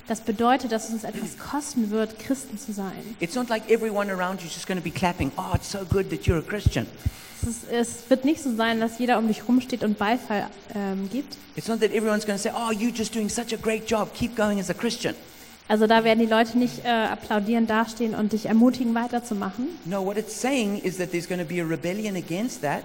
Das 0.08 0.20
bedeutet, 0.20 0.72
dass 0.72 0.88
es 0.88 0.94
uns 0.94 1.04
etwas 1.04 1.38
kosten 1.38 1.90
wird, 1.90 2.18
Christen 2.18 2.58
zu 2.58 2.72
sein. 2.72 2.92
It's 3.20 3.34
not 3.34 3.48
like 3.48 3.70
everyone 3.70 4.10
around 4.10 4.40
you 4.40 4.46
is 4.46 4.54
just 4.54 4.66
going 4.66 4.78
to 4.78 4.84
be 4.84 4.90
clapping, 4.90 5.30
oh, 5.36 5.54
it's 5.54 5.70
so 5.70 5.78
good 5.88 6.10
that 6.10 6.26
you're 6.26 6.38
a 6.38 6.42
Christian. 6.42 6.86
Es, 7.42 7.48
ist, 7.48 7.70
es 7.70 8.10
wird 8.10 8.24
nicht 8.24 8.42
so 8.42 8.54
sein, 8.54 8.80
dass 8.80 8.98
jeder 8.98 9.18
um 9.18 9.26
dich 9.26 9.48
rumsteht 9.48 9.82
und 9.82 9.98
Beifall 9.98 10.48
ähm, 10.74 11.08
gibt. 11.10 11.36
It's 11.56 11.68
not 11.68 11.80
that 11.80 11.92
everyone's 11.92 12.26
going 12.26 12.36
to 12.36 12.42
say, 12.42 12.52
oh, 12.54 12.70
you're 12.72 12.94
just 12.94 13.14
doing 13.14 13.28
such 13.28 13.52
a 13.52 13.56
great 13.56 13.88
job, 13.88 14.12
keep 14.14 14.36
going 14.36 14.58
as 14.60 14.70
a 14.70 14.74
Christian. 14.74 15.14
Also 15.68 15.86
da 15.86 16.04
werden 16.04 16.18
die 16.18 16.26
Leute 16.26 16.58
nicht 16.58 16.84
äh, 16.84 16.88
applaudierend 16.88 17.70
dastehen 17.70 18.14
und 18.14 18.32
dich 18.32 18.46
ermutigen, 18.46 18.94
weiterzumachen. 18.94 19.68
No, 19.84 20.04
what 20.04 20.16
it's 20.16 20.38
saying 20.38 20.78
is 20.82 20.98
that 20.98 21.12
there's 21.12 21.28
going 21.28 21.40
to 21.40 21.46
be 21.46 21.60
a 21.60 21.64
rebellion 21.64 22.16
against 22.16 22.62
that. 22.62 22.84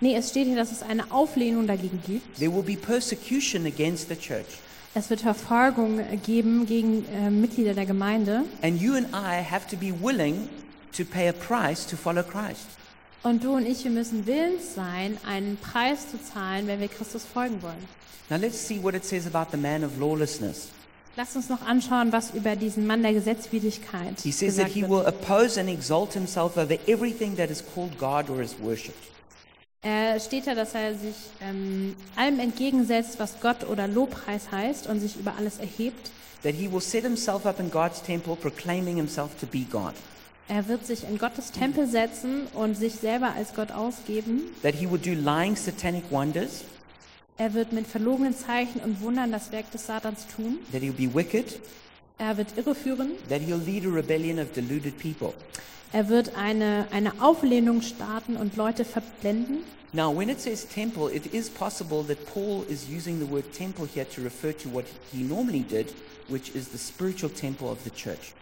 Nee, 0.00 0.14
es 0.16 0.30
steht 0.30 0.46
hier, 0.46 0.56
dass 0.56 0.70
es 0.70 0.82
eine 0.82 1.10
Auflehnung 1.10 1.66
dagegen 1.66 2.00
gibt. 2.06 2.38
There 2.38 2.54
will 2.54 2.62
be 2.62 2.76
persecution 2.76 3.66
against 3.66 4.08
the 4.08 4.16
church. 4.16 4.46
Es 4.94 5.10
wird 5.10 5.20
Verfolgung 5.20 6.00
geben 6.24 6.66
gegen 6.66 7.04
äh, 7.14 7.30
Mitglieder 7.30 7.74
der 7.74 7.86
Gemeinde. 7.86 8.44
And 8.62 8.80
you 8.80 8.94
and 8.94 9.06
I 9.12 9.42
have 9.44 9.68
to 9.70 9.76
be 9.76 9.92
willing 10.02 10.48
to 10.96 11.04
pay 11.04 11.28
a 11.28 11.32
price 11.32 11.86
to 11.86 11.96
follow 11.96 12.22
Christ. 12.22 12.66
Und 13.22 13.44
du 13.44 13.54
und 13.54 13.66
ich, 13.66 13.84
wir 13.84 13.90
müssen 13.90 14.26
willens 14.26 14.74
sein, 14.74 15.18
einen 15.26 15.56
Preis 15.58 16.08
zu 16.10 16.18
zahlen, 16.22 16.66
wenn 16.66 16.80
wir 16.80 16.88
Christus 16.88 17.24
folgen 17.24 17.60
wollen. 17.62 17.86
Now 18.30 18.36
let's 18.38 18.66
see 18.66 18.82
what 18.82 18.94
it 18.94 19.04
says 19.04 19.26
about 19.26 19.50
the 19.50 19.56
man 19.56 19.84
of 19.84 19.98
lawlessness. 19.98 20.68
Lasst 21.16 21.34
uns 21.34 21.48
noch 21.48 21.62
anschauen, 21.66 22.12
was 22.12 22.30
über 22.32 22.54
diesen 22.54 22.86
Mann 22.86 23.02
der 23.02 23.12
Gesetzwidrigkeit 23.12 24.20
He 24.22 24.30
says 24.30 24.56
that 24.56 24.66
gesagt 24.66 24.70
he 24.74 24.82
wird. 24.82 24.90
will 24.90 25.06
oppose 25.06 25.58
and 25.60 25.68
exalt 25.68 26.12
himself 26.14 26.56
over 26.56 26.78
everything 26.86 27.36
that 27.36 27.50
is 27.50 27.62
called 27.74 27.98
God 27.98 28.30
or 28.30 28.40
is 28.40 28.54
worshipped. 28.60 28.96
Äh, 29.82 30.18
steht 30.18 30.48
da, 30.48 30.56
dass 30.56 30.74
er 30.74 30.94
sich 30.94 31.14
ähm, 31.40 31.94
allem 32.16 32.40
entgegensetzt, 32.40 33.20
was 33.20 33.40
Gott 33.40 33.68
oder 33.68 33.86
Lobpreis 33.86 34.50
heißt 34.50 34.88
und 34.88 34.98
sich 34.98 35.16
über 35.16 35.34
alles 35.38 35.58
erhebt. 35.58 36.10
That 36.42 36.54
he 36.54 36.70
will 36.70 36.80
set 36.80 37.04
himself 37.04 37.46
up 37.46 37.60
in 37.60 37.70
God's 37.70 38.02
temple, 38.02 38.34
proclaiming 38.34 38.96
himself 38.96 39.38
to 39.40 39.46
be 39.46 39.60
God. 39.70 39.94
Er 40.48 40.66
wird 40.66 40.84
sich 40.84 41.04
in 41.04 41.18
Gottes 41.18 41.52
Tempel 41.52 41.86
setzen 41.86 42.48
und 42.54 42.74
sich 42.74 42.94
selber 42.94 43.34
als 43.36 43.54
Gott 43.54 43.70
ausgeben. 43.70 44.42
That 44.62 44.74
he 44.74 44.90
will 44.90 44.98
do 44.98 45.10
lying 45.10 45.54
satanic 45.54 46.10
wonders. 46.10 46.64
Er 47.36 47.54
wird 47.54 47.72
mit 47.72 47.86
verlogenen 47.86 48.34
Zeichen 48.34 48.80
und 48.80 49.00
Wundern 49.00 49.30
das 49.30 49.52
Werk 49.52 49.70
des 49.70 49.86
Satans 49.86 50.26
tun. 50.34 50.58
That 50.72 50.82
he'll 50.82 50.92
be 50.92 51.14
wicked. 51.14 51.60
Er 52.18 52.36
wird 52.36 52.56
irreführen. 52.56 53.12
That 53.28 53.42
he'll 53.42 53.62
lead 53.64 53.86
a 53.86 53.90
rebellion 53.90 54.40
of 54.40 54.52
deluded 54.52 54.98
people. 54.98 55.34
Er 55.92 56.08
wird 56.08 56.36
eine, 56.36 56.86
eine 56.90 57.22
Auflehnung 57.22 57.82
starten 57.82 58.36
und 58.36 58.56
Leute 58.56 58.84
verblenden. 58.84 59.58
Now, 59.92 60.14
when 60.14 60.28
it 60.28 60.38
says 60.38 60.66
temple, 60.66 61.10
it 61.10 61.32
is 61.32 61.48
possible 61.48 62.04
that 62.04 62.18
Paul 62.26 62.62
is 62.68 62.86
using 62.90 63.18
the 63.18 63.30
word 63.30 63.50
temple 63.54 63.86
here 63.86 64.04
to 64.04 64.20
refer 64.20 64.52
to 64.52 64.68
what 64.68 64.84
he 65.10 65.22
normally 65.22 65.60
did, 65.60 65.94
which 66.28 66.54
is 66.54 66.68
the 66.68 66.78
spiritual 66.78 67.30
temple 67.30 67.70
of 67.70 67.78
the 67.84 67.90
church. 67.90 68.34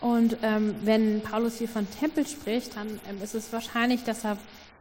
Und 0.00 0.38
ähm, 0.42 0.74
wenn 0.82 1.20
Paulus 1.20 1.58
hier 1.58 1.68
von 1.68 1.86
Tempel 1.90 2.26
spricht, 2.26 2.74
dann 2.76 2.98
ähm, 3.08 3.22
ist 3.22 3.34
es 3.34 3.52
wahrscheinlich, 3.52 4.02
dass 4.04 4.24
er 4.24 4.38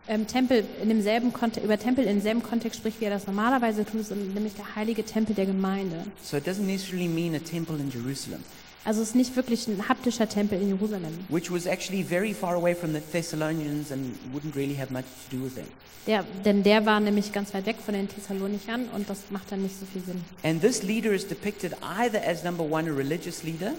ähm, 0.07 0.25
Tempel 0.25 0.63
in 0.81 0.87
demselben 0.87 1.33
Kontext, 1.33 1.65
über 1.65 1.77
Tempel 1.77 2.05
in 2.05 2.15
demselben 2.15 2.41
Kontext 2.41 2.79
spricht, 2.79 3.01
wie 3.01 3.05
er 3.05 3.11
das 3.11 3.27
normalerweise 3.27 3.83
tut, 3.83 4.09
nämlich 4.09 4.53
der 4.55 4.75
heilige 4.75 5.03
Tempel 5.03 5.35
der 5.35 5.45
Gemeinde. 5.45 6.05
So 6.23 6.37
it 6.37 6.47
doesn't 6.47 6.65
necessarily 6.65 7.09
mean 7.09 7.35
a 7.35 7.39
temple 7.39 7.75
in 7.75 7.91
Jerusalem, 7.91 8.43
Also 8.85 9.01
es 9.01 9.09
ist 9.09 9.15
nicht 9.15 9.35
wirklich 9.35 9.67
ein 9.67 9.87
haptischer 9.89 10.27
Tempel 10.27 10.61
in 10.61 10.69
Jerusalem. 10.69 11.13
which 11.29 11.51
was 11.51 11.65
actually 11.65 12.03
very 12.03 12.33
far 12.33 12.55
away 12.55 12.73
from 12.73 12.93
the 12.93 13.01
Thessalonians 13.01 13.91
and 13.91 14.15
wouldn't 14.33 14.55
really 14.55 14.75
have 14.77 14.91
much 14.91 15.03
to 15.29 15.35
do 15.37 15.43
with 15.43 15.55
them. 15.55 15.65
Der, 16.07 16.23
denn 16.45 16.63
der 16.63 16.85
war 16.85 16.99
nämlich 16.99 17.31
ganz 17.33 17.53
weit 17.53 17.65
weg 17.65 17.75
von 17.85 17.93
den 17.93 18.07
Thessalonichern 18.07 18.85
und 18.95 19.09
das 19.09 19.19
macht 19.31 19.51
dann 19.51 19.61
nicht 19.63 19.77
so 19.79 19.85
viel 19.85 20.01
Sinn. 20.01 20.21
And 20.43 20.61
this 20.61 20.81
leader 20.81 21.11
is 21.11 21.27
depicted 21.27 21.73
either 21.81 22.21
as 22.25 22.43
number 22.43 22.63
one, 22.63 22.89
a 22.89 22.93
religious 22.93 23.43
leader, 23.43 23.73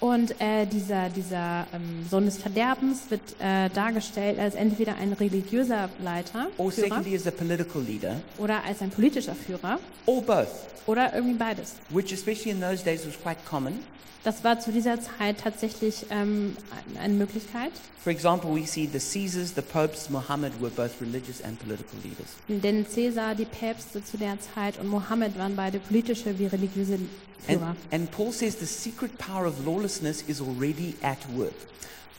Und 0.00 0.38
äh, 0.40 0.66
dieser, 0.66 1.08
dieser 1.08 1.66
ähm, 1.72 2.04
Sohn 2.10 2.26
des 2.26 2.36
Verderbens 2.36 3.10
wird 3.10 3.22
äh, 3.40 3.70
dargestellt 3.70 4.38
als 4.38 4.54
entweder 4.54 4.96
ein 4.96 5.12
religiöser 5.12 5.88
Leiter 6.02 6.48
or 6.58 6.70
Führer, 6.70 6.88
secondly 6.88 7.16
as 7.16 7.26
a 7.26 7.30
political 7.30 7.80
leader, 7.80 8.20
oder 8.38 8.62
als 8.64 8.82
ein 8.82 8.90
politischer 8.90 9.34
Führer 9.34 9.78
or 10.06 10.20
both, 10.20 10.48
oder 10.86 11.14
irgendwie 11.14 11.36
beides. 11.36 11.74
which 11.90 12.12
especially 12.12 12.50
in 12.50 12.60
those 12.60 12.84
days 12.84 13.06
was 13.06 13.14
quite 13.22 13.38
common. 13.48 13.78
Das 14.24 14.42
war 14.42 14.58
zu 14.58 14.72
dieser 14.72 14.98
Zeit 15.00 15.38
tatsächlich 15.42 16.06
ähm, 16.10 16.56
eine 16.98 17.12
Möglichkeit. 17.14 17.72
For 18.02 18.10
example, 18.10 18.50
we 18.54 18.66
see 18.66 18.88
the 18.90 18.98
Caesars, 18.98 19.52
the 19.54 19.60
popes, 19.62 20.08
Muhammad 20.08 20.52
were 20.60 20.70
both 20.70 20.92
religious 21.00 21.42
and 21.42 21.58
political 21.58 21.98
leaders. 22.02 22.28
Denn 22.48 22.86
Caesar, 22.86 23.34
die 23.34 23.44
Päpste 23.44 24.02
zu 24.02 24.16
der 24.16 24.38
Zeit 24.54 24.78
und 24.78 24.88
Mohammed 24.88 25.38
waren 25.38 25.54
beide 25.56 25.78
politische 25.78 26.38
wie 26.38 26.46
religiöse 26.46 26.94
And, 26.94 27.58
Führer. 27.58 27.76
and 27.90 28.10
Paul 28.10 28.32
says 28.32 28.56
the 28.58 28.64
secret 28.66 29.16
power 29.18 29.46
of 29.46 29.64
lawlessness 29.66 30.22
is 30.22 30.40
already 30.40 30.94
at 31.02 31.18
work. 31.36 31.52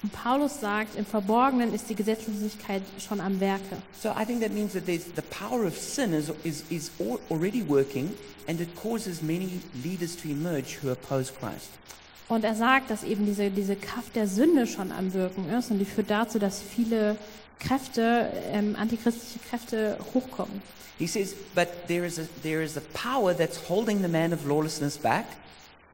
Und 0.06 0.12
Paulus 0.12 0.60
sagt, 0.62 0.96
im 0.98 1.06
Verborgenen 1.06 1.74
ist 1.74 1.90
die 1.90 1.96
Gesetzlosigkeit 1.96 2.84
schon 3.00 3.20
am 3.20 3.40
Werke. 3.40 3.78
So 4.00 4.10
I 4.10 4.24
think 4.24 4.40
that 4.42 4.52
means 4.52 4.74
that 4.74 4.86
there's 4.86 5.06
the 5.16 5.24
power 5.24 5.66
of 5.66 5.76
sin 5.76 6.14
is, 6.14 6.32
is, 6.44 6.64
is 6.70 6.92
al- 7.00 7.20
already 7.32 7.68
working 7.68 8.14
and 8.48 8.62
it 8.62 8.70
causes 8.76 9.24
many 9.24 9.62
leaders 9.84 10.16
to 10.16 10.28
emerge 10.28 10.78
who 10.80 10.92
oppose 10.92 11.34
Christ. 11.34 11.70
Und 12.28 12.44
er 12.44 12.54
sagt, 12.54 12.92
dass 12.92 13.04
eben 13.04 13.26
diese, 13.26 13.50
diese 13.50 13.76
Kraft 13.76 14.16
der 14.16 14.28
Sünde 14.28 14.68
schon 14.68 14.92
am 14.92 15.12
Wirken 15.16 15.50
ist 15.50 15.72
und 15.72 15.80
die 15.80 15.86
führt 15.86 16.12
dazu, 16.12 16.38
dass 16.38 16.62
viele 16.62 17.18
Kräfte, 17.58 18.32
ähm, 18.52 18.76
antichristliche 18.76 19.40
Kräfte 19.50 19.98
hochkommen. 20.14 20.62
He 21.00 21.08
says, 21.08 21.34
but 21.56 21.68
there 21.88 22.06
is, 22.06 22.20
a, 22.20 22.28
there 22.44 22.64
is 22.64 22.78
a 22.78 22.82
power 22.94 23.36
that's 23.36 23.58
holding 23.68 24.04
the 24.04 24.08
man 24.08 24.34
of 24.34 24.46
lawlessness 24.46 25.00
back 25.00 25.26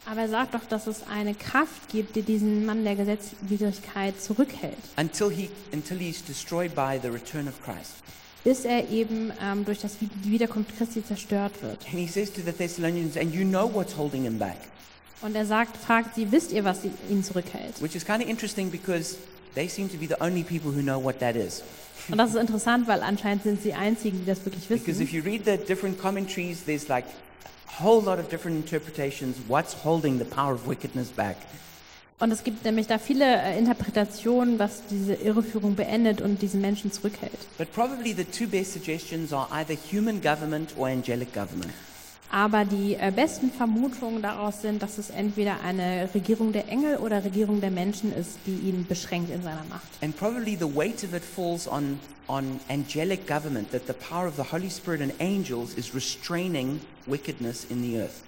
Aber 0.05 0.21
er 0.21 0.29
sagt 0.29 0.55
doch, 0.55 0.65
dass 0.67 0.87
es 0.87 1.03
eine 1.07 1.35
Kraft 1.35 1.89
gibt, 1.91 2.15
die 2.15 2.23
diesen 2.23 2.65
Mann 2.65 2.83
der 2.83 2.95
Gesetzwidrigkeit 2.95 4.19
zurückhält, 4.21 4.77
until, 4.97 5.29
he, 5.29 5.49
until 5.73 5.97
he's 5.97 6.23
destroyed 6.23 6.73
by 6.73 6.99
the 7.01 7.07
return 7.09 7.47
of 7.47 7.53
Christ. 7.63 7.93
bis 8.43 8.65
er 8.65 8.89
eben 8.89 9.31
ähm, 9.39 9.63
durch 9.65 9.79
das, 9.79 9.97
die 9.99 10.09
Wiederkunft 10.31 10.75
Christi 10.75 11.05
zerstört 11.05 11.61
wird. 11.61 11.85
And 11.85 11.93
he 11.99 12.07
says 12.07 12.31
to 12.33 12.41
the 12.43 12.51
Thessalonians, 12.51 13.15
and 13.15 13.33
you 13.33 13.45
know 13.45 13.71
what's 13.71 13.95
holding 13.95 14.23
him 14.23 14.39
back. 14.39 14.57
Und 15.21 15.35
er 15.35 15.45
sagt, 15.45 15.77
fragt 15.77 16.15
sie, 16.15 16.31
wisst 16.31 16.51
ihr, 16.51 16.63
was 16.63 16.79
ihn 17.07 17.23
zurückhält? 17.23 17.79
Which 17.79 17.95
is 17.95 18.03
kind 18.03 18.23
of 18.23 18.27
interesting 18.27 18.71
because 18.71 19.17
they 19.53 19.67
seem 19.69 19.87
to 19.91 19.97
be 19.97 20.07
the 20.07 20.19
only 20.19 20.41
people 20.43 20.71
who 20.71 20.81
know 20.81 20.99
what 21.01 21.19
that 21.19 21.35
is. 21.35 21.61
Und 22.09 22.17
das 22.17 22.31
ist 22.31 22.37
interessant, 22.41 22.87
weil 22.87 23.03
anscheinend 23.03 23.43
sind 23.43 23.61
sie 23.61 23.69
die 23.69 23.73
Einzigen, 23.75 24.17
die 24.21 24.25
das 24.25 24.43
wirklich 24.43 24.67
Because 24.67 24.87
wissen. 24.99 25.03
if 25.03 25.13
you 25.13 25.21
read 25.21 25.45
the 25.45 25.57
different 25.57 26.01
commentaries, 26.01 26.63
there's 26.65 26.87
like 26.87 27.05
whole 27.79 28.01
lot 28.01 28.19
of 28.19 28.29
different 28.29 28.57
interpretations. 28.57 29.37
What's 29.47 29.73
holding 29.73 30.17
the 30.17 30.25
power 30.25 30.53
of 30.53 30.67
wickedness 30.67 31.09
back? 31.09 31.37
Und 32.19 32.31
es 32.31 32.43
gibt 32.43 32.63
nämlich 32.63 32.85
da 32.85 32.99
viele 32.99 33.25
äh, 33.25 33.57
Interpretationen, 33.57 34.59
was 34.59 34.83
diese 34.91 35.15
Irreführung 35.15 35.75
beendet 35.75 36.21
und 36.21 36.39
diesen 36.43 36.61
Menschen 36.61 36.91
zurückhält. 36.91 37.37
But 37.57 37.73
probably 37.73 38.13
the 38.13 38.25
two 38.25 38.47
best 38.47 38.73
suggestions 38.73 39.33
are 39.33 39.47
either 39.51 39.75
human 39.75 40.21
government 40.21 40.71
or 40.77 40.87
angelic 40.87 41.33
government. 41.33 41.73
Aber 42.31 42.63
die 42.63 42.93
äh, 42.93 43.11
besten 43.13 43.51
Vermutungen 43.51 44.21
daraus 44.21 44.61
sind, 44.61 44.83
dass 44.83 44.99
es 44.99 45.09
entweder 45.09 45.61
eine 45.65 46.09
Regierung 46.13 46.53
der 46.53 46.69
Engel 46.69 46.97
oder 46.97 47.25
Regierung 47.25 47.59
der 47.59 47.71
Menschen 47.71 48.15
ist, 48.15 48.37
die 48.45 48.69
ihn 48.69 48.85
beschränkt 48.87 49.31
in 49.31 49.41
seiner 49.41 49.65
Macht. 49.67 49.87
And 50.01 50.15
probably 50.15 50.55
the 50.55 50.73
weight 50.73 51.03
of 51.03 51.15
it 51.15 51.23
falls 51.23 51.67
on, 51.67 51.99
on 52.27 52.59
angelic 52.69 53.27
government, 53.27 53.71
that 53.71 53.87
the 53.87 53.93
power 53.93 54.27
of 54.27 54.35
the 54.35 54.43
Holy 54.49 54.69
Spirit 54.69 55.01
and 55.01 55.11
angels 55.19 55.73
is 55.73 55.95
restraining 55.95 56.79
wickedness 57.05 57.65
in 57.69 57.83
the 57.83 57.99
earth. 57.99 58.23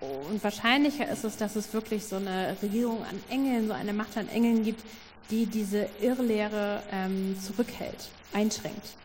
Und 0.00 0.42
wahrscheinlicher 0.42 1.08
ist 1.10 1.24
es, 1.24 1.36
dass 1.36 1.56
es 1.56 1.72
wirklich 1.74 2.04
so 2.04 2.16
eine 2.16 2.56
Regierung 2.62 3.04
an 3.04 3.20
Engeln, 3.28 3.66
so 3.66 3.74
eine 3.74 3.92
Macht 3.92 4.16
an 4.16 4.28
Engeln 4.28 4.64
gibt, 4.64 4.82
die 5.30 5.46
diese 5.46 5.88
Irrlehre 6.00 6.82
ähm, 6.90 7.36
zurückhält, 7.40 8.08
einschränkt. 8.32 8.96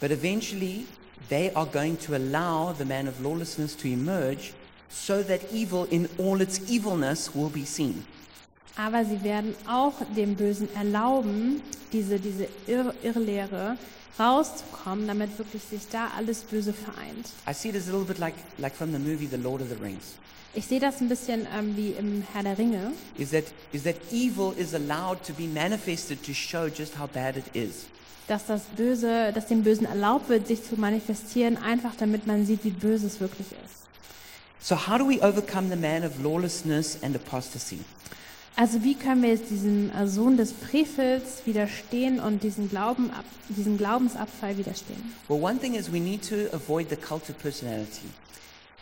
But 0.00 0.10
eventually, 0.10 0.86
they 1.28 1.50
are 1.54 1.66
going 1.66 1.98
to 2.00 2.14
allow 2.14 2.72
the 2.76 2.84
man 2.84 3.08
of 3.08 3.20
lawlessness 3.20 3.76
to 3.76 3.88
emerge 3.88 4.52
so 4.88 5.22
that 5.22 5.40
evil 5.52 5.86
in 5.90 6.08
all 6.18 6.40
its 6.40 6.60
evilness 6.70 7.34
will 7.34 7.50
be 7.50 7.64
seen. 7.64 8.04
Aber 8.76 9.04
sie 9.04 9.22
werden 9.22 9.54
auch 9.68 9.94
dem 10.16 10.34
Bösen 10.34 10.68
erlauben, 10.74 11.62
diese, 11.92 12.18
diese 12.18 12.48
Irr 12.66 12.92
Irrlehre 13.02 13.76
rauszukommen, 14.18 15.06
damit 15.06 15.36
wirklich 15.38 15.62
sich 15.62 15.82
da 15.90 16.08
alles 16.16 16.42
Böse 16.42 16.72
vereint. 16.72 17.28
I 17.48 17.52
see 17.54 17.68
it 17.70 17.76
as 17.76 17.88
a 17.88 17.92
little 17.92 18.06
bit 18.06 18.18
like, 18.18 18.34
like 18.58 18.74
from 18.74 18.92
the 18.92 18.98
movie 18.98 19.26
The 19.26 19.36
Lord 19.36 19.60
of 19.62 19.68
the 19.68 19.82
Rings. 19.82 20.14
Ich 20.56 20.66
sehe 20.66 20.78
das 20.78 21.00
ein 21.00 21.08
bisschen 21.08 21.48
ähm, 21.56 21.76
wie 21.76 21.90
im 21.90 22.22
Herr 22.32 22.44
der 22.44 22.56
Ringe, 22.56 22.92
Is 23.18 23.30
that, 23.30 23.44
is 23.72 23.82
that 23.82 23.96
evil 24.12 24.52
is 24.56 24.72
allowed 24.72 25.22
to 25.26 25.32
be 25.32 25.48
manifested 25.48 26.22
to 26.24 26.32
show 26.32 26.68
just 26.68 26.96
how 26.98 27.08
bad 27.12 27.36
it 27.36 27.44
is. 27.54 27.86
dass 28.28 28.46
das 28.46 28.62
Böse, 28.76 29.32
dass 29.34 29.46
dem 29.48 29.62
Bösen 29.64 29.84
erlaubt 29.84 30.28
wird, 30.28 30.46
sich 30.46 30.62
zu 30.64 30.76
manifestieren, 30.80 31.56
einfach 31.58 31.94
damit 31.98 32.26
man 32.26 32.46
sieht, 32.46 32.64
wie 32.64 32.70
böse 32.70 33.06
es 33.08 33.20
wirklich 33.20 33.48
ist. 33.48 33.84
So, 34.60 34.76
how 34.76 34.96
do 34.96 35.06
we 35.06 35.20
overcome 35.20 35.68
the 35.68 35.76
man 35.76 36.04
of 36.04 36.12
lawlessness 36.22 36.96
and 37.02 37.14
apostasy? 37.16 37.80
Also 38.56 38.84
wie 38.84 38.94
können 38.94 39.22
wir 39.22 39.30
jetzt 39.30 39.50
diesem 39.50 39.90
äh, 39.90 40.06
Sohn 40.06 40.36
des 40.36 40.52
Frevels 40.52 41.42
widerstehen 41.44 42.20
und 42.20 42.42
diesen, 42.44 42.68
Glauben 42.70 43.10
ab, 43.10 43.24
diesen 43.48 43.76
Glaubensabfall 43.78 44.56
widerstehen? 44.56 45.12
Well, 45.28 45.42
one 45.42 45.58
thing 45.58 45.74
is 45.74 45.92
we 45.92 45.98
need 45.98 46.22
to 46.28 46.54
avoid 46.54 46.88
the 46.88 46.96
cult 46.96 47.28
of 47.28 47.38
personality, 47.40 48.06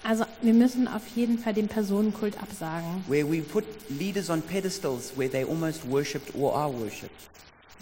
Also 0.04 0.24
wir 0.42 0.52
müssen 0.52 0.88
auf 0.88 1.02
jeden 1.14 1.38
Fall 1.38 1.54
den 1.54 1.68
Personenkult 1.68 2.36
absagen, 2.42 3.02
where 3.08 3.24
we 3.26 3.40
put 3.40 3.64
leaders 3.88 4.28
on 4.28 4.42
pedestals 4.42 5.12
where 5.16 5.30
they 5.30 5.42
almost 5.44 5.88
worshipped 5.88 6.34
or 6.34 6.54
are 6.54 6.70
worshipped. 6.70 7.28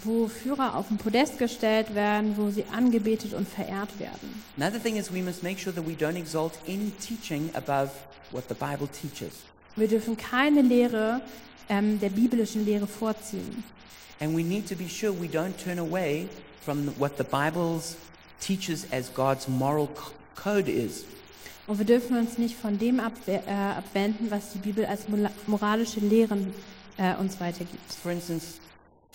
wo 0.03 0.27
Führer 0.29 0.75
auf 0.77 0.87
den 0.87 0.97
Podest 0.97 1.37
gestellt 1.39 1.93
werden, 1.93 2.35
wo 2.37 2.49
sie 2.51 2.63
angebetet 2.73 3.33
und 3.33 3.47
verehrt 3.49 3.99
werden. 3.99 4.41
Another 4.57 4.81
thing 4.81 4.95
is 4.95 5.13
we 5.13 5.21
must 5.21 5.43
make 5.43 5.59
sure 5.59 5.75
that 5.75 5.85
we 5.85 5.91
don't 5.93 6.15
exalt 6.17 6.53
any 6.67 6.91
teaching 7.05 7.49
above 7.53 7.89
what 8.31 8.45
the 8.47 8.55
Bible 8.55 8.87
teaches. 8.87 9.33
Wir 9.75 9.87
dürfen 9.87 10.15
keine 10.17 10.61
Lehre 10.61 11.21
ähm, 11.71 11.99
der 11.99 12.09
biblischen 12.09 12.65
Lehre 12.65 12.85
vorziehen. 12.85 13.63
And 14.19 14.35
we 14.35 14.43
need 14.43 14.67
to 14.69 14.75
be 14.75 14.87
sure 14.87 15.11
we 15.11 15.27
don't 15.27 15.57
turn 15.57 15.79
away 15.79 16.27
from 16.63 16.93
what 16.99 17.17
the 17.17 17.23
Bible 17.23 17.81
teaches 18.39 18.85
as 18.91 19.11
God's 19.11 19.47
moral 19.47 19.89
code 20.35 20.69
is. 20.69 21.05
Und 21.67 21.77
wir 21.77 21.85
dürfen 21.85 22.17
uns 22.17 22.37
nicht 22.37 22.55
von 22.55 22.77
dem 22.77 22.99
abwe 22.99 23.41
äh, 23.47 23.51
abwenden, 23.51 24.29
was 24.29 24.51
die 24.51 24.59
Bibel 24.59 24.85
als 24.85 25.05
moralische 25.47 26.01
Lehren 26.01 26.53
äh, 26.97 27.15
uns 27.15 27.39
weitergibt. 27.39 27.93
For 28.03 28.11
instance, 28.11 28.59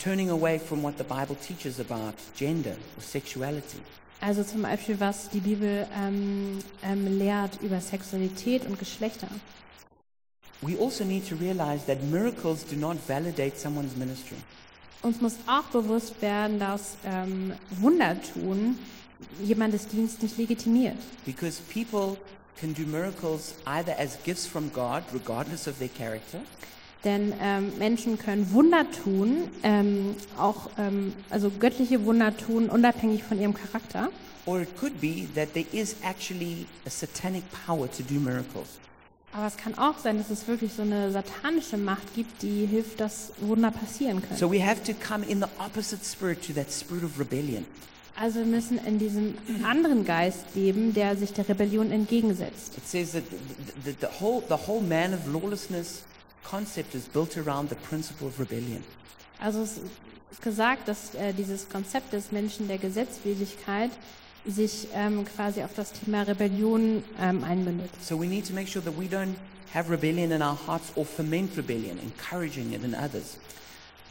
turning 0.03 0.31
away 0.31 0.59
from 0.59 0.83
what 0.83 0.95
the 0.97 1.05
Bible 1.05 1.37
teaches 1.37 1.79
about 1.79 2.15
gender 2.37 2.77
or 2.97 3.03
sexuality. 3.03 3.79
Also 4.21 4.43
zum 4.43 4.63
Beispiel, 4.63 4.99
was 4.99 5.29
die 5.29 5.41
Bibel 5.41 5.87
ähm, 5.95 6.59
ähm, 6.83 7.19
lehrt 7.19 7.61
über 7.61 7.81
Sexualität 7.81 8.65
und 8.65 8.79
Geschlechter. 8.79 9.29
We 10.67 10.77
also 10.77 11.05
need 11.05 11.29
to 11.29 11.37
realize 11.37 11.85
that 11.87 12.03
miracles 12.03 12.65
do 12.65 12.77
not 12.77 12.97
validate 13.07 13.57
someone's 13.57 13.97
ministry. 13.97 14.37
Uns 15.03 15.21
muss 15.21 15.37
auch 15.47 15.65
bewusst 15.65 16.21
werden, 16.21 16.59
dass 16.59 16.97
ähm, 17.05 17.53
Wunder 17.81 18.17
tun 18.35 18.77
jemandes 19.43 19.87
Dienst 19.87 20.23
nicht 20.23 20.37
legitimiert. 20.39 20.97
Because 21.25 21.61
people 21.73 22.17
can 22.61 22.75
do 22.75 22.83
miracles 22.83 23.55
either 23.67 23.95
as 23.99 24.19
gifts 24.25 24.47
from 24.47 24.71
God, 24.73 25.05
regardless 25.13 25.69
of 25.69 25.79
their 25.79 25.89
character, 25.89 26.41
Denn 27.05 27.33
ähm, 27.41 27.73
Menschen 27.79 28.19
können 28.19 28.53
Wunder 28.53 28.85
tun, 29.05 29.49
ähm, 29.63 30.17
auch 30.37 30.71
ähm, 30.79 31.13
also 31.31 31.51
göttliche 31.51 32.05
Wunder 32.05 32.37
tun, 32.37 32.69
unabhängig 32.69 33.23
von 33.23 33.39
ihrem 33.41 33.55
Charakter. 33.55 34.11
or 34.47 34.61
it 34.63 34.77
could 34.79 35.01
be 35.01 35.27
that 35.35 35.53
there 35.55 35.67
is 35.73 35.97
actually 36.03 36.67
a 36.87 36.91
satanic 36.91 37.43
power 37.67 37.89
to 37.91 38.03
do 38.03 38.15
miracles. 38.19 38.79
Aber 39.37 39.49
es 39.49 39.59
kann 39.59 39.77
auch 39.77 39.99
sein, 39.99 40.17
dass 40.17 40.31
es 40.31 40.49
wirklich 40.49 40.73
so 40.73 40.81
eine 40.81 41.13
satanische 41.13 41.77
Macht 41.77 42.15
gibt, 42.15 42.41
die 42.41 42.65
hilft, 42.65 43.01
dass 43.01 43.33
Wunder 43.39 43.71
passieren 43.71 44.23
können. 44.23 44.39
So 44.39 44.51
we 44.51 44.65
have 44.65 44.83
to 44.85 44.95
come 44.95 45.27
in 45.27 45.41
the 45.41 45.49
opposite 45.59 46.03
spirit 46.03 46.43
to 46.47 46.55
that 46.55 46.73
spirit 46.73 47.05
of 47.05 47.21
rebellion. 47.21 47.67
Also 48.19 48.39
wir 48.39 48.47
müssen 48.47 48.79
in 48.87 48.99
diesem 48.99 49.35
anderen 49.63 50.07
Geist 50.07 50.47
leben, 50.55 50.95
der 50.95 51.19
sich 51.19 51.35
der 51.35 51.47
Rebellion 51.47 51.93
entgegensetzt. 51.93 52.79
It 52.79 52.89
says 52.89 53.13
that 53.13 53.25
the, 53.85 53.91
the, 53.91 53.97
the, 54.01 54.07
whole, 54.07 54.43
the 54.49 54.57
whole 54.67 54.81
man 54.81 55.13
of 55.13 55.21
lawlessness 55.31 56.05
concept 56.43 56.95
is 56.95 57.03
built 57.05 57.37
around 57.37 57.69
the 57.69 57.77
principle 57.91 58.29
of 58.29 58.41
rebellion. 58.41 58.83
Also 59.39 59.61
es 59.61 59.81
ist 60.33 60.41
gesagt, 60.41 60.89
dass 60.89 61.15
äh, 61.15 61.35
dieses 61.35 61.69
Konzept 61.69 62.15
des 62.15 62.33
Menschen 62.33 62.69
der 62.69 62.79
Gesetzwidrigkeit 62.79 63.91
sich 64.49 64.89
ähm, 64.95 65.25
quasi 65.25 65.63
auf 65.63 65.71
das 65.75 65.93
Thema 65.93 66.23
Rebellion 66.23 67.03
ähm, 67.21 67.45
einmündet. 67.45 67.91
So 68.01 68.19
we 68.21 68.27
need 68.27 68.47
to 68.47 68.55
make 68.55 68.69
sure 68.69 68.85
that 68.85 68.95
we 68.99 69.07
don't 69.07 69.35
have 69.75 69.91
rebellion 69.91 70.31
in 70.33 70.43
our 70.43 70.57
hearts 70.67 70.93
or 70.97 71.05
foment 71.05 71.57
rebellion, 71.57 71.99
encouraging 71.99 72.73
it 72.73 72.85
in 72.85 72.95
others. 72.95 73.39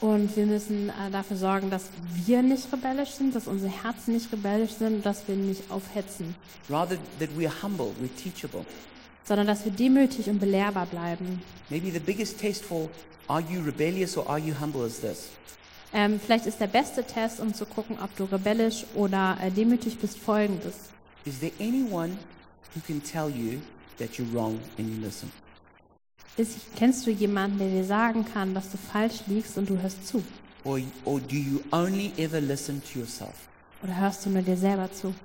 Und 0.01 0.35
wir 0.35 0.45
müssen 0.45 0.89
äh, 0.89 1.09
dafür 1.11 1.37
sorgen, 1.37 1.69
dass 1.69 1.85
wir 2.25 2.41
nicht 2.43 2.71
rebellisch 2.71 3.11
sind, 3.11 3.33
dass 3.33 3.47
unsere 3.47 3.71
Herzen 3.71 4.13
nicht 4.13 4.31
rebellisch 4.31 4.73
sind, 4.73 5.05
dass 5.05 5.25
wir 5.27 5.35
nicht 5.35 5.71
aufhetzen, 5.71 6.35
Rather, 6.69 6.97
that 7.19 7.29
we 7.37 7.47
are 7.47 7.63
humble, 7.63 7.91
we're 8.01 8.13
teachable. 8.21 8.65
sondern 9.23 9.47
dass 9.47 9.63
wir 9.63 9.71
demütig 9.71 10.27
und 10.29 10.39
belehrbar 10.39 10.85
bleiben. 10.85 11.41
Maybe 11.69 11.91
the 11.91 11.99
biggest 11.99 12.37
test 12.39 12.63
for 12.65 12.89
are 13.27 13.41
you 13.49 13.61
rebellious 13.61 14.17
or 14.17 14.29
are 14.29 14.37
you 14.37 14.53
humble 14.59 14.85
is 14.85 14.99
this. 14.99 15.29
Ähm, 15.97 16.19
vielleicht 16.19 16.45
ist 16.45 16.59
der 16.59 16.67
beste 16.67 17.05
Test, 17.05 17.39
um 17.39 17.53
zu 17.53 17.65
gucken, 17.65 17.97
ob 18.03 18.13
du 18.17 18.25
rebellisch 18.25 18.85
oder 18.95 19.37
äh, 19.41 19.49
demütig 19.49 19.97
bist, 19.97 20.19
folgendes. 20.19 20.75
Is 21.23 21.39
there 21.39 21.53
anyone 21.57 22.17
who 22.73 22.81
can 22.85 23.01
tell 23.01 23.29
you 23.29 23.61
that 23.97 24.09
you're 24.19 24.29
wrong 24.33 24.59
and 24.77 24.89
you 24.89 25.01
listen? 25.01 25.31
Ist, 26.35 26.57
kennst 26.75 27.07
du 27.07 27.11
jemanden, 27.11 27.59
der 27.59 27.69
dir 27.69 27.85
sagen 27.85 28.25
kann, 28.25 28.53
dass 28.53 28.69
du 28.71 28.77
falsch 28.77 29.21
liegst 29.27 29.57
und 29.57 29.69
du 29.69 29.81
hörst 29.81 30.05
zu? 30.05 30.21
Or, 30.65 30.81
or 31.05 31.21
do 31.21 31.37
you 31.37 31.61
only 31.71 32.11
ever 32.17 32.41
listen 32.41 32.81
to 32.91 32.99
yourself? 32.99 33.47
Oder 33.81 33.95
hörst 33.95 34.25
du 34.25 34.31
nur 34.31 34.41
dir 34.41 34.57
selber 34.57 34.91
zu? 34.91 35.15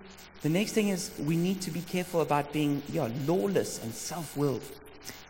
The 0.45 0.49
next 0.49 0.75
thing 0.75 0.91
is 0.91 1.11
we 1.18 1.35
need 1.35 1.61
to 1.64 1.73
be 1.73 1.81
careful 1.81 2.21
about 2.21 2.53
being 2.53 2.81
yeah, 2.95 3.09
lawless 3.27 3.81
and 3.83 3.93
self-willed. 3.93 4.62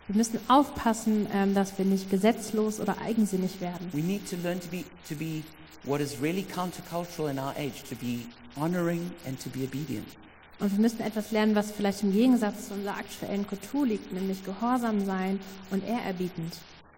Wir 0.07 0.15
müssen 0.15 0.39
aufpassen, 0.47 1.27
ähm, 1.33 1.53
dass 1.53 1.77
wir 1.77 1.85
nicht 1.85 2.09
gesetzlos 2.09 2.79
oder 2.79 2.97
eigensinnig 2.99 3.61
werden. 3.61 3.89
We 3.93 4.01
need 4.01 4.29
to 4.29 4.35
learn 4.37 4.59
to 4.59 4.67
be 4.67 4.83
to 5.07 5.15
be 5.15 5.43
what 5.83 6.01
is 6.01 6.21
really 6.21 6.43
countercultural 6.43 7.29
in 7.29 7.39
our 7.39 7.53
age, 7.57 7.83
to 7.89 7.95
be 7.95 8.25
honoring 8.55 9.11
and 9.25 9.39
to 9.41 9.49
be 9.49 9.63
obedient. 9.63 10.07
Und 10.59 10.71
wir 10.73 10.79
müssen 10.79 11.01
etwas 11.01 11.31
lernen, 11.31 11.55
was 11.55 11.71
vielleicht 11.71 12.03
im 12.03 12.13
Gegensatz 12.13 12.67
zu 12.67 12.75
unserer 12.75 12.97
aktuellen 12.97 13.47
Kultur 13.47 13.87
liegt, 13.87 14.13
nämlich 14.13 14.43
gehorsam 14.43 15.05
sein 15.05 15.39
und 15.71 15.83
ehrerbietend. 15.83 16.53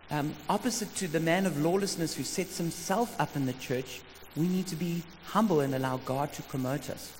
Um, 0.09 0.31
opposite 0.47 0.93
to 0.95 1.05
the 1.11 1.19
man 1.19 1.47
of 1.47 1.57
lawlessness 1.57 2.17
who 2.17 2.23
sets 2.23 2.57
himself 2.57 3.17
up 3.19 3.35
in 3.35 3.45
the 3.47 3.53
church, 3.53 4.01
we 4.35 4.43
need 4.43 4.67
to 4.67 4.75
be 4.75 5.01
humble 5.33 5.61
and 5.61 5.73
allow 5.73 5.97
God 6.05 6.33
to 6.33 6.43
promote 6.43 6.89
us. 6.89 7.11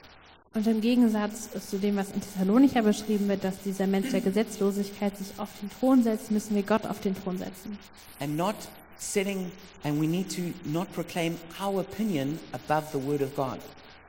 Und 0.56 0.68
im 0.68 0.82
Gegensatz 0.82 1.50
zu 1.68 1.80
dem, 1.80 1.96
was 1.96 2.12
in 2.12 2.22
Thessalonicher 2.22 2.84
beschrieben 2.84 3.28
wird, 3.28 3.44
dass 3.44 3.60
dieser 3.64 3.88
Mensch 3.88 4.12
der 4.12 4.22
Gesetzlosigkeit 4.22 5.18
sich 5.18 5.28
auf 5.38 5.50
den 5.60 5.72
Thron 5.72 6.04
setzt, 6.04 6.30
müssen 6.30 6.56
wir 6.56 6.62
Gott 6.62 6.86
auf 6.86 7.00
den 7.00 7.16
Thron 7.16 7.40
setzen. 7.40 7.80
And 8.20 8.38
not 8.38 8.56
setting, 9.00 9.52
and 9.84 10.00
we 10.00 10.06
need 10.06 10.30
to 10.36 10.54
not 10.64 10.92
proclaim 10.94 11.38
our 11.60 11.80
opinion 11.80 12.38
above 12.52 12.86
the 12.92 13.04
word 13.04 13.24
of 13.24 13.36
God. 13.36 13.58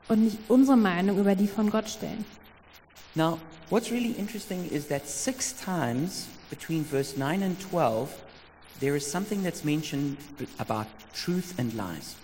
Und 0.09 0.25
nicht 0.25 0.39
unsere 0.49 0.77
Meinung 0.77 1.19
über 1.19 1.35
die 1.35 1.49
von 1.49 1.71
Gott 1.71 1.89
stellen. 1.89 2.27
Now, 3.15 3.39
what's 3.71 3.91
really 3.91 4.13
interesting 4.19 4.69
is 4.71 4.89
that 4.89 5.09
six 5.09 5.55
times 5.55 6.27
between 6.51 6.85
verse 6.85 7.17
9 7.19 7.43
and 7.43 7.57
12, 7.71 8.11
there 8.81 8.97
is 8.97 9.11
something 9.11 9.43
that's 9.43 9.65
mentioned 9.65 10.19
about 10.59 10.87
truth 11.15 11.55
and 11.59 11.73
lies. 11.73 12.17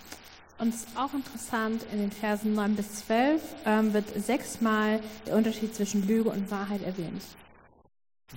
Und 0.61 0.75
es 0.75 0.81
ist 0.81 0.89
auch 0.95 1.11
interessant, 1.15 1.83
in 1.91 1.97
den 1.97 2.11
Versen 2.11 2.53
9 2.53 2.75
bis 2.75 3.07
12 3.07 3.41
ähm, 3.65 3.93
wird 3.93 4.05
sechsmal 4.15 4.99
der 5.25 5.35
Unterschied 5.35 5.73
zwischen 5.73 6.07
Lüge 6.07 6.29
und 6.29 6.51
Wahrheit 6.51 6.83
erwähnt. 6.83 7.23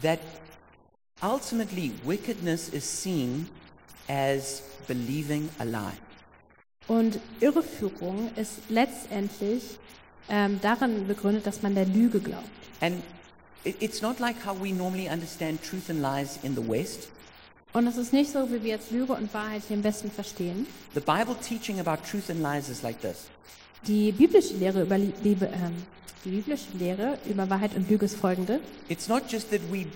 That 0.01 0.21
ultimately 1.23 1.93
wickedness 2.03 2.71
is 2.71 2.83
seen 2.83 3.47
as 4.09 4.63
believing 4.89 5.51
a 5.59 5.65
lie. 5.65 5.99
Und 6.89 7.21
Irreführung 7.41 8.31
ist 8.37 8.53
letztendlich 8.71 9.79
ähm, 10.31 10.59
darin 10.63 11.07
begründet, 11.07 11.47
dass 11.47 11.61
man 11.61 11.75
der 11.75 11.85
Lüge 11.85 12.21
glaubt. 12.21 12.49
And 12.81 13.03
it, 13.65 13.77
it's 13.81 14.01
not 14.01 14.19
like 14.19 14.37
how 14.47 14.59
we 14.59 14.73
normally 14.73 15.11
understand 15.11 15.63
truth 15.63 15.91
and 15.91 16.01
lies 16.01 16.39
in 16.43 16.55
the 16.55 16.67
West. 16.67 17.09
Und 17.75 17.89
es 17.89 17.97
ist 17.97 18.13
nicht 18.13 18.31
so, 18.31 18.49
wie 18.51 18.63
wir 18.63 18.71
jetzt 18.71 18.91
Lüge 18.93 19.13
und 19.15 19.33
Wahrheit 19.35 19.63
hier 19.67 19.77
im 19.77 19.83
Besten 19.83 20.11
verstehen. 20.11 20.67
The 20.95 21.01
Bible 21.01 21.35
teaching 21.47 21.81
about 21.81 22.03
truth 22.09 22.31
and 22.31 22.41
lies 22.41 22.69
is 22.69 22.83
like 22.83 23.01
this. 23.01 23.25
Die 23.87 24.13
biblische 24.13 24.55
Lehre 24.55 24.83
über 24.83 24.95
Lie- 24.97 25.13
Liebe, 25.25 25.47
ähm, 25.47 25.75
die 26.25 26.31
biblische 26.31 26.67
Lehre 26.79 27.19
über 27.29 27.51
Wahrheit 27.51 27.75
und 27.75 27.91
Lüge 27.91 28.05
ist 28.07 28.17
folgende. 28.17 28.61
It's 28.89 29.09
not 29.09 29.25
just 29.31 29.51
that 29.51 29.61
we 29.73 29.87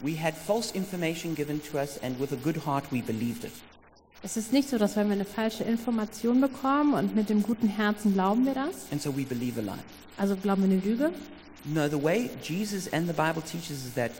we 0.00 0.16
had 0.18 0.34
false 0.34 0.74
information 0.74 1.34
given 1.34 1.60
to 1.70 1.76
us 1.78 2.00
and 2.02 2.18
with 2.18 2.32
a 2.32 2.36
good 2.42 2.64
heart 2.64 2.84
we 2.90 3.02
believed 3.02 3.44
it. 3.44 3.52
Es 4.22 4.36
ist 4.36 4.52
nicht 4.52 4.68
so, 4.68 4.78
dass 4.78 4.96
wenn 4.96 5.06
wir 5.08 5.12
eine 5.14 5.24
falsche 5.26 5.62
Information 5.64 6.40
bekommen 6.40 6.94
und 6.94 7.14
mit 7.14 7.28
dem 7.28 7.42
guten 7.42 7.68
Herzen 7.68 8.14
glauben 8.14 8.46
wir 8.46 8.54
das, 8.54 8.90
And 8.90 9.00
so 9.02 9.14
we 9.16 9.22
believe 9.24 9.60
a 9.60 9.62
lie. 9.62 9.78
also 10.16 10.34
glauben 10.34 10.62
wir 10.62 10.70
eine 10.72 10.80
Lüge. 10.80 11.12
No, 11.64 11.88
the 11.88 12.02
way 12.02 12.30
Jesus 12.42 12.90
and 12.92 13.06
the 13.06 13.12
Bible 13.12 13.42
teaches 13.42 13.84
is 13.84 13.92
that 13.94 14.12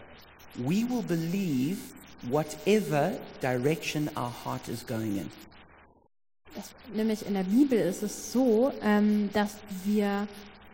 we 0.56 0.84
will 0.88 1.02
believe 1.02 1.78
whatever 2.22 3.12
direction 3.40 4.08
our 4.16 4.32
heart 4.44 4.68
is 4.68 4.86
going 4.86 5.18
in. 5.18 5.30
Nämlich 6.94 7.26
in 7.26 7.34
der 7.34 7.44
Bibel 7.44 7.78
ist 7.78 8.02
es 8.02 8.32
so, 8.32 8.72
ähm, 8.82 9.30
dass 9.32 9.56
wir 9.84 10.26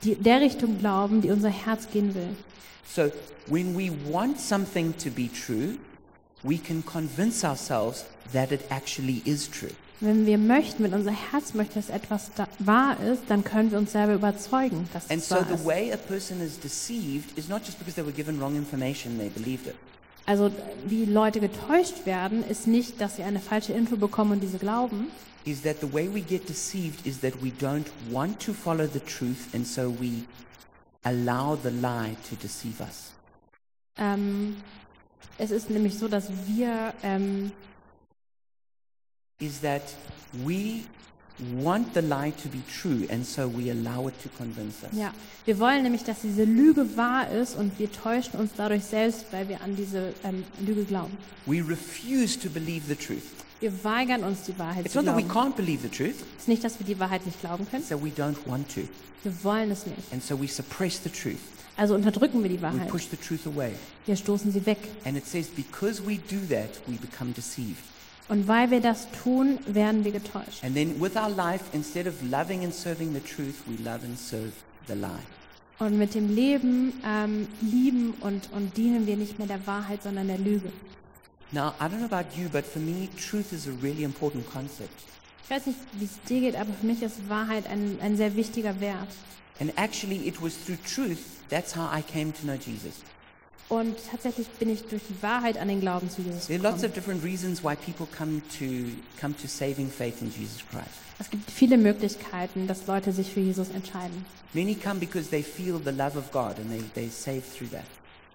die, 0.02 0.14
der 0.14 0.40
Richtung 0.40 0.78
glauben, 0.78 1.20
die 1.20 1.30
unser 1.30 1.50
Herz 1.50 1.88
gehen 1.90 2.14
will. 2.14 2.36
So 2.86 3.10
when 3.48 3.76
we 3.76 3.90
want 4.10 4.38
something 4.40 4.96
to 4.98 5.10
be 5.10 5.28
true, 5.28 5.76
we 6.42 6.58
can 6.58 6.84
convince 6.84 7.44
ourselves 7.44 8.04
that 8.32 8.52
it 8.52 8.60
actually 8.70 9.22
is 9.24 9.50
true. 9.50 9.70
Wenn 10.00 10.26
wir 10.26 10.38
möchten, 10.38 10.84
wenn 10.84 10.92
unser 10.92 11.12
Herz 11.12 11.54
möchte, 11.54 11.74
dass 11.74 11.88
etwas 11.88 12.30
da 12.34 12.46
wahr 12.58 12.98
ist, 13.00 13.22
dann 13.28 13.42
können 13.44 13.70
wir 13.70 13.78
uns 13.78 13.92
selber 13.92 14.14
überzeugen, 14.14 14.88
dass 14.92 15.10
And 15.10 15.20
es 15.20 15.28
so 15.28 15.36
wahr 15.36 15.46
the 15.48 15.54
ist. 15.54 15.64
way 15.64 15.92
a 15.92 15.96
person 15.96 16.40
is 16.40 16.58
deceived 16.58 17.36
is 17.38 17.48
not 17.48 17.64
just 17.64 17.78
because 17.78 17.94
they 17.94 18.04
were 18.04 18.12
given 18.12 18.38
wrong 18.40 18.56
information, 18.56 19.18
they 19.18 19.28
believed 19.28 19.66
it. 19.66 19.74
Also 20.26 20.50
wie 20.86 21.04
Leute 21.04 21.40
getäuscht 21.40 22.06
werden, 22.06 22.44
ist 22.48 22.66
nicht, 22.66 23.00
dass 23.00 23.16
sie 23.16 23.22
eine 23.22 23.40
falsche 23.40 23.72
Info 23.72 23.96
bekommen 23.96 24.32
und 24.32 24.40
diese 24.40 24.58
glauben, 24.58 25.08
Is 25.46 25.60
that 25.60 25.78
the 25.82 25.92
way 25.92 26.08
we 26.08 26.22
get 26.22 26.48
deceived 26.48 27.06
is 27.06 27.20
that 27.20 27.34
we 27.42 27.50
don't 27.60 27.86
want 28.10 28.40
to 28.40 28.54
follow 28.54 28.86
the 28.86 29.00
truth 29.00 29.54
and 29.54 29.66
so 29.66 29.94
we 30.00 30.24
allow 31.02 31.54
the 31.62 31.70
lie 31.70 32.16
to 32.30 32.36
deceive 32.36 32.80
us. 32.80 33.12
Ähm, 33.98 34.56
es 35.36 35.50
ist 35.50 35.68
nämlich 35.68 35.98
so, 35.98 36.08
dass 36.08 36.30
wir, 36.46 36.94
ähm, 37.02 37.52
Is 39.38 39.60
that 39.60 39.82
we 40.32 40.84
want 41.62 41.94
the 41.94 42.00
lie 42.00 42.32
to 42.42 42.48
be 42.48 42.60
true 42.80 43.06
and 43.10 43.26
so 43.26 43.48
we 43.48 43.70
allow 43.70 44.06
it 44.08 44.14
to 44.22 44.28
convince 44.38 44.82
us. 44.84 44.90
ja, 44.96 45.12
wir 45.44 45.58
wollen 45.58 45.82
nämlich, 45.82 46.04
dass 46.04 46.20
diese 46.22 46.44
Lüge 46.44 46.96
wahr 46.96 47.28
ist 47.30 47.56
und 47.56 47.76
wir 47.78 47.90
täuschen 47.90 48.38
uns 48.38 48.52
dadurch 48.56 48.84
selbst, 48.84 49.26
weil 49.32 49.48
wir 49.48 49.60
an 49.62 49.74
diese 49.76 50.14
ähm, 50.22 50.44
Lüge 50.64 50.84
glauben. 50.84 51.16
We 51.46 51.56
refuse 51.66 52.38
to 52.38 52.48
believe 52.48 52.82
the 52.86 52.94
truth. 52.94 53.22
Wir 53.60 53.72
weigern 53.84 54.22
uns, 54.24 54.42
die 54.42 54.58
Wahrheit 54.58 54.84
It's 54.84 54.92
zu 54.92 54.98
not 55.02 55.06
that 55.06 55.16
we 55.16 55.22
glauben. 55.22 55.52
can't 55.52 55.56
believe 55.56 55.82
the 55.82 55.88
truth, 55.88 56.14
Es 56.36 56.42
ist 56.42 56.48
nicht, 56.48 56.62
dass 56.62 56.78
wir 56.78 56.86
die 56.86 56.98
Wahrheit 57.00 57.24
nicht 57.26 57.40
glauben 57.40 57.66
können. 57.68 57.86
that 57.88 58.02
we 58.02 58.10
don't 58.10 58.36
want 58.46 58.72
to. 58.74 58.82
Wir 59.22 59.32
wollen 59.42 59.70
es 59.70 59.86
nicht. 59.86 60.12
And 60.12 60.22
so 60.22 60.40
we 60.40 60.46
suppress 60.46 61.00
the 61.02 61.10
truth. 61.10 61.38
Also 61.76 61.94
unterdrücken 61.96 62.42
wir 62.42 62.50
die 62.50 62.58
We 62.58 62.62
Wahrheit. 62.62 62.88
push 62.88 63.08
the 63.10 63.16
truth 63.16 63.46
away. 63.46 63.72
Wir 64.06 64.14
stoßen 64.16 64.52
sie 64.52 64.64
weg. 64.66 64.78
And 65.04 65.16
it 65.16 65.26
says, 65.26 65.48
because 65.48 66.00
we 66.06 66.18
do 66.30 66.38
that, 66.50 66.70
we 66.86 66.94
become 66.96 67.32
deceived. 67.32 67.82
Und 68.28 68.48
weil 68.48 68.70
wir 68.70 68.80
das 68.80 69.08
tun, 69.22 69.58
werden 69.66 70.04
wir 70.04 70.12
getäuscht. 70.12 70.64
And 70.64 70.74
then 70.74 71.00
with 71.00 71.14
our 71.16 71.28
life, 71.28 71.64
instead 71.72 72.06
of 72.06 72.14
loving 72.22 72.64
and 72.64 72.74
serving 72.74 73.12
the 73.12 73.20
truth, 73.20 73.56
we 73.66 73.82
love 73.82 74.04
and 74.04 74.18
serve 74.18 74.52
the 74.86 74.94
lie. 74.94 75.08
Und 75.78 75.98
mit 75.98 76.14
dem 76.14 76.34
Leben 76.34 76.92
ähm, 77.04 77.48
lieben 77.60 78.14
und, 78.20 78.50
und 78.52 78.76
dienen 78.76 79.06
wir 79.06 79.16
nicht 79.16 79.38
mehr 79.38 79.48
der 79.48 79.66
Wahrheit, 79.66 80.02
sondern 80.02 80.28
der 80.28 80.38
Lüge. 80.38 80.72
Now, 81.52 81.74
I 81.80 81.84
don't 81.84 81.98
know 81.98 82.06
about 82.06 82.36
you, 82.36 82.48
but 82.48 82.64
for 82.64 82.80
me, 82.80 83.08
truth 83.16 83.52
is 83.52 83.66
a 83.66 83.72
really 83.82 84.04
important 84.04 84.48
concept. 84.50 84.94
Ich 85.44 85.50
weiß 85.50 85.66
nicht, 85.66 85.78
wie 85.92 86.04
es 86.04 86.22
dir 86.26 86.40
geht, 86.40 86.56
aber 86.56 86.72
für 86.72 86.86
mich 86.86 87.02
ist 87.02 87.28
Wahrheit 87.28 87.66
ein, 87.68 87.98
ein 88.00 88.16
sehr 88.16 88.34
wichtiger 88.34 88.80
Wert. 88.80 89.08
And 89.60 89.70
actually, 89.76 90.26
it 90.26 90.40
was 90.40 90.54
through 90.64 90.78
truth 90.84 91.18
that's 91.50 91.72
how 91.72 91.88
I 91.90 92.02
came 92.02 92.32
to 92.32 92.46
know 92.46 92.56
Jesus. 92.56 93.02
Und 93.68 93.96
tatsächlich 94.10 94.46
bin 94.50 94.68
ich 94.68 94.82
durch 94.84 95.02
die 95.08 95.22
Wahrheit 95.22 95.56
an 95.58 95.68
den 95.68 95.80
Glauben 95.80 96.10
zu 96.10 96.20
Jesus 96.22 96.46
There 96.46 96.58
are 96.60 96.62
lots 96.68 96.82
gekommen. 96.82 96.90
of 96.90 96.94
different 96.94 97.24
reasons 97.24 97.64
why 97.64 97.74
people 97.74 98.06
come 98.16 98.42
to 98.58 98.90
come 99.20 99.34
to 99.36 99.48
saving 99.48 99.90
faith 99.90 100.20
in 100.20 100.30
Jesus 100.30 100.62
Christ. 100.70 100.90
Es 101.18 101.30
gibt 101.30 101.50
viele 101.50 101.78
Möglichkeiten, 101.78 102.66
dass 102.66 102.86
Leute 102.86 103.12
sich 103.12 103.32
für 103.32 103.40
Jesus 103.40 103.70
entscheiden. 103.70 104.24
Many 104.52 104.74
come 104.74 105.00
because 105.00 105.30
they 105.30 105.42
feel 105.42 105.80
the 105.82 105.90
love 105.90 106.16
of 106.18 106.30
God 106.30 106.58
and 106.58 106.70
they, 106.70 106.82
they 106.94 107.08
save 107.08 107.42
through 107.56 107.70
that. 107.70 107.84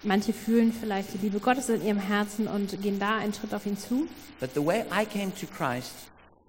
Manche 0.01 0.33
fühlen 0.33 0.73
vielleicht 0.73 1.13
die 1.13 1.17
Liebe 1.17 1.39
Gottes 1.39 1.67
in 1.69 1.85
ihrem 1.85 1.99
Herzen 1.99 2.47
und 2.47 2.81
gehen 2.81 2.99
da 2.99 3.17
einen 3.17 3.33
Schritt 3.33 3.53
auf 3.53 3.65
ihn 3.65 3.77
zu. 3.77 4.07
But 4.39 4.51
the 4.55 4.65
way 4.65 4.83
I 4.91 5.05
came 5.05 5.31
to 5.35 5.45
Christ 5.45 5.91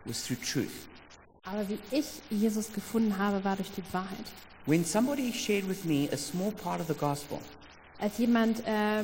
was 0.05 0.25
through 0.25 0.39
truth. 0.41 0.71
Aber 1.43 1.68
wie 1.68 1.79
ich 1.91 2.07
Jesus 2.31 2.73
gefunden 2.73 3.18
habe, 3.18 3.43
war 3.45 3.57
durch 3.57 3.71
die 3.73 3.83
Wahrheit. 3.93 4.25
When 4.66 4.85
somebody 4.85 5.33
shared 5.33 5.68
with 5.68 5.85
me 5.85 6.09
a 6.12 6.16
small 6.16 6.53
part 6.53 6.81
of 6.81 6.87
the 6.87 6.95
gospel, 6.95 7.41
Als 8.01 8.16
jemand 8.16 8.62
äh, 8.66 9.03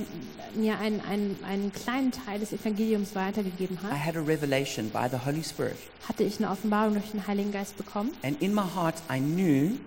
mir 0.59 0.79
einen, 0.79 1.03
einen, 1.03 1.39
einen 1.45 1.73
kleinen 1.73 2.13
Teil 2.13 2.41
des 2.41 2.53
Evangeliums 2.53 3.15
weitergegeben 3.15 3.77
I 3.83 3.87
hat, 3.87 4.07
had 4.07 4.17
a 4.17 4.21
revelation 4.21 4.89
by 4.91 5.07
the 5.11 5.19
Holy 5.19 5.45
Spirit. 5.45 5.77
hatte 6.09 6.25
ich 6.25 6.39
eine 6.39 6.51
Offenbarung 6.51 6.95
durch 6.95 7.11
den 7.11 7.27
Heiligen 7.27 7.53
Geist 7.53 7.77
bekommen. 7.77 8.13
And 8.23 8.41
in 8.41 8.55
my 8.55 8.63
heart, 8.63 8.95
I 9.11 9.19
knew 9.19 9.79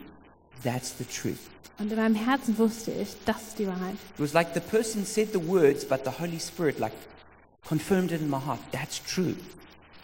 that's 0.64 0.94
the 0.98 1.06
truth. 1.06 1.40
Und 1.80 1.92
in 1.92 1.98
meinem 1.98 2.16
Herzen 2.16 2.58
wusste 2.58 2.92
ich, 2.92 3.16
das 3.26 3.38
ist 3.48 3.60
die 3.60 3.66
Wahrheit. 3.66 3.94
It 3.94 4.20
was 4.20 4.34
like 4.34 4.50
the 4.54 4.60
person 4.60 5.06
said 5.06 5.30
the 5.34 5.48
words, 5.48 5.84
but 5.86 6.02
the 6.04 6.12
Holy 6.22 6.40
Spirit 6.40 6.78
like 6.78 6.94
confirmed 7.68 8.12
it 8.12 8.22
in 8.22 8.30
my 8.30 8.38
heart. 8.38 8.60
That's 8.72 9.02
true. 9.04 9.34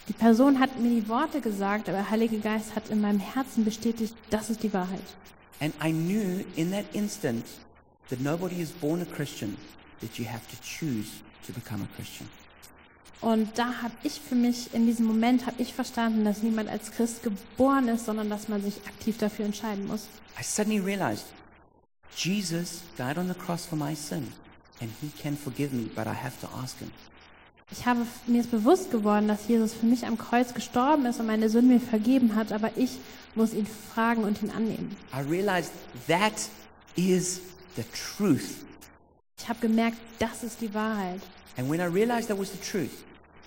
Die 0.07 0.13
Person 0.13 0.59
hat 0.59 0.79
mir 0.79 1.01
die 1.01 1.07
Worte 1.09 1.41
gesagt, 1.41 1.89
aber 1.89 1.97
der 1.97 2.09
Heilige 2.09 2.39
Geist 2.39 2.75
hat 2.75 2.89
in 2.89 3.01
meinem 3.01 3.19
Herzen 3.19 3.65
bestätigt, 3.65 4.15
das 4.29 4.49
ist 4.49 4.63
die 4.63 4.73
Wahrheit. 4.73 5.01
And 5.59 5.73
I 5.83 5.91
knew 5.91 6.43
in 6.55 6.71
that 6.71 6.85
instant 6.93 7.45
that 8.09 8.19
nobody 8.19 8.61
is 8.61 8.71
born 8.71 9.01
a 9.01 9.05
Christian 9.05 9.57
that 10.01 10.19
you 10.19 10.25
have 10.25 10.47
to 10.49 10.57
choose 10.61 11.23
to 11.45 11.53
become 11.53 11.83
a 11.83 11.87
Christian. 11.95 12.29
Und 13.21 13.57
da 13.57 13.81
habe 13.81 13.93
ich 14.03 14.19
für 14.19 14.35
mich, 14.35 14.73
in 14.73 14.85
diesem 14.85 15.05
Moment 15.05 15.45
habe 15.45 15.61
ich 15.61 15.73
verstanden, 15.73 16.25
dass 16.25 16.43
niemand 16.43 16.69
als 16.69 16.91
Christ 16.91 17.23
geboren 17.23 17.87
ist, 17.87 18.05
sondern 18.05 18.29
dass 18.29 18.49
man 18.49 18.61
sich 18.61 18.75
aktiv 18.85 19.17
dafür 19.17 19.45
entscheiden 19.45 19.87
muss. 19.87 20.07
I 20.39 20.43
suddenly 20.43 20.79
realized 20.79 21.25
Jesus 22.15 22.81
died 22.97 23.17
on 23.17 23.27
the 23.27 23.33
cross 23.33 23.65
for 23.65 23.77
my 23.77 23.95
sin, 23.95 24.31
and 24.81 24.91
he 25.01 25.09
can 25.21 25.35
forgive 25.37 25.73
me, 25.73 25.89
but 25.95 26.05
I 26.05 26.13
have 26.13 26.39
to 26.41 26.47
ask 26.61 26.77
him. 26.79 26.91
Ich 27.71 27.85
habe 27.85 28.05
mir 28.27 28.41
ist 28.41 28.51
bewusst 28.51 28.91
geworden, 28.91 29.27
dass 29.27 29.47
Jesus 29.47 29.73
für 29.73 29.87
mich 29.87 30.05
am 30.05 30.19
Kreuz 30.19 30.53
gestorben 30.53 31.07
ist 31.07 31.19
und 31.19 31.25
meine 31.25 31.49
Sünden 31.49 31.69
mir 31.69 31.79
vergeben 31.79 32.35
hat, 32.35 32.51
aber 32.51 32.77
ich 32.77 32.99
muss 33.33 33.53
ihn 33.53 33.65
fragen 33.65 34.23
und 34.23 34.43
ihn 34.43 34.51
annehmen. 34.51 34.95
I 35.11 35.21
realized 35.27 35.71
that 36.07 36.33
is 36.95 37.41
the 37.75 37.83
truth. 38.17 38.65
Ich 39.37 39.47
habe 39.49 39.59
gemerkt, 39.59 39.97
das 40.19 40.43
ist 40.43 40.61
die 40.61 40.73
Wahrheit. 40.73 41.21
And 41.57 41.69
when 41.69 41.79
I 41.79 41.85
realized 41.85 42.27
that 42.29 42.37
was 42.39 42.51
the 42.51 42.57
truth, 42.59 42.91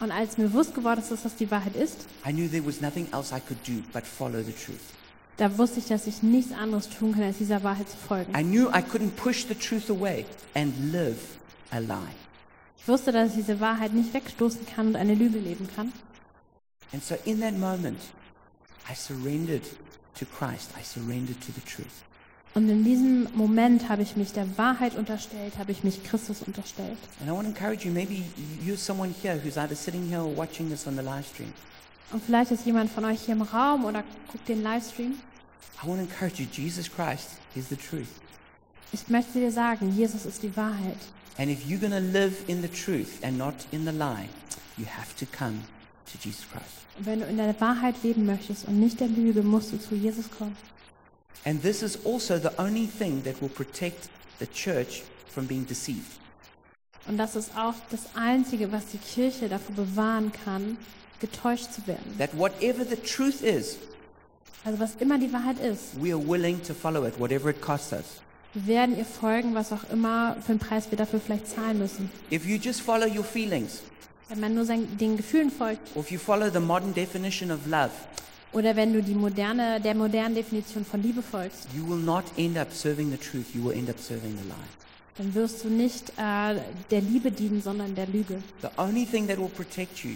Und 0.01 0.11
als 0.13 0.39
mir 0.39 0.49
bewusst 0.49 0.75
geworden 0.75 1.01
ist, 1.01 1.11
dass 1.11 1.23
das 1.25 1.35
die 1.37 1.51
Wahrheit 1.51 1.75
ist, 1.75 2.07
I 2.27 2.33
knew 2.33 2.49
there 2.49 2.65
was 2.65 2.81
nothing 2.81 3.09
else 3.13 3.35
I 3.35 3.41
could 3.41 3.59
do 3.67 3.83
but 3.93 4.07
follow 4.07 4.43
the 4.43 4.53
truth. 4.53 4.79
da 5.39 5.57
wusste 5.59 5.79
ich, 5.81 5.87
dass 5.87 6.07
ich 6.07 6.23
nichts 6.23 6.53
anderes 6.53 6.89
tun 6.89 7.13
kann, 7.15 7.23
als 7.25 7.39
dieser 7.39 7.63
Wahrheit 7.63 7.89
zu 7.89 7.97
folgen. 7.97 8.33
I 8.37 8.43
knew 8.43 8.69
I 8.69 8.81
couldn't 8.83 9.11
push 9.17 9.47
the 9.47 9.55
truth 9.55 9.91
away 9.91 10.25
and 10.55 10.73
live 10.93 11.19
a 11.71 11.79
lie. 11.79 12.15
Ich 12.79 12.87
wusste, 12.87 13.13
dass 13.13 13.31
ich 13.31 13.37
diese 13.37 13.61
Wahrheit 13.61 13.93
nicht 13.93 14.15
wegstoßen 14.15 14.67
kann 14.67 14.89
und 14.89 14.97
eine 14.97 15.15
Lüge 15.15 15.39
leben 15.39 15.69
kann. 15.75 15.93
And 16.93 17.05
so 17.05 17.17
in 17.25 17.41
that 17.41 17.55
moment, 17.59 18.01
I 18.91 18.95
surrendered 18.95 19.65
to 20.19 20.25
Christ. 20.27 20.71
I 20.79 20.83
surrendered 20.85 21.41
to 21.41 21.53
the 21.53 21.61
truth. 21.61 22.05
Und 22.55 22.69
in 22.69 22.83
diesem 22.83 23.29
Moment 23.35 23.89
habe 23.89 24.03
ich 24.03 24.17
mich 24.17 24.33
der 24.33 24.59
Wahrheit 24.59 24.97
unterstellt, 24.97 25.59
habe 25.59 25.71
ich 25.71 25.85
mich 25.85 26.03
Christus 26.03 26.43
unterstellt. 26.43 26.99
And 27.21 27.29
I 27.29 27.33
want 27.33 27.43
to 27.43 27.49
encourage 27.49 27.87
you, 27.87 27.93
maybe 27.93 28.23
you're 28.65 28.77
someone 28.77 29.15
here 29.23 29.39
who's 29.43 29.57
either 29.57 29.77
sitting 29.77 30.09
here 30.09 30.23
or 30.23 30.37
watching 30.37 30.69
this 30.69 30.87
on 30.87 30.97
the 30.97 31.03
live 31.03 31.27
stream. 31.27 31.53
Und 32.11 32.23
vielleicht 32.25 32.51
ist 32.51 32.65
jemand 32.65 32.91
von 32.91 33.05
euch 33.05 33.21
hier 33.21 33.35
im 33.35 33.43
Raum 33.43 33.85
oder 33.85 34.03
guckt 34.33 34.49
den 34.49 34.63
Livestream. 34.63 35.15
I 35.83 35.87
want 35.87 35.99
to 36.01 36.05
encourage 36.05 36.43
you, 36.43 36.49
Jesus 36.51 36.91
Christ 36.91 37.29
is 37.55 37.69
the 37.69 37.77
truth. 37.77 38.09
Ich 38.93 39.09
möchte 39.09 39.39
dir 39.39 39.53
sagen, 39.53 39.93
Jesus 39.95 40.25
ist 40.25 40.43
die 40.43 40.57
Wahrheit. 40.57 40.97
And 41.37 41.51
if 41.51 41.67
you're 41.67 41.79
going 41.79 41.93
to 41.93 41.99
live 41.99 42.35
in 42.49 42.63
the 42.63 42.69
truth 42.69 43.23
and 43.23 43.37
not 43.37 43.55
in 43.71 43.85
the 43.85 43.93
lie, 43.93 44.29
you 44.77 44.87
have 44.87 45.15
to 45.19 45.27
come 45.27 45.59
to 46.11 46.19
Jesus 46.19 46.45
Christ. 46.51 46.65
Und 46.99 47.07
wenn 47.07 47.21
du 47.21 47.27
in 47.27 47.37
der 47.37 47.61
Wahrheit 47.61 47.95
leben 48.03 48.27
möchtest 48.27 48.67
und 48.67 48.81
nicht 48.81 48.99
der 48.99 49.09
Lüge, 49.09 49.43
musst 49.43 49.73
du 49.73 49.79
zu 49.79 49.95
Jesus 49.95 50.31
kommen. 50.31 50.57
And 51.45 51.63
this 51.63 51.83
is 51.83 51.97
also 52.05 52.39
the 52.39 52.53
only 52.61 52.87
thing 52.87 53.23
that 53.23 53.41
will 53.41 53.49
protect 53.49 54.09
the 54.39 54.47
church 54.47 55.03
from 55.29 55.47
being 55.47 55.65
deceived. 55.67 56.19
Und 57.07 57.17
das 57.17 57.37
ist 57.37 57.53
auch 57.57 57.75
das 57.91 58.01
Einzige, 58.15 58.71
was 58.71 58.87
die 58.93 58.99
Kirche 58.99 59.49
davor 59.49 59.75
bewahren 59.75 60.31
kann, 60.45 60.77
getäuscht 61.21 61.73
zu 61.73 61.87
werden. 61.87 62.19
That 62.19 62.37
whatever 62.37 62.85
the 62.85 62.97
truth 62.97 63.41
is, 63.41 63.79
Also 64.65 64.79
was 64.79 64.97
immer 64.97 65.19
die 65.19 65.33
Wahrheit 65.33 65.59
ist, 65.61 66.01
we 66.03 66.13
are 66.13 66.19
willing 66.29 66.63
to 66.65 66.75
follow 66.75 67.07
it, 67.07 67.19
whatever 67.19 67.49
it 67.49 67.63
costs 67.63 67.93
us. 67.93 68.05
wir 68.53 68.67
werden 68.67 68.99
ihr 68.99 69.07
folgen, 69.07 69.55
was 69.55 69.73
auch 69.73 69.85
immer 69.91 70.37
für 70.45 70.51
einen 70.51 70.59
Preis 70.59 70.91
wir 70.91 70.99
dafür 70.99 71.21
vielleicht 71.21 71.47
zahlen 71.49 71.79
müssen. 71.79 72.11
If 72.31 72.45
you 72.45 72.57
just 72.57 72.83
follow 72.83 73.07
your 73.07 73.25
feelings, 73.25 73.83
Wenn 74.29 74.41
man 74.41 74.55
nur 74.55 74.67
seinen, 74.67 74.99
den 74.99 75.17
Gefühlen 75.17 75.51
folgt 75.51 75.97
or 75.97 76.03
if 76.03 76.11
you 76.11 76.19
follow 76.19 76.51
the 76.53 76.61
modern 76.61 76.93
definition 76.93 77.51
of 77.51 77.67
love, 77.67 77.91
oder 78.53 78.77
wenn 78.77 78.93
du 78.93 79.03
die 79.03 79.15
moderne, 79.15 79.81
der 79.81 79.95
modernen 79.95 80.35
Definition 80.35 80.85
von 80.85 81.03
Liebe 81.03 81.23
folgst, 81.23 81.69
you 81.75 81.87
will 81.89 82.03
not 82.03 82.25
end 82.37 82.57
up 82.57 82.73
serving 82.73 83.11
the 83.11 83.17
truth, 83.17 83.55
you 83.55 83.65
will 83.65 83.77
end 83.77 83.89
up 83.89 83.99
serving 83.99 84.37
the 84.37 84.45
lie. 84.45 84.89
dann 85.19 85.35
wirst 85.35 85.65
du 85.65 85.69
nicht 85.69 86.11
äh, 86.17 86.55
der 86.91 87.01
Liebe 87.01 87.31
dienen, 87.31 87.61
sondern 87.61 87.95
der 87.95 88.07
Lüge. 88.07 88.41
The 88.63 88.69
only 88.77 89.05
thing 89.05 89.27
that 89.27 89.39
will 89.39 89.49
protect 89.49 90.05
you 90.05 90.13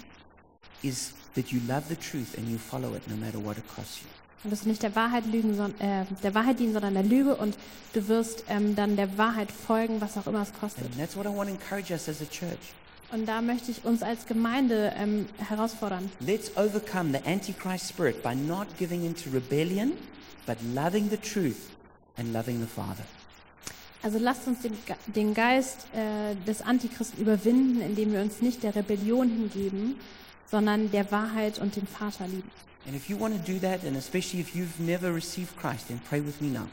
is 0.83 1.13
that 1.35 1.49
you 1.49 1.61
love 1.67 1.83
the 1.89 1.97
truth 1.97 2.39
and 2.39 2.49
you 2.49 2.59
follow 2.59 2.95
it 2.95 3.03
no 3.09 3.17
matter 3.17 3.45
what 3.45 3.59
it 3.59 3.65
costs 3.75 4.01
you. 4.01 4.09
Du 4.45 4.51
wirst 4.51 4.67
nicht 4.67 4.83
der 4.83 4.95
Wahrheit, 4.97 5.25
lügen, 5.27 5.57
son 5.57 5.73
äh, 5.81 6.05
der 6.23 6.35
Wahrheit 6.35 6.59
dienen, 6.59 6.73
sondern 6.73 6.95
der 6.95 7.05
Lüge 7.05 7.37
und 7.37 7.57
du 7.93 8.09
wirst 8.09 8.45
ähm, 8.49 8.75
dann 8.75 8.97
der 8.97 9.17
Wahrheit 9.17 9.53
folgen, 9.53 10.01
was 10.01 10.17
auch 10.17 10.27
immer 10.27 10.43
es 10.43 10.53
kostet. 10.53 10.85
And 10.85 10.99
that's 10.99 11.17
what 11.17 11.27
I 11.27 11.29
want 11.29 11.49
to 11.49 11.55
encourage 11.55 11.93
us 11.93 12.09
as 12.09 12.21
a 12.21 12.25
church. 12.25 12.75
Und 13.13 13.27
da 13.27 13.43
möchte 13.43 13.71
ich 13.71 13.85
uns 13.85 14.03
als 14.03 14.25
Gemeinde 14.25 14.95
ähm, 14.97 15.27
herausfordern. 15.37 16.11
Let's 16.21 16.51
overcome 16.57 17.13
the 17.13 17.31
Antichrist 17.31 17.87
spirit 17.91 18.23
by 18.23 18.35
not 18.35 18.67
giving 18.79 19.05
in 19.05 19.15
to 19.15 19.29
rebellion, 19.31 19.93
but 20.47 20.57
loving 20.75 21.11
the 21.11 21.19
truth 21.19 21.69
and 22.17 22.33
loving 22.33 22.61
the 22.61 22.67
Father. 22.67 23.05
Also 24.03 24.19
lasst 24.19 24.49
uns 24.49 24.63
den, 24.63 24.73
den 25.15 25.35
Geist 25.35 25.87
äh, 25.95 26.35
des 26.47 26.63
Antichristen 26.63 27.21
überwinden, 27.21 27.83
indem 27.83 28.15
wir 28.15 28.23
uns 28.23 28.41
nicht 28.41 28.63
der 28.63 28.75
Rebellion 28.75 29.29
hingeben, 29.29 29.97
sondern 30.51 30.91
der 30.91 31.13
Wahrheit 31.13 31.59
und 31.59 31.77
dem 31.77 31.87
Vater 31.87 32.27
lieben. 32.27 32.51
And 32.87 32.97
if 32.97 33.11
you 33.11 33.21
want 33.21 33.35
to 33.35 33.53
do 33.53 33.59
that, 33.59 33.85
and 33.87 33.95
especially 33.97 34.41
if 34.41 34.55
you've 34.55 34.81
never 34.81 35.15
received 35.15 35.55
Christ, 35.59 35.89
then 35.89 36.01
pray 36.09 36.25
with 36.25 36.41
me 36.41 36.49
now. 36.49 36.67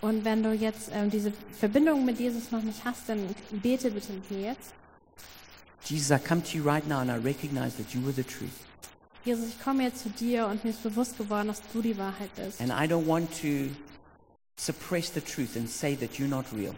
Und 0.00 0.24
wenn 0.24 0.44
du 0.44 0.52
jetzt 0.52 0.90
ähm, 0.94 1.10
diese 1.10 1.32
Verbindung 1.58 2.04
mit 2.04 2.20
Jesus 2.20 2.52
noch 2.52 2.62
nicht 2.62 2.84
hast, 2.84 3.08
dann 3.08 3.18
bete 3.50 3.90
bitte 3.90 4.12
mit 4.12 4.30
mir 4.30 4.40
jetzt. 4.42 4.72
Jesus, 5.88 6.10
I 6.10 6.18
come 6.18 6.42
to 6.42 6.56
you 6.56 6.64
right 6.64 6.84
now 6.86 7.00
and 7.00 7.10
I 7.10 7.16
recognize 7.16 7.76
that 7.76 7.94
you 7.94 8.06
are 8.08 8.12
the 8.12 8.24
truth. 8.24 8.66
Jesus, 9.24 9.48
ich 9.50 9.62
komme 9.62 9.84
jetzt 9.84 10.02
zu 10.02 10.10
dir 10.10 10.46
und 10.46 10.64
mir 10.64 10.70
ist 10.70 10.82
bewusst 10.82 11.16
geworden, 11.16 11.48
dass 11.48 11.62
du 11.72 11.80
die 11.80 11.96
Wahrheit 11.96 12.34
bist. 12.34 12.60
And 12.60 12.70
I 12.70 12.86
don't 12.92 13.06
want 13.06 13.30
to 13.40 13.70
suppress 14.56 15.12
the 15.12 15.20
truth 15.20 15.56
and 15.56 15.68
say 15.68 15.94
that 15.96 16.18
you're 16.18 16.28
not 16.28 16.46
real. 16.52 16.74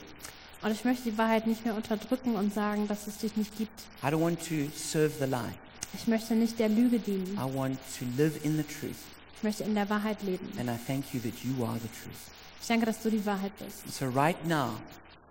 Und 0.61 0.73
ich 0.73 0.85
möchte 0.85 1.11
die 1.11 1.17
Wahrheit 1.17 1.47
nicht 1.47 1.65
mehr 1.65 1.75
unterdrücken 1.75 2.35
und 2.35 2.53
sagen, 2.53 2.87
dass 2.87 3.07
es 3.07 3.19
dich 3.19 3.37
nicht 3.37 3.57
gibt. 3.57 3.81
I 4.03 4.09
don't 4.09 4.21
want 4.21 4.41
to 4.41 4.71
serve 4.77 5.13
the 5.19 5.27
lie. 5.27 5.55
Ich 5.95 6.07
möchte 6.07 6.35
nicht 6.35 6.59
der 6.59 6.69
Lüge 6.69 6.99
dienen. 6.99 7.35
I 7.35 7.57
want 7.57 7.79
to 7.99 8.05
live 8.17 8.45
in 8.45 8.57
the 8.57 8.65
truth. 8.65 8.97
Ich 9.37 9.43
möchte 9.43 9.65
in 9.65 9.75
der 9.75 9.89
Wahrheit 9.89 10.23
leben. 10.23 10.53
And 10.59 10.69
I 10.69 10.77
thank 10.87 11.15
you 11.15 11.21
that 11.21 11.33
you 11.45 11.65
are 11.65 11.79
the 11.79 11.89
truth. 12.03 12.19
Ich 12.61 12.67
danke, 12.67 12.85
dass 12.85 13.01
du 13.03 13.09
die 13.09 13.25
Wahrheit 13.25 13.53
bist. 13.59 13.91
So 13.91 14.07
right 14.07 14.37
now, 14.47 14.75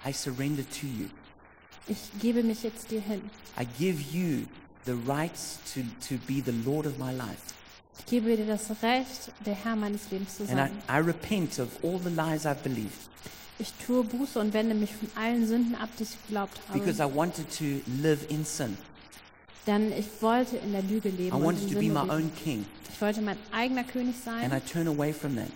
I 0.04 0.14
surrender 0.14 0.64
to 0.64 0.88
you. 0.88 1.10
Ich 1.88 1.98
gebe 2.22 2.44
mich 2.44 2.64
jetzt 2.64 2.92
dir 2.92 3.02
hin. 3.02 3.22
I 3.60 3.66
give 3.80 4.02
you 4.12 4.46
the 4.86 4.94
rights 5.08 5.60
to, 5.74 5.82
to 6.08 6.16
be 6.28 6.42
the 6.46 6.52
Lord 6.66 6.86
of 6.86 6.98
my 6.98 7.12
life. 7.14 7.42
Ich 8.00 8.06
gebe 8.06 8.36
dir 8.38 8.46
das 8.46 8.70
Recht, 8.84 9.32
der 9.46 9.56
Herr 9.56 9.76
meines 9.76 10.10
Lebens 10.12 10.38
zu 10.38 10.44
And 10.44 10.52
I, 10.52 10.56
sein. 10.56 10.72
I 10.90 11.00
repent 11.00 11.60
of 11.60 11.70
all 11.84 12.00
the 12.00 12.10
lies 12.10 12.46
I've 12.46 12.62
believed 12.64 13.10
Ich 13.60 13.74
tue 13.86 14.04
Buße 14.04 14.40
und 14.40 14.54
wende 14.54 14.76
mich 14.76 14.92
von 14.94 15.10
allen 15.16 15.48
Sünden 15.48 15.74
ab, 15.76 15.90
die 15.98 16.04
ich 16.04 16.16
geglaubt 16.28 16.60
because 16.74 17.02
habe. 17.02 17.12
I 17.12 17.16
wanted 17.18 17.46
to 17.58 17.64
live 18.04 18.20
in 18.30 18.46
sin. 18.46 18.78
Denn 19.66 19.92
ich 19.92 20.06
wollte 20.22 20.58
in 20.58 20.72
der 20.74 20.84
Lüge 20.84 21.10
I 21.10 21.12
leben 21.12 21.36
und 21.38 21.44
wanted 21.44 21.64
in 21.64 21.70
to 21.70 21.74
be 21.80 21.86
Sünde 21.86 21.94
my 22.06 22.10
own 22.12 22.18
leben. 22.20 22.32
king. 22.44 22.66
Ich 22.94 23.02
wollte 23.02 23.22
mein 23.22 23.38
eigener 23.52 23.84
König 23.84 24.16
And 24.28 24.54
I 24.54 24.58
sein 24.58 24.62
turn 24.72 24.88
away 24.88 25.12
from 25.12 25.36
that. 25.38 25.48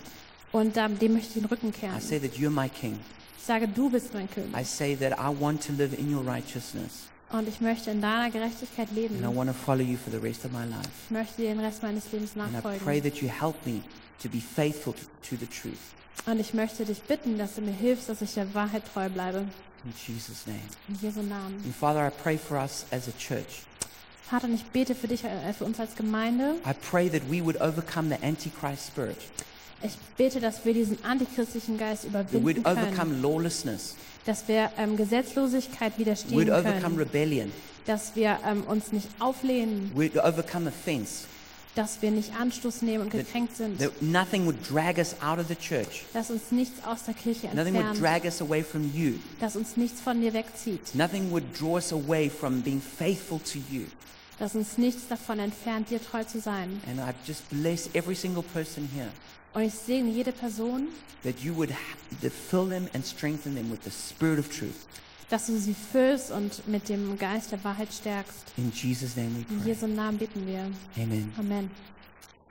und 0.51 0.75
ähm, 0.77 0.97
dem 0.97 1.13
möchte 1.13 1.27
ich 1.29 1.34
den 1.36 1.45
Rücken 1.45 1.69
I 1.69 1.71
kehren. 1.71 2.01
say 2.01 2.19
that 2.19 2.34
you're 2.38 2.49
my 2.49 2.67
king. 2.69 2.97
Ich 3.42 3.48
sage, 3.48 3.68
du 3.68 3.89
bist 3.89 4.14
mein 4.14 4.26
I 4.26 4.28
König 4.28 4.68
say 4.68 4.96
that 4.98 5.14
I 5.20 5.34
want 5.42 5.66
to 5.66 5.74
live 5.74 5.98
in 5.98 6.14
your 6.14 6.24
righteousness. 6.24 7.08
und 7.32 7.48
ich 7.48 7.60
möchte 7.60 7.89
in 7.89 8.00
deiner 8.00 8.30
Gerechtigkeit 8.30 8.89
And 8.89 8.98
I 8.98 9.02
leben. 9.02 9.36
want 9.36 9.50
to 9.50 9.56
follow 9.56 9.82
you 9.82 9.98
for 9.98 10.12
the 10.12 10.20
rest 10.20 10.46
of 10.46 10.52
my 10.52 10.64
life. 10.66 10.88
Ich 11.06 11.12
möchte 11.12 11.42
dir 11.42 11.50
den 11.50 11.60
Rest 11.60 11.82
meines 11.82 12.12
Lebens 12.12 12.34
And 12.38 12.50
I 12.56 12.62
pray 12.62 12.72
nachfolgen. 12.72 13.04
that 13.04 13.22
you 13.22 13.28
help 13.30 13.56
me 13.66 13.82
to 14.22 14.30
be 14.30 14.39
faithful 14.39 14.94
to, 14.94 15.02
to 15.28 15.36
the 15.39 15.48
truth. 15.48 15.80
Und 16.28 16.39
ich 16.39 16.54
möchte 16.54 16.86
dich 16.86 17.02
bitten, 17.02 17.39
dass 17.39 17.56
du 17.56 17.62
mir 17.62 17.72
hilfst, 17.74 18.10
dass 18.10 18.22
ich 18.22 18.32
der 18.36 18.54
Wahrheit 18.54 18.84
treu 18.94 19.10
bleibe. 19.10 19.39
In 19.84 19.94
Jesus' 20.06 20.46
name. 20.46 20.60
In 20.88 20.96
Jesu 21.02 21.24
Namen. 21.24 21.56
And 21.66 21.76
Father, 21.76 22.06
I 22.06 22.12
pray 22.22 22.38
for 22.38 22.58
us 22.60 22.86
as 22.92 23.08
a 23.08 23.12
church. 23.18 23.64
Vater, 24.30 24.48
ich 24.50 24.64
bete 24.66 24.94
für 24.94 25.08
dich, 25.08 25.24
äh, 25.24 25.52
für 25.54 25.66
uns 25.66 25.80
als 25.80 25.96
Gemeinde. 25.96 26.58
I 26.64 26.74
pray 26.92 27.10
that 27.10 27.24
we 27.28 27.44
would 27.44 27.60
overcome 27.60 28.16
the 28.16 28.24
Antichrist 28.24 28.86
spirit. 28.89 29.18
Ich 29.84 29.97
bete, 30.17 30.39
dass 30.39 30.63
wir 30.63 30.73
diesen 30.73 31.03
antichristlichen 31.03 31.77
Geist 31.77 32.03
überwinden 32.05 32.63
können. 32.63 32.77
overcome 32.77 33.15
lawlessness. 33.21 33.95
Dass 34.25 34.47
wir 34.47 34.69
ähm, 34.77 34.97
Gesetzlosigkeit 34.97 35.97
widerstehen 35.97 36.49
overcome 36.51 36.79
können. 36.82 36.97
rebellion. 36.97 37.51
Dass 37.88 38.15
wir 38.15 38.38
ähm, 38.45 38.63
uns 38.63 38.91
nicht 38.91 39.07
auflehnen. 39.19 39.91
We'd 39.95 40.17
overcome 40.23 40.67
offense. 40.69 41.25
Dass 41.73 42.01
wir 42.01 42.11
nicht 42.11 42.36
Anstoß 42.39 42.82
nehmen 42.82 43.05
und 43.05 43.11
gekränkt 43.11 43.55
sind. 43.55 43.79
that 43.79 44.01
nothing 44.01 44.45
would 44.45 44.57
drag 44.69 44.97
us 44.97 45.15
out 45.21 45.39
of 45.39 45.47
the 45.47 45.55
church. 45.55 46.03
Dass 46.13 46.29
uns 46.29 46.51
nichts 46.51 46.86
aus 46.86 47.05
der 47.05 47.13
Kirche 47.15 47.47
Nothing 47.55 47.73
would 47.75 47.86
entfernt. 47.86 48.01
drag 48.01 48.25
us 48.25 48.41
away 48.41 48.61
from 48.61 48.91
you. 48.93 49.13
Dass 49.39 49.55
uns 49.55 49.77
nichts 49.77 49.99
von 50.01 50.21
dir 50.21 50.34
wegzieht. 50.34 50.93
Nothing 50.93 51.32
would 51.32 51.43
draw 51.59 51.75
us 51.77 51.91
away 51.91 52.29
from 52.29 52.61
being 52.61 52.82
faithful 52.82 53.39
to 53.39 53.57
you. 53.71 53.86
Dass 54.38 54.53
uns 54.53 54.77
nichts 54.77 55.07
davon 55.07 55.39
entfernt, 55.39 55.89
dir 55.89 56.03
treu 56.03 56.23
zu 56.23 56.39
sein. 56.39 56.82
And 56.88 56.99
I 56.99 57.13
just 57.25 57.49
bless 57.49 57.89
every 57.95 58.15
single 58.15 58.43
person 58.43 58.88
here 58.93 59.09
Und 59.54 59.64
ich 59.64 59.74
segne 59.74 60.10
jede 60.10 60.32
Person, 60.32 60.88
that 61.24 61.39
you 61.43 61.54
would 61.56 61.72
fill 62.49 62.68
them 62.68 62.88
and 62.93 63.06
strengthen 63.06 63.56
them 63.56 63.70
with 63.72 63.84
the 63.84 63.91
spirit 63.91 64.39
of 64.39 64.49
truth. 64.49 64.88
dass 65.30 65.45
du 65.47 65.58
sie 65.58 65.74
füllst 65.74 66.30
und 66.32 66.68
mit 66.68 66.89
dem 66.89 67.18
Geist 67.18 67.52
der 67.52 67.64
Wahrheit 67.64 67.93
stärkst. 67.93 68.54
In 68.58 68.72
Jesus' 68.74 69.16
name 69.16 69.30
we 69.36 69.54
In 69.54 69.62
pray. 69.62 69.68
Jesu 69.74 69.88
Namen 69.88 70.18
beten 70.18 70.45
wir. 70.45 70.70
Amen. 71.02 71.32
Amen. 71.38 71.70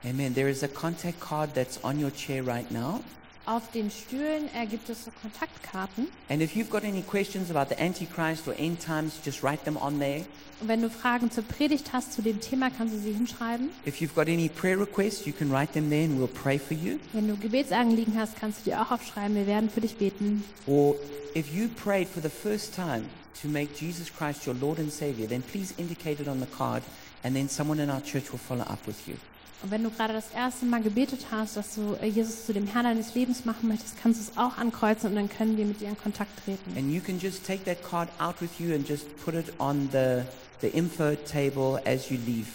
Amen. 0.03 0.33
There 0.33 0.49
is 0.49 0.63
a 0.63 0.67
contact 0.67 1.19
card 1.19 1.53
that's 1.53 1.79
on 1.83 1.99
your 2.03 2.11
chair 2.11 2.43
right 2.43 2.69
now. 2.71 3.01
Auf 3.45 3.71
den 3.71 3.89
Stühlen 3.89 4.49
äh, 4.53 4.67
gibt 4.67 4.87
es 4.89 5.05
so 5.05 5.11
Kontaktkarten. 5.19 6.07
And 6.29 6.41
if 6.43 6.55
you've 6.55 6.69
got 6.69 6.83
any 6.83 7.01
questions 7.01 7.49
about 7.49 7.73
the 7.73 7.81
Antichrist 7.81 8.47
or 8.47 8.53
end 8.57 8.79
times, 8.79 9.19
just 9.25 9.41
write 9.41 9.63
them 9.63 9.77
on 9.77 9.99
there. 9.99 10.25
Und 10.61 10.67
wenn 10.67 10.81
du 10.83 10.91
Fragen 10.91 11.31
zur 11.31 11.43
Predigt 11.43 11.91
hast 11.91 12.13
zu 12.13 12.21
dem 12.21 12.39
Thema, 12.39 12.69
kannst 12.69 12.93
du 12.93 12.99
sie 12.99 13.13
hinschreiben. 13.13 13.69
If 13.85 13.99
you've 13.99 14.13
got 14.13 14.27
any 14.27 14.47
prayer 14.47 14.79
requests, 14.79 15.25
you 15.25 15.33
can 15.33 15.51
write 15.51 15.73
them 15.73 15.89
there 15.89 16.03
and 16.03 16.19
we'll 16.19 16.27
pray 16.27 16.59
for 16.59 16.77
you. 16.77 16.99
Wenn 17.13 17.27
du 17.27 17.35
Gebetsanliegen 17.35 18.15
hast, 18.15 18.35
kannst 18.39 18.59
du 18.59 18.69
die 18.69 18.75
auch 18.75 18.91
aufschreiben. 18.91 19.35
Wir 19.35 19.47
werden 19.47 19.71
für 19.71 19.81
dich 19.81 19.97
beten. 19.97 20.43
Or 20.67 20.95
if 21.33 21.51
you 21.51 21.67
prayed 21.67 22.07
for 22.07 22.21
the 22.21 22.29
first 22.29 22.75
time 22.75 23.05
to 23.41 23.47
make 23.47 23.69
Jesus 23.75 24.13
Christ 24.15 24.45
your 24.45 24.55
Lord 24.61 24.77
and 24.77 24.91
Savior, 24.91 25.27
then 25.27 25.41
please 25.41 25.73
indicate 25.77 26.21
it 26.21 26.27
on 26.27 26.39
the 26.39 26.47
card 26.55 26.83
and 27.23 27.35
then 27.35 27.49
someone 27.49 27.79
in 27.79 27.89
our 27.89 28.01
church 28.01 28.31
will 28.31 28.39
follow 28.39 28.63
up 28.63 28.85
with 28.85 29.07
you. 29.07 29.17
Und 29.63 29.69
wenn 29.69 29.83
du 29.83 29.91
gerade 29.91 30.13
das 30.13 30.31
erste 30.35 30.65
Mal 30.65 30.81
gebetet 30.81 31.27
hast, 31.29 31.55
dass 31.55 31.75
du 31.75 31.95
äh, 32.01 32.07
Jesus 32.07 32.47
zu 32.47 32.53
dem 32.53 32.65
Herrn 32.65 32.85
deines 32.85 33.13
Lebens 33.13 33.45
machen 33.45 33.67
möchtest, 33.67 33.95
kannst 34.01 34.19
du 34.19 34.31
es 34.31 34.37
auch 34.37 34.57
ankreuzen 34.57 35.09
und 35.09 35.15
dann 35.15 35.29
können 35.29 35.55
wir 35.55 35.65
mit 35.65 35.81
dir 35.81 35.89
in 35.89 35.97
Kontakt 35.97 36.31
treten. 36.43 36.75
And 36.75 36.91
you 36.91 36.99
can 36.99 37.19
just 37.19 37.45
take 37.45 37.63
that 37.65 37.83
card 37.83 38.09
out 38.19 38.41
with 38.41 38.49
you 38.57 38.73
and 38.73 38.87
just 38.87 39.05
put 39.23 39.35
it 39.35 39.53
on 39.59 39.89
the, 39.91 40.23
the 40.61 40.67
info 40.69 41.15
table 41.15 41.79
as 41.85 42.09
you 42.09 42.17
leave. 42.25 42.47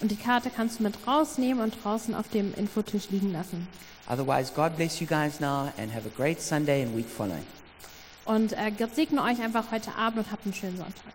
Und 0.00 0.10
die 0.10 0.16
Karte 0.16 0.50
kannst 0.50 0.78
du 0.78 0.84
mit 0.84 1.06
rausnehmen 1.06 1.62
und 1.62 1.76
draußen 1.82 2.14
auf 2.14 2.28
dem 2.28 2.54
Infotisch 2.54 3.10
liegen 3.10 3.32
lassen. 3.32 3.66
Otherwise, 4.08 4.52
God 4.54 4.76
bless 4.76 5.00
you 5.00 5.06
guys 5.06 5.40
now 5.40 5.72
and 5.78 5.92
have 5.92 6.06
a 6.06 6.16
great 6.16 6.40
Sunday 6.40 6.82
and 6.82 6.96
week 6.96 7.08
following. 7.08 7.44
Und 8.24 8.52
äh, 8.52 8.70
Gott 8.76 8.94
segne 8.94 9.22
euch 9.22 9.40
einfach 9.40 9.70
heute 9.72 9.94
Abend 9.96 10.26
und 10.26 10.32
habt 10.32 10.44
einen 10.44 10.54
schönen 10.54 10.76
Sonntag. 10.76 11.12